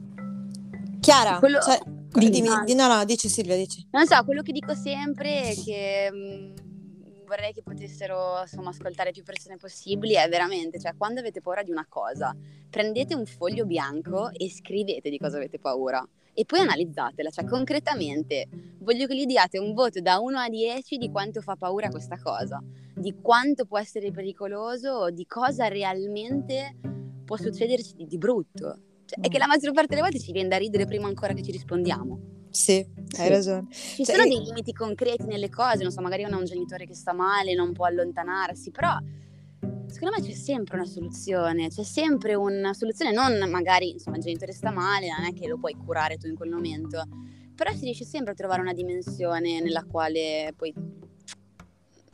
Chiara, 0.99 1.39
quello... 1.39 1.59
cioè, 1.59 1.79
dimmi, 2.13 2.49
di, 2.65 2.75
no, 2.75 2.87
no, 2.87 3.03
dici 3.05 3.29
Silvia, 3.29 3.55
dici. 3.55 3.87
Non 3.91 4.05
so, 4.05 4.23
quello 4.25 4.41
che 4.41 4.51
dico 4.51 4.75
sempre 4.75 5.49
è 5.49 5.53
che 5.55 6.09
mh, 6.11 6.17
mm, 6.17 7.25
vorrei 7.25 7.53
che 7.53 7.63
potessero 7.63 8.41
insomma, 8.41 8.69
ascoltare 8.69 9.11
più 9.11 9.23
persone 9.23 9.57
possibili 9.57 10.13
è 10.13 10.27
veramente, 10.29 10.79
cioè 10.79 10.95
quando 10.95 11.19
avete 11.19 11.41
paura 11.41 11.63
di 11.63 11.71
una 11.71 11.85
cosa, 11.87 12.35
prendete 12.69 13.15
un 13.15 13.25
foglio 13.25 13.65
bianco 13.65 14.29
e 14.31 14.49
scrivete 14.49 15.09
di 15.09 15.17
cosa 15.17 15.37
avete 15.37 15.59
paura 15.59 16.07
e 16.39 16.45
poi 16.45 16.59
analizzatela, 16.59 17.31
cioè 17.31 17.45
concretamente 17.45 18.47
voglio 18.81 19.07
che 19.07 19.15
gli 19.15 19.25
diate 19.25 19.57
un 19.57 19.73
voto 19.73 20.01
da 20.01 20.19
1 20.19 20.37
a 20.37 20.47
10 20.47 20.97
di 20.97 21.09
quanto 21.09 21.41
fa 21.41 21.55
paura 21.55 21.89
questa 21.89 22.15
cosa, 22.21 22.61
di 22.93 23.15
quanto 23.23 23.65
può 23.65 23.79
essere 23.79 24.11
pericoloso, 24.11 25.09
di 25.09 25.25
cosa 25.25 25.67
realmente 25.67 26.77
può 27.25 27.37
succederci 27.37 27.95
di, 27.95 28.05
di 28.05 28.17
brutto. 28.19 28.81
Cioè, 29.05 29.19
è 29.19 29.29
che 29.29 29.39
la 29.39 29.47
maggior 29.47 29.71
parte 29.71 29.95
delle 29.95 30.01
volte 30.01 30.19
ci 30.19 30.31
viene 30.31 30.47
da 30.47 30.57
ridere 30.57 30.85
prima 30.85 31.07
ancora 31.07 31.33
che 31.33 31.41
ci 31.41 31.49
rispondiamo. 31.49 32.19
Sì, 32.51 32.85
hai 33.17 33.25
sì. 33.25 33.29
ragione. 33.29 33.67
Ci 33.71 34.05
cioè, 34.05 34.15
sono 34.15 34.27
dei 34.27 34.43
limiti 34.43 34.73
concreti 34.73 35.25
nelle 35.25 35.49
cose, 35.49 35.81
non 35.81 35.91
so, 35.91 36.01
magari 36.01 36.23
uno 36.23 36.35
ha 36.35 36.39
un 36.39 36.45
genitore 36.45 36.85
che 36.85 36.93
sta 36.93 37.13
male, 37.13 37.55
non 37.55 37.73
può 37.73 37.87
allontanarsi, 37.87 38.69
però 38.69 38.95
secondo 39.87 40.15
me 40.17 40.25
c'è 40.25 40.33
sempre 40.33 40.77
una 40.77 40.85
soluzione, 40.85 41.69
c'è 41.69 41.83
sempre 41.83 42.35
una 42.35 42.73
soluzione, 42.73 43.11
non 43.11 43.49
magari, 43.49 43.91
insomma, 43.91 44.17
il 44.17 44.23
genitore 44.23 44.51
sta 44.51 44.71
male, 44.71 45.07
non 45.07 45.25
è 45.25 45.33
che 45.33 45.47
lo 45.47 45.57
puoi 45.57 45.73
curare 45.73 46.17
tu 46.17 46.27
in 46.27 46.35
quel 46.35 46.49
momento, 46.49 47.03
però 47.55 47.71
si 47.71 47.85
riesce 47.85 48.05
sempre 48.05 48.33
a 48.33 48.35
trovare 48.35 48.61
una 48.61 48.73
dimensione 48.73 49.59
nella 49.61 49.83
quale 49.83 50.53
poi 50.55 50.73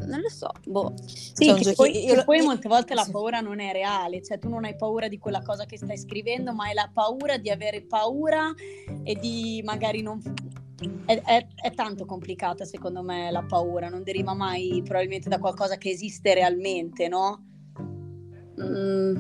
non 0.06 0.20
lo 0.20 0.30
so, 0.30 0.50
boh. 0.66 0.94
Sì, 1.06 1.54
che 1.54 1.62
giochi... 1.62 1.76
poi, 1.76 2.06
io... 2.06 2.24
poi, 2.24 2.42
molte 2.42 2.68
volte 2.68 2.94
la 2.94 3.08
paura 3.10 3.40
non 3.40 3.60
è 3.60 3.72
reale, 3.72 4.22
cioè 4.22 4.40
tu 4.40 4.50
non 4.50 4.66
hai 4.66 4.76
paura 4.76 5.08
di 5.08 5.18
quella 5.18 5.42
cosa 5.42 5.66
che 5.66 5.78
stai 5.78 5.98
scrivendo, 5.98 6.54
ma 6.54 6.66
hai 6.66 6.74
la 6.74 6.90
paura 6.92 7.38
di 7.38 7.50
avere 7.50 7.82
paura 7.82 8.54
e 9.04 9.16
di 9.16 9.62
magari 9.64 10.02
non... 10.02 10.22
È, 11.06 11.22
è, 11.22 11.48
è 11.56 11.72
tanto 11.74 12.06
complicata 12.06 12.66
secondo 12.66 13.02
me 13.02 13.32
la 13.32 13.44
paura, 13.44 13.90
non 13.90 14.04
deriva 14.04 14.34
mai 14.34 14.82
probabilmente 14.84 15.30
da 15.30 15.40
qualcosa 15.40 15.78
che 15.78 15.90
esiste 15.90 16.34
realmente, 16.34 17.08
no? 17.08 17.46
Mm, 18.62 19.16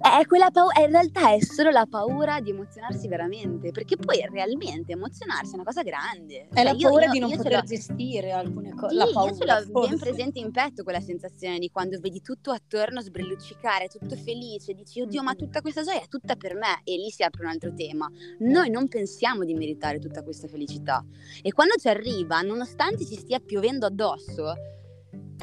è 0.00 0.24
quella 0.26 0.50
paura, 0.50 0.80
in 0.80 0.90
realtà 0.90 1.32
è 1.32 1.42
solo 1.42 1.70
la 1.70 1.86
paura 1.88 2.40
di 2.40 2.50
emozionarsi 2.50 3.08
veramente, 3.08 3.70
perché 3.72 3.96
poi 3.96 4.24
realmente 4.30 4.92
emozionarsi 4.92 5.52
è 5.52 5.54
una 5.54 5.64
cosa 5.64 5.82
grande. 5.82 6.48
È 6.48 6.54
cioè, 6.54 6.64
la 6.64 6.76
paura 6.76 7.04
io, 7.06 7.10
di 7.10 7.18
non 7.18 7.36
poter 7.36 7.62
gestire 7.64 8.32
alcune 8.32 8.74
cose. 8.74 8.94
Sì, 8.94 9.12
io 9.12 9.34
ce 9.34 9.44
l'ho 9.44 9.70
forse. 9.72 9.88
ben 9.88 9.98
presente 9.98 10.38
in 10.38 10.50
petto 10.50 10.82
quella 10.82 11.00
sensazione 11.00 11.58
di 11.58 11.70
quando 11.70 11.98
vedi 12.00 12.20
tutto 12.22 12.52
attorno 12.52 13.00
sbrilluccicare, 13.00 13.88
tutto 13.88 14.16
felice, 14.16 14.72
dici 14.72 15.00
oddio 15.00 15.22
ma 15.22 15.34
tutta 15.34 15.60
questa 15.60 15.82
gioia 15.82 16.02
è 16.02 16.08
tutta 16.08 16.36
per 16.36 16.54
me 16.54 16.80
e 16.84 16.96
lì 16.96 17.10
si 17.10 17.22
apre 17.22 17.42
un 17.42 17.50
altro 17.50 17.74
tema. 17.74 18.08
Noi 18.38 18.70
non 18.70 18.88
pensiamo 18.88 19.44
di 19.44 19.54
meritare 19.54 19.98
tutta 19.98 20.22
questa 20.22 20.48
felicità 20.48 21.04
e 21.42 21.52
quando 21.52 21.74
ci 21.76 21.88
arriva, 21.88 22.40
nonostante 22.40 23.04
ci 23.04 23.16
stia 23.16 23.40
piovendo 23.40 23.86
addosso, 23.86 24.76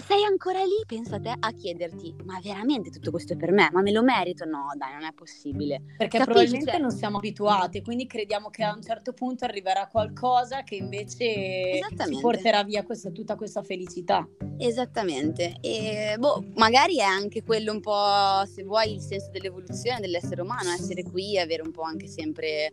sei 0.06 0.24
ancora 0.24 0.64
lì, 0.64 0.84
pensa 0.86 1.16
a 1.16 1.20
te, 1.20 1.34
a 1.38 1.52
chiederti, 1.52 2.16
ma 2.26 2.40
veramente 2.42 2.90
tutto 2.90 3.12
questo 3.12 3.34
è 3.34 3.36
per 3.38 3.52
me? 3.52 3.70
Ma 3.72 3.82
me 3.82 3.92
lo 3.92 4.04
merito? 4.04 4.46
No, 4.46 4.68
dai, 4.78 4.94
non 4.94 5.04
è 5.04 5.14
possibile. 5.14 5.82
Perché 5.98 6.18
Capisci? 6.18 6.24
probabilmente 6.24 6.72
cioè... 6.72 6.80
non 6.80 6.92
siamo 6.92 7.18
abituati, 7.18 7.82
quindi 7.82 8.06
crediamo 8.06 8.50
che 8.50 8.64
a 8.64 8.74
un 8.74 8.82
certo 8.82 9.14
punto 9.14 9.46
arriverà 9.46 9.88
qualcosa 9.88 10.64
che 10.64 10.76
invece 10.76 11.80
ci 12.08 12.20
porterà 12.20 12.64
via 12.64 12.84
questa, 12.84 13.10
tutta 13.10 13.36
questa 13.36 13.64
felicità. 13.64 14.28
Esattamente, 14.58 15.58
e 15.62 16.16
boh, 16.20 16.46
magari 16.56 16.98
è 16.98 17.04
anche 17.04 17.44
quello 17.44 17.72
un 17.72 17.80
po', 17.80 18.46
se 18.46 18.64
vuoi, 18.64 18.94
il 18.94 19.02
senso 19.02 19.30
dell'evoluzione 19.32 20.00
dell'essere 20.00 20.42
umano, 20.42 20.70
essere 20.72 21.04
qui 21.04 21.36
e 21.36 21.40
avere 21.40 21.62
un 21.62 21.72
po' 21.72 21.82
anche 21.82 22.08
sempre 22.08 22.70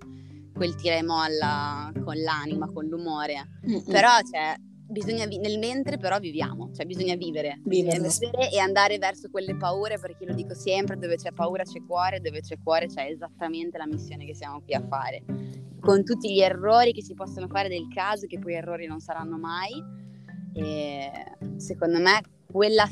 quel 0.54 0.74
tira 0.74 0.96
e 0.96 1.02
molla 1.02 1.90
con 2.04 2.20
l'anima, 2.20 2.70
con 2.70 2.84
l'umore. 2.84 3.58
Mm-mm. 3.66 3.84
Però, 3.84 4.10
cioè 4.30 4.54
bisogna 4.92 5.26
vi- 5.26 5.38
nel 5.38 5.58
mentre 5.58 5.96
però 5.96 6.18
viviamo, 6.18 6.70
cioè 6.72 6.86
bisogna 6.86 7.16
vivere, 7.16 7.60
vivere 7.64 8.08
e 8.52 8.58
andare 8.58 8.98
verso 8.98 9.28
quelle 9.30 9.56
paure, 9.56 9.98
perché 9.98 10.24
lo 10.24 10.34
dico 10.34 10.54
sempre, 10.54 10.96
dove 10.96 11.16
c'è 11.16 11.32
paura 11.32 11.64
c'è 11.64 11.82
cuore, 11.84 12.20
dove 12.20 12.40
c'è 12.40 12.56
cuore 12.62 12.86
c'è 12.86 13.06
esattamente 13.06 13.78
la 13.78 13.86
missione 13.86 14.24
che 14.24 14.34
siamo 14.34 14.60
qui 14.60 14.74
a 14.74 14.86
fare, 14.86 15.24
con 15.80 16.04
tutti 16.04 16.32
gli 16.32 16.40
errori 16.40 16.92
che 16.92 17.02
si 17.02 17.14
possono 17.14 17.48
fare 17.48 17.68
del 17.68 17.88
caso, 17.92 18.26
che 18.26 18.38
poi 18.38 18.54
errori 18.54 18.86
non 18.86 19.00
saranno 19.00 19.38
mai, 19.38 19.72
e 20.54 21.10
secondo 21.56 21.98
me 21.98 22.20
quella, 22.50 22.88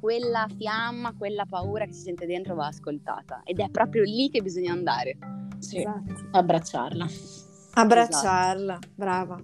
quella 0.00 0.46
fiamma, 0.56 1.14
quella 1.16 1.44
paura 1.44 1.84
che 1.84 1.92
si 1.92 2.00
sente 2.00 2.26
dentro 2.26 2.54
va 2.54 2.66
ascoltata 2.66 3.42
ed 3.44 3.60
è 3.60 3.68
proprio 3.68 4.02
lì 4.02 4.30
che 4.30 4.40
bisogna 4.40 4.72
andare. 4.72 5.18
Sì, 5.58 5.78
esatto. 5.78 6.28
abbracciarla. 6.32 7.06
Abbracciarla, 7.74 8.72
esatto. 8.72 8.88
brava. 8.94 9.40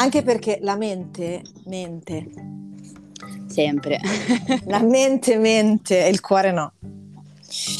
Anche 0.00 0.22
perché 0.22 0.58
la 0.62 0.76
mente 0.76 1.42
mente. 1.64 2.30
Sempre. 3.48 4.00
la 4.66 4.80
mente 4.80 5.36
mente 5.38 6.06
e 6.06 6.08
il 6.08 6.20
cuore 6.20 6.52
no. 6.52 6.72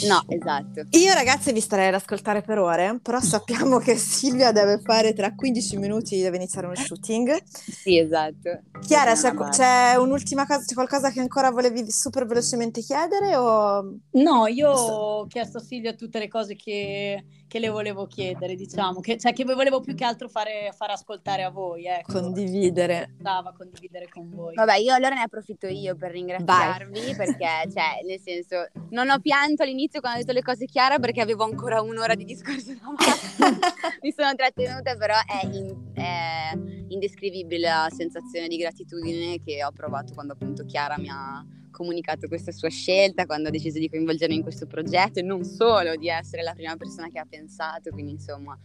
No, 0.07 0.25
esatto. 0.29 0.87
Io 0.91 1.13
ragazzi 1.13 1.53
vi 1.53 1.61
starei 1.61 1.89
ad 1.89 1.95
ascoltare 1.95 2.41
per 2.41 2.59
ore, 2.59 2.99
però 3.03 3.21
sappiamo 3.21 3.79
che 3.79 3.97
Silvia 3.97 4.51
deve 4.51 4.81
fare 4.81 5.13
tra 5.13 5.35
15 5.35 5.77
minuti, 5.77 6.21
deve 6.21 6.37
iniziare 6.37 6.67
uno 6.67 6.77
shooting. 6.77 7.43
Sì, 7.45 7.99
esatto. 7.99 8.63
Chiara, 8.87 9.15
c'è, 9.15 9.35
c'è, 9.35 9.97
un'ultima 9.97 10.47
cosa, 10.47 10.65
c'è 10.65 10.75
qualcosa 10.75 11.11
che 11.11 11.21
ancora 11.21 11.51
volevi 11.51 11.91
super 11.91 12.27
velocemente 12.27 12.81
chiedere? 12.81 13.37
O... 13.37 13.97
No, 14.13 14.47
io 14.47 14.71
ho 14.71 15.27
chiesto 15.27 15.59
a 15.59 15.63
Silvia 15.63 15.93
tutte 15.93 16.19
le 16.19 16.29
cose 16.29 16.57
che 16.57 17.25
che 17.49 17.59
le 17.59 17.71
volevo 17.71 18.07
chiedere, 18.07 18.55
diciamo, 18.55 19.01
che, 19.01 19.17
cioè 19.17 19.33
che 19.33 19.43
volevo 19.45 19.81
più 19.81 19.95
che 19.95 20.05
altro 20.05 20.29
fare, 20.29 20.73
fare 20.77 20.93
ascoltare 20.93 21.43
a 21.43 21.51
voi. 21.51 21.87
Ecco. 21.87 22.13
Condividere. 22.13 23.15
Stava 23.19 23.53
condividere 23.57 24.09
con 24.09 24.29
voi. 24.31 24.55
Vabbè, 24.55 24.77
io 24.77 24.95
allora 24.95 25.15
ne 25.15 25.23
approfitto 25.23 25.67
io 25.67 25.97
per 25.97 26.13
ringraziarvi 26.13 27.01
Vai. 27.01 27.17
perché, 27.17 27.71
cioè, 27.73 28.03
nel 28.07 28.21
senso, 28.21 28.69
non 28.91 29.09
ho 29.09 29.19
pianto 29.19 29.58
all'inizio 29.63 30.01
quando 30.01 30.19
ho 30.19 30.23
detto 30.23 30.33
le 30.33 30.43
cose 30.43 30.67
chiare 30.67 30.99
perché 30.99 31.21
avevo 31.21 31.45
ancora 31.45 31.81
un'ora 31.81 32.15
di 32.15 32.25
discorso. 32.25 32.73
Mi 34.03 34.13
sono 34.13 34.35
trattenuta, 34.35 34.97
però 34.97 35.15
è, 35.15 35.47
in, 35.47 35.93
è 35.95 36.53
indescrivibile 36.89 37.69
la 37.69 37.89
sensazione 37.91 38.49
di 38.49 38.57
gratitudine 38.57 39.41
che 39.41 39.65
ho 39.65 39.73
provato 39.73 40.15
quando 40.15 40.33
appunto 40.35 40.65
Chiara 40.65 40.99
mi 40.99 41.09
ha 41.09 41.45
comunicato 41.79 42.27
questa 42.27 42.51
sua 42.51 42.69
scelta, 42.69 43.25
quando 43.25 43.49
ha 43.49 43.51
deciso 43.53 43.79
di 43.79 43.89
coinvolgermi 43.89 44.35
in 44.35 44.43
questo 44.43 44.67
progetto 44.67 45.21
e 45.21 45.23
non 45.23 45.45
solo 45.45 45.95
di 45.95 46.09
essere 46.09 46.43
la 46.43 46.53
prima 46.53 46.77
persona 46.77 47.09
che 47.09 47.21
ha 47.21 47.27
pensato, 47.29 47.91
quindi 47.91 48.13
insomma 48.13 48.59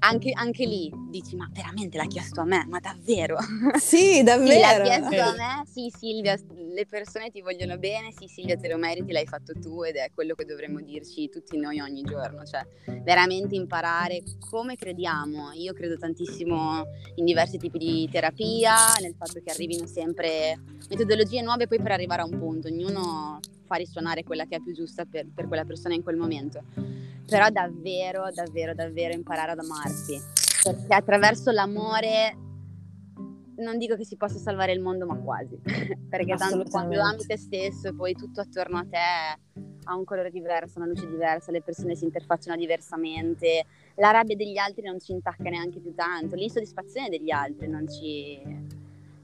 anche, 0.00 0.30
anche 0.32 0.64
lì 0.64 0.90
dici 1.08 1.34
ma 1.36 1.48
veramente 1.52 1.96
l'ha 1.96 2.06
chiesto 2.06 2.40
a 2.40 2.44
me, 2.44 2.64
ma 2.68 2.78
davvero? 2.80 3.38
Sì, 3.78 4.22
davvero. 4.22 4.52
sì, 4.52 4.60
l'ha 4.60 4.82
chiesto 4.82 5.20
a 5.22 5.32
me, 5.32 5.62
sì 5.66 5.92
Silvia, 5.96 6.36
le 6.74 6.86
persone 6.86 7.30
ti 7.30 7.40
vogliono 7.40 7.78
bene, 7.78 8.12
sì 8.12 8.26
Silvia 8.26 8.56
te 8.56 8.68
lo 8.68 8.76
meriti, 8.76 9.12
l'hai 9.12 9.26
fatto 9.26 9.52
tu 9.58 9.82
ed 9.82 9.96
è 9.96 10.10
quello 10.12 10.34
che 10.34 10.44
dovremmo 10.44 10.80
dirci 10.80 11.28
tutti 11.28 11.56
noi 11.56 11.80
ogni 11.80 12.02
giorno, 12.02 12.44
cioè 12.44 12.66
veramente 13.02 13.54
imparare 13.54 14.22
come 14.38 14.76
crediamo, 14.76 15.52
io 15.52 15.72
credo 15.72 15.96
tantissimo 15.96 16.84
in 17.16 17.24
diversi 17.24 17.56
tipi 17.56 17.78
di 17.78 18.08
terapia, 18.10 18.74
nel 19.00 19.14
fatto 19.16 19.40
che 19.42 19.50
arrivino 19.50 19.86
sempre 19.86 20.60
metodologie 20.88 21.42
nuove 21.42 21.66
poi 21.66 21.78
per 21.78 21.92
arrivare 21.92 22.22
a 22.22 22.24
un 22.26 22.38
punto, 22.38 22.47
ognuno 22.48 23.40
fa 23.64 23.76
risuonare 23.76 24.24
quella 24.24 24.46
che 24.46 24.56
è 24.56 24.60
più 24.60 24.72
giusta 24.72 25.04
per, 25.04 25.26
per 25.32 25.46
quella 25.46 25.64
persona 25.64 25.94
in 25.94 26.02
quel 26.02 26.16
momento. 26.16 26.62
Però 27.26 27.48
davvero, 27.50 28.30
davvero, 28.32 28.74
davvero 28.74 29.12
imparare 29.12 29.52
ad 29.52 29.58
amarsi. 29.58 30.18
Perché 30.62 30.94
attraverso 30.94 31.50
l'amore 31.50 32.36
non 33.58 33.78
dico 33.78 33.96
che 33.96 34.04
si 34.04 34.16
possa 34.16 34.38
salvare 34.38 34.72
il 34.72 34.80
mondo, 34.80 35.06
ma 35.06 35.16
quasi. 35.16 35.58
Perché 35.62 36.36
tanto 36.36 36.64
quando 36.70 37.00
ami 37.00 37.24
te 37.26 37.36
stesso 37.36 37.88
e 37.88 37.94
poi 37.94 38.14
tutto 38.14 38.40
attorno 38.40 38.78
a 38.78 38.86
te 38.88 38.98
ha 39.90 39.96
un 39.96 40.04
colore 40.04 40.30
diverso, 40.30 40.78
una 40.78 40.88
luce 40.88 41.08
diversa, 41.08 41.50
le 41.50 41.62
persone 41.62 41.94
si 41.94 42.04
interfacciano 42.04 42.56
diversamente, 42.56 43.64
la 43.96 44.10
rabbia 44.10 44.36
degli 44.36 44.58
altri 44.58 44.82
non 44.82 45.00
ci 45.00 45.12
intacca 45.12 45.48
neanche 45.48 45.80
più 45.80 45.94
tanto, 45.94 46.36
l'insoddisfazione 46.36 47.08
degli 47.08 47.30
altri 47.30 47.68
non 47.68 47.88
ci 47.88 48.38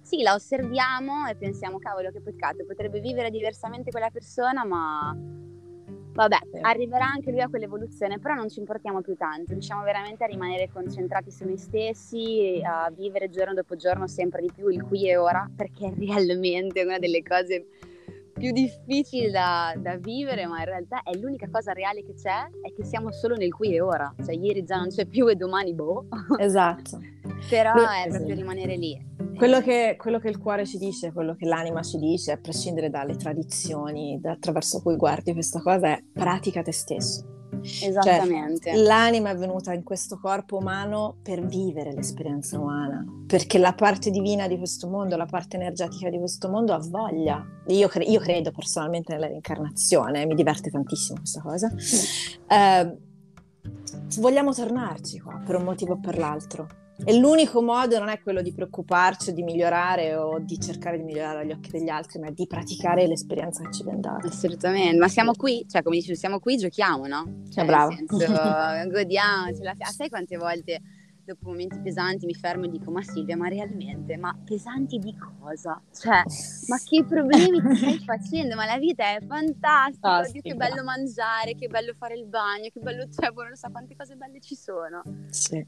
sì, 0.05 0.21
la 0.21 0.35
osserviamo 0.35 1.27
e 1.27 1.35
pensiamo, 1.35 1.79
cavolo, 1.79 2.11
che 2.11 2.21
peccato, 2.21 2.65
potrebbe 2.67 3.01
vivere 3.01 3.31
diversamente 3.31 3.91
quella 3.91 4.11
persona, 4.11 4.63
ma 4.63 5.17
vabbè, 5.17 6.61
arriverà 6.61 7.07
anche 7.07 7.31
lui 7.31 7.41
a 7.41 7.49
quell'evoluzione, 7.49 8.19
però 8.19 8.35
non 8.35 8.51
ci 8.51 8.59
importiamo 8.59 9.01
più 9.01 9.17
tanto, 9.17 9.53
riusciamo 9.53 9.83
veramente 9.83 10.23
a 10.23 10.27
rimanere 10.27 10.69
concentrati 10.71 11.31
su 11.31 11.45
noi 11.47 11.57
stessi, 11.57 12.61
a 12.63 12.93
vivere 12.95 13.31
giorno 13.31 13.55
dopo 13.55 13.77
giorno 13.77 14.07
sempre 14.07 14.43
di 14.43 14.53
più 14.55 14.69
il 14.69 14.83
qui 14.83 15.09
e 15.09 15.17
ora, 15.17 15.51
perché 15.57 15.93
realmente 15.99 16.83
è 16.83 16.85
una 16.85 16.99
delle 16.99 17.23
cose 17.23 17.67
più 18.35 18.51
difficili 18.51 19.31
da, 19.31 19.73
da, 19.77 19.97
vivere, 19.97 20.47
ma 20.47 20.59
in 20.59 20.65
realtà 20.65 21.03
è 21.03 21.15
l'unica 21.17 21.49
cosa 21.51 21.73
reale 21.73 22.05
che 22.05 22.15
c'è, 22.15 22.51
è 22.63 22.73
che 22.75 22.85
siamo 22.85 23.13
solo 23.13 23.37
nel 23.37 23.53
qui 23.53 23.75
e 23.75 23.81
ora. 23.81 24.13
Cioè, 24.23 24.35
ieri 24.35 24.65
già 24.65 24.77
non 24.77 24.89
c'è 24.89 25.07
più 25.07 25.29
e 25.29 25.37
domani 25.37 25.73
boh. 25.73 26.07
Esatto. 26.39 27.01
Però 27.49 27.73
Lo, 27.75 27.83
è 27.83 28.09
proprio 28.09 28.35
rimanere 28.35 28.77
lì. 28.77 29.13
Quello 29.37 29.61
che, 29.61 29.97
quello 29.99 30.19
che, 30.19 30.29
il 30.29 30.39
cuore 30.39 30.67
ci 30.67 30.79
dice, 30.79 31.13
quello 31.13 31.35
che 31.35 31.47
l'anima 31.47 31.83
ci 31.83 31.99
dice, 31.99 32.33
a 32.33 32.37
prescindere 32.37 32.91
dalle 32.91 33.17
tradizioni 33.17 34.21
attraverso 34.23 34.81
cui 34.83 34.97
guardi 34.97 35.33
questa 35.33 35.61
cosa, 35.61 35.89
è 35.89 36.03
pratica 36.13 36.63
te 36.63 36.73
stesso. 36.73 37.44
Esattamente. 37.65 38.71
Cioè, 38.71 38.83
l'anima 38.83 39.31
è 39.31 39.37
venuta 39.37 39.73
in 39.73 39.83
questo 39.83 40.19
corpo 40.19 40.59
umano 40.59 41.17
per 41.23 41.45
vivere 41.45 41.93
l'esperienza 41.93 42.59
umana, 42.59 43.05
perché 43.27 43.59
la 43.59 43.73
parte 43.73 44.11
divina 44.11 44.47
di 44.47 44.59
questo 44.59 44.89
mondo, 44.89 45.17
la 45.17 45.27
parte 45.27 45.57
energetica 45.57 46.11
di 46.11 46.19
questo 46.19 46.49
mondo 46.49 46.75
ha 46.75 46.79
voglia. 46.79 47.45
Io, 47.69 47.89
cre- 47.89 48.05
io 48.05 48.21
credo 48.21 48.51
personalmente 48.51 49.13
nella 49.13 49.27
reincarnazione, 49.27 50.27
mi 50.27 50.35
diverte 50.35 50.71
tantissimo 50.71 51.19
questa 51.19 51.41
cosa. 51.41 51.71
Mm. 51.73 52.51
Eh, 52.51 52.99
vogliamo 54.19 54.53
tornarci 54.53 55.21
qua 55.21 55.41
per 55.45 55.57
un 55.57 55.65
motivo 55.65 55.95
o 55.95 55.99
per 55.99 56.19
l'altro. 56.19 56.83
E 57.05 57.19
l'unico 57.19 57.61
modo 57.61 57.99
non 57.99 58.09
è 58.09 58.21
quello 58.21 58.41
di 58.41 58.53
preoccuparci 58.53 59.31
o 59.31 59.33
di 59.33 59.43
migliorare 59.43 60.15
o 60.15 60.39
di 60.39 60.61
cercare 60.61 60.97
di 60.97 61.03
migliorare 61.03 61.41
agli 61.41 61.51
occhi 61.51 61.71
degli 61.71 61.89
altri, 61.89 62.21
ma 62.21 62.31
di 62.31 62.47
praticare 62.47 63.07
l'esperienza 63.07 63.65
che 63.65 63.73
ci 63.73 63.83
viene 63.83 64.01
data. 64.01 64.29
Assolutamente, 64.29 64.97
ma 64.97 65.09
siamo 65.09 65.33
qui, 65.33 65.67
cioè 65.69 65.83
come 65.83 65.97
dici, 65.97 66.15
siamo 66.15 66.39
qui, 66.39 66.57
giochiamo, 66.57 67.07
no? 67.07 67.43
Cioè, 67.51 67.65
bravo. 67.65 67.93
Senso, 67.93 68.17
godiamocela. 68.91 69.75
Sai 69.91 70.09
quante 70.09 70.37
volte 70.37 70.81
dopo 71.25 71.49
momenti 71.49 71.79
pesanti 71.81 72.27
mi 72.27 72.35
fermo 72.35 72.65
e 72.65 72.71
dico 72.71 72.91
ma 72.91 73.03
Silvia 73.03 73.37
ma 73.37 73.49
realmente 73.49 74.17
ma 74.17 74.37
pesanti 74.45 74.99
di 74.99 75.15
cosa 75.41 75.81
cioè 75.93 76.23
ma 76.69 76.79
che 76.85 77.05
problemi 77.05 77.61
ti 77.63 77.77
stai 77.77 77.99
facendo 78.05 78.55
ma 78.55 78.67
la 78.67 78.79
vita 78.79 79.05
è 79.15 79.19
fantastica 79.27 80.21
Oddio, 80.21 80.43
che 80.43 80.55
bello 80.55 80.85
mangiare 80.85 81.55
che 81.55 81.69
bello 81.69 81.95
fare 81.95 82.15
il 82.15 82.27
bagno 82.27 82.69
che 82.73 82.81
bello 82.81 83.09
cioè 83.09 83.31
boh, 83.31 83.45
non 83.45 83.57
so 83.57 83.71
quante 83.71 83.97
cose 83.97 84.17
belle 84.17 84.41
ci 84.41 84.55
sono 84.55 85.03
sì 85.31 85.67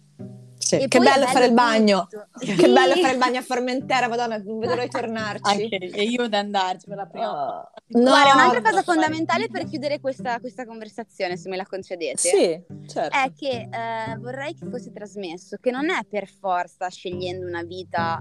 sì, 0.59 0.79
che 0.89 0.99
bello 0.99 1.27
fare 1.27 1.47
il 1.47 1.53
bagno. 1.53 2.09
Sì. 2.35 2.55
Che 2.55 2.69
bello 2.69 2.95
fare 2.95 3.13
il 3.13 3.19
bagno 3.19 3.39
a 3.39 3.43
Formentera, 3.43 4.09
madonna, 4.09 4.39
non 4.39 4.59
vedo 4.59 4.73
l'ora 4.73 4.83
di 4.83 4.91
tornarci. 4.91 5.63
Anche, 5.63 5.77
e 5.77 6.03
io 6.03 6.29
da 6.29 6.39
andarci 6.39 6.87
per 6.87 6.97
la 6.97 7.07
prima 7.07 7.61
oh. 7.61 7.71
No, 7.89 8.03
Guarda, 8.03 8.33
un'altra 8.33 8.63
cosa 8.63 8.83
fondamentale 8.83 9.49
per 9.49 9.65
chiudere 9.65 10.01
questa, 10.01 10.41
questa, 10.41 10.67
conversazione, 10.67 11.37
se 11.37 11.49
me 11.49 11.57
la 11.57 11.65
concedete, 11.65 12.17
sì, 12.17 12.61
certo. 12.89 13.17
è 13.17 13.33
che 13.33 13.69
eh, 13.71 14.17
vorrei 14.19 14.55
che 14.55 14.67
fosse 14.69 14.93
trasmesso 14.93 15.46
che 15.61 15.71
non 15.71 15.91
è 15.91 16.05
per 16.09 16.29
forza 16.29 16.89
scegliendo 16.89 17.47
una 17.47 17.63
vita 17.63 18.21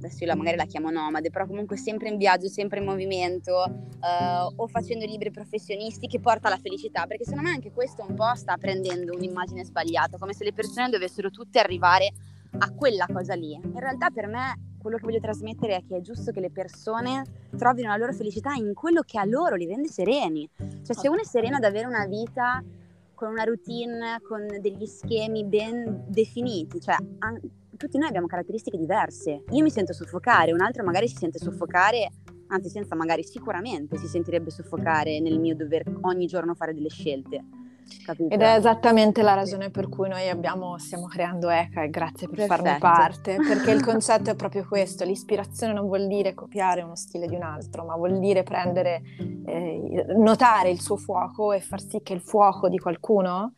adesso 0.00 0.24
io 0.24 0.34
magari 0.34 0.56
la 0.56 0.64
chiamo 0.64 0.90
nomade, 0.90 1.30
però 1.30 1.46
comunque 1.46 1.76
sempre 1.76 2.08
in 2.08 2.16
viaggio, 2.16 2.48
sempre 2.48 2.78
in 2.78 2.86
movimento, 2.86 3.64
uh, 4.00 4.52
o 4.56 4.66
facendo 4.66 5.04
libri 5.04 5.30
professionisti 5.30 6.06
che 6.06 6.20
porta 6.20 6.48
alla 6.48 6.56
felicità, 6.56 7.06
perché 7.06 7.24
secondo 7.24 7.48
me 7.48 7.54
anche 7.54 7.70
questo 7.70 8.04
un 8.06 8.14
po' 8.14 8.34
sta 8.34 8.56
prendendo 8.56 9.14
un'immagine 9.14 9.64
sbagliata, 9.64 10.16
come 10.18 10.32
se 10.32 10.44
le 10.44 10.52
persone 10.52 10.88
dovessero 10.88 11.30
tutte 11.30 11.58
arrivare 11.58 12.12
a 12.58 12.72
quella 12.72 13.06
cosa 13.12 13.34
lì. 13.34 13.52
In 13.52 13.78
realtà 13.78 14.10
per 14.10 14.26
me 14.26 14.68
quello 14.80 14.96
che 14.96 15.04
voglio 15.04 15.20
trasmettere 15.20 15.76
è 15.76 15.84
che 15.86 15.98
è 15.98 16.00
giusto 16.00 16.32
che 16.32 16.40
le 16.40 16.50
persone 16.50 17.22
trovino 17.56 17.90
la 17.90 17.96
loro 17.96 18.14
felicità 18.14 18.54
in 18.54 18.72
quello 18.72 19.02
che 19.02 19.18
a 19.18 19.24
loro 19.24 19.54
li 19.54 19.66
rende 19.66 19.88
sereni. 19.88 20.48
Cioè 20.56 20.96
se 20.96 21.08
uno 21.08 21.20
è 21.20 21.24
sereno 21.24 21.56
ad 21.56 21.64
avere 21.64 21.86
una 21.86 22.06
vita 22.06 22.62
con 23.20 23.28
una 23.28 23.44
routine, 23.44 24.18
con 24.26 24.46
degli 24.62 24.86
schemi 24.86 25.44
ben 25.44 26.04
definiti, 26.08 26.80
cioè 26.80 26.96
an- 27.18 27.38
tutti 27.76 27.98
noi 27.98 28.08
abbiamo 28.08 28.26
caratteristiche 28.26 28.78
diverse. 28.78 29.44
Io 29.50 29.62
mi 29.62 29.68
sento 29.68 29.92
soffocare, 29.92 30.52
un 30.52 30.62
altro 30.62 30.82
magari 30.84 31.06
si 31.06 31.16
sente 31.16 31.38
soffocare, 31.38 32.08
anzi 32.46 32.70
senza 32.70 32.94
magari 32.94 33.22
sicuramente 33.22 33.98
si 33.98 34.06
sentirebbe 34.06 34.48
soffocare 34.48 35.20
nel 35.20 35.38
mio 35.38 35.54
dover 35.54 35.84
ogni 36.00 36.24
giorno 36.24 36.54
fare 36.54 36.72
delle 36.72 36.88
scelte. 36.88 37.44
Capito? 38.04 38.32
Ed 38.34 38.40
è 38.40 38.56
esattamente 38.56 39.22
la 39.22 39.34
ragione 39.34 39.70
per 39.70 39.88
cui 39.88 40.08
noi 40.08 40.28
abbiamo, 40.28 40.78
stiamo 40.78 41.06
creando 41.06 41.48
ECA 41.48 41.82
e 41.82 41.90
grazie 41.90 42.28
per 42.28 42.46
Perfetto. 42.46 42.62
farne 42.62 42.78
parte, 42.78 43.36
perché 43.36 43.70
il 43.70 43.82
concetto 43.82 44.30
è 44.30 44.34
proprio 44.34 44.66
questo, 44.66 45.04
l'ispirazione 45.04 45.72
non 45.72 45.86
vuol 45.86 46.06
dire 46.06 46.34
copiare 46.34 46.82
uno 46.82 46.96
stile 46.96 47.26
di 47.26 47.34
un 47.34 47.42
altro, 47.42 47.84
ma 47.84 47.96
vuol 47.96 48.18
dire 48.18 48.42
prendere, 48.42 49.02
eh, 49.44 50.04
notare 50.16 50.70
il 50.70 50.80
suo 50.80 50.96
fuoco 50.96 51.52
e 51.52 51.60
far 51.60 51.80
sì 51.80 52.00
che 52.02 52.12
il 52.12 52.20
fuoco 52.20 52.68
di 52.68 52.78
qualcuno 52.78 53.52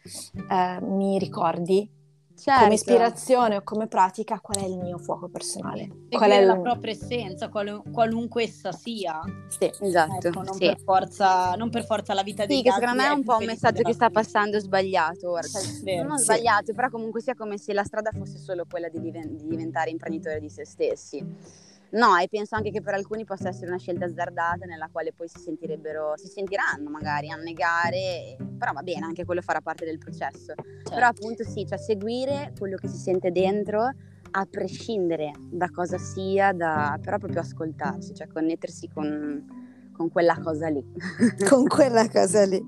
eh, 0.51 0.81
mi 0.83 1.19
ricordi 1.19 2.01
certo. 2.43 2.63
come 2.63 2.75
ispirazione 2.75 3.57
o 3.57 3.63
come 3.63 3.87
pratica 3.87 4.41
qual 4.41 4.59
è 4.59 4.67
il 4.67 4.79
mio 4.79 4.99
fuoco 4.99 5.29
personale. 5.29 5.89
Qual 6.09 6.31
è 6.31 6.45
la 6.45 6.57
propria 6.59 6.93
essenza, 6.93 7.49
qual- 7.49 7.83
qualunque 7.91 8.43
essa 8.45 8.73
sia. 8.73 9.21
Sì, 9.49 9.71
esatto. 9.81 10.29
Ecco, 10.29 10.43
non, 10.43 10.55
sì. 10.55 10.67
Per 10.67 10.81
forza, 10.81 11.55
non, 11.55 11.71
Per 11.71 11.85
forza, 11.85 12.15
la 12.15 12.23
vita 12.23 12.45
di 12.45 12.57
Sì, 12.57 12.63
che 12.63 12.73
secondo 12.73 13.03
me 13.03 13.09
è 13.09 13.13
un 13.13 13.25
po' 13.25 13.37
un 13.37 13.45
messaggio 13.45 13.83
che 13.83 13.93
sta 13.93 14.11
passando 14.11 14.59
sbagliato 14.59 15.31
ora. 15.31 15.47
Cioè, 15.47 16.03
non 16.03 16.19
sì. 16.19 16.25
sbagliato, 16.25 16.75
però 16.75 16.91
comunque 16.91 17.21
sia 17.21 17.35
come 17.35 17.59
se 17.59 17.73
la 17.73 17.85
strada 17.85 18.11
fosse 18.13 18.39
solo 18.39 18.65
quella 18.69 18.89
di, 18.89 19.01
diven- 19.01 19.37
di 19.37 19.47
diventare 19.47 19.91
imprenditore 19.91 20.41
di 20.41 20.49
se 20.49 20.65
stessi 20.65 21.71
No, 21.93 22.17
e 22.17 22.27
penso 22.29 22.55
anche 22.55 22.71
che 22.71 22.81
per 22.81 22.95
alcuni 22.95 23.25
possa 23.25 23.49
essere 23.49 23.67
una 23.67 23.79
scelta 23.79 24.07
azzardata 24.07 24.65
nella 24.65 24.89
quale 24.91 25.13
poi 25.13 25.29
si 25.29 25.39
sentirebbero, 25.39 26.15
si 26.17 26.27
sentiranno 26.27 26.89
magari 26.89 27.29
a 27.31 27.37
negare, 27.37 28.37
però 28.59 28.73
va 28.73 28.83
bene, 28.83 29.05
anche 29.05 29.27
quello 29.27 29.43
farà 29.43 29.61
parte 29.61 29.85
del 29.85 29.99
processo. 29.99 30.55
Certo. 30.55 30.91
Però 30.91 31.07
appunto 31.07 31.45
sì, 31.45 31.67
cioè 31.67 31.77
seguire 31.77 32.53
quello 32.59 32.77
che 32.77 32.89
si 32.89 32.97
sente 32.97 33.31
dentro 33.31 33.91
a 34.35 34.47
prescindere 34.47 35.33
da 35.51 35.69
cosa 35.69 35.99
sia, 35.99 36.53
da, 36.53 36.99
però 37.03 37.19
proprio 37.19 37.41
ascoltarsi, 37.41 38.15
cioè 38.15 38.27
connettersi 38.27 38.89
con, 38.89 39.72
con 39.93 40.11
quella 40.11 40.39
cosa 40.43 40.69
lì. 40.69 40.83
con 41.49 41.67
quella 41.67 42.09
cosa 42.09 42.45
lì. 42.45 42.61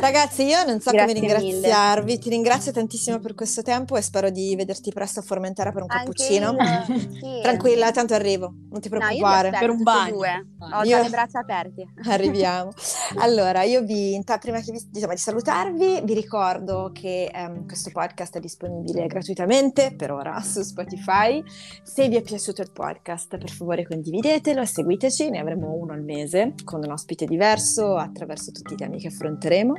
Ragazzi, 0.00 0.44
io 0.44 0.64
non 0.64 0.80
so 0.80 0.92
Grazie 0.92 1.14
come 1.14 1.26
ringraziarvi, 1.26 2.04
mille. 2.04 2.18
ti 2.18 2.28
ringrazio 2.28 2.70
tantissimo 2.70 3.18
per 3.18 3.34
questo 3.34 3.62
tempo 3.62 3.96
e 3.96 4.02
spero 4.02 4.30
di 4.30 4.54
vederti 4.54 4.92
presto 4.92 5.18
a 5.20 5.22
Formentera 5.22 5.72
per 5.72 5.82
un 5.82 5.90
Anche 5.90 6.12
cappuccino. 6.12 6.56
Sì. 7.18 7.40
Tranquilla, 7.42 7.90
tanto 7.90 8.14
arrivo, 8.14 8.52
non 8.70 8.80
ti 8.80 8.88
preoccupare. 8.88 9.50
No, 9.50 9.58
per 9.58 9.70
un 9.70 9.82
bagno. 9.82 10.14
Due. 10.14 10.46
Ho 10.72 10.84
io... 10.84 11.02
le 11.02 11.08
braccia 11.08 11.40
aperte. 11.40 11.86
Arriviamo. 12.08 12.70
Allora, 13.18 13.62
io 13.62 13.82
vi, 13.82 14.20
prima 14.40 14.58
vi, 14.58 14.86
diciamo, 14.88 15.12
di 15.12 15.18
salutarvi, 15.18 16.00
vi 16.04 16.14
ricordo 16.14 16.90
che 16.92 17.30
um, 17.34 17.66
questo 17.66 17.90
podcast 17.90 18.36
è 18.36 18.40
disponibile 18.40 19.06
gratuitamente 19.06 19.94
per 19.96 20.12
ora 20.12 20.40
su 20.42 20.62
Spotify. 20.62 21.42
Se 21.82 22.08
vi 22.08 22.16
è 22.16 22.22
piaciuto 22.22 22.62
il 22.62 22.70
podcast, 22.70 23.36
per 23.36 23.50
favore 23.50 23.86
condividetelo 23.86 24.60
e 24.60 24.66
seguiteci, 24.66 25.30
ne 25.30 25.40
avremo 25.40 25.72
uno 25.72 25.92
al 25.92 26.02
mese 26.02 26.27
con 26.64 26.82
un 26.84 26.90
ospite 26.90 27.24
diverso 27.26 27.96
attraverso 27.96 28.50
tutti 28.52 28.74
i 28.74 28.76
temi 28.76 28.98
che 28.98 29.06
affronteremo 29.08 29.72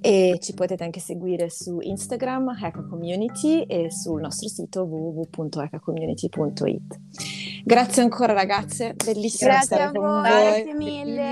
e 0.00 0.38
ci 0.40 0.54
potete 0.54 0.82
anche 0.84 1.00
seguire 1.00 1.50
su 1.50 1.80
Instagram, 1.80 2.48
Hacker 2.48 2.88
Community 2.88 3.62
e 3.62 3.90
sul 3.90 4.20
nostro 4.20 4.48
sito 4.48 4.84
www.hackercommunity.it. 4.84 7.00
Grazie 7.64 8.02
ancora 8.02 8.32
ragazze, 8.32 8.94
bellissimo 8.94 9.50
grazie 9.50 9.76
stare 9.76 9.92
con 9.92 10.08
voi. 10.08 10.22
Grazie 10.22 10.74
mille. 10.74 11.30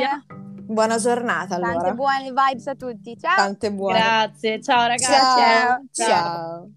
Buona 0.71 0.99
giornata 0.99 1.57
allora. 1.57 1.73
Tante 1.73 1.95
buone 1.95 2.33
vibes 2.33 2.67
a 2.69 2.75
tutti. 2.77 3.19
Ciao. 3.19 3.35
Tante 3.35 3.73
buone. 3.73 3.99
Grazie. 3.99 4.61
Ciao 4.61 4.87
ragazzi. 4.87 5.13
ciao. 5.13 5.81
ciao. 5.91 5.93
ciao. 5.93 6.71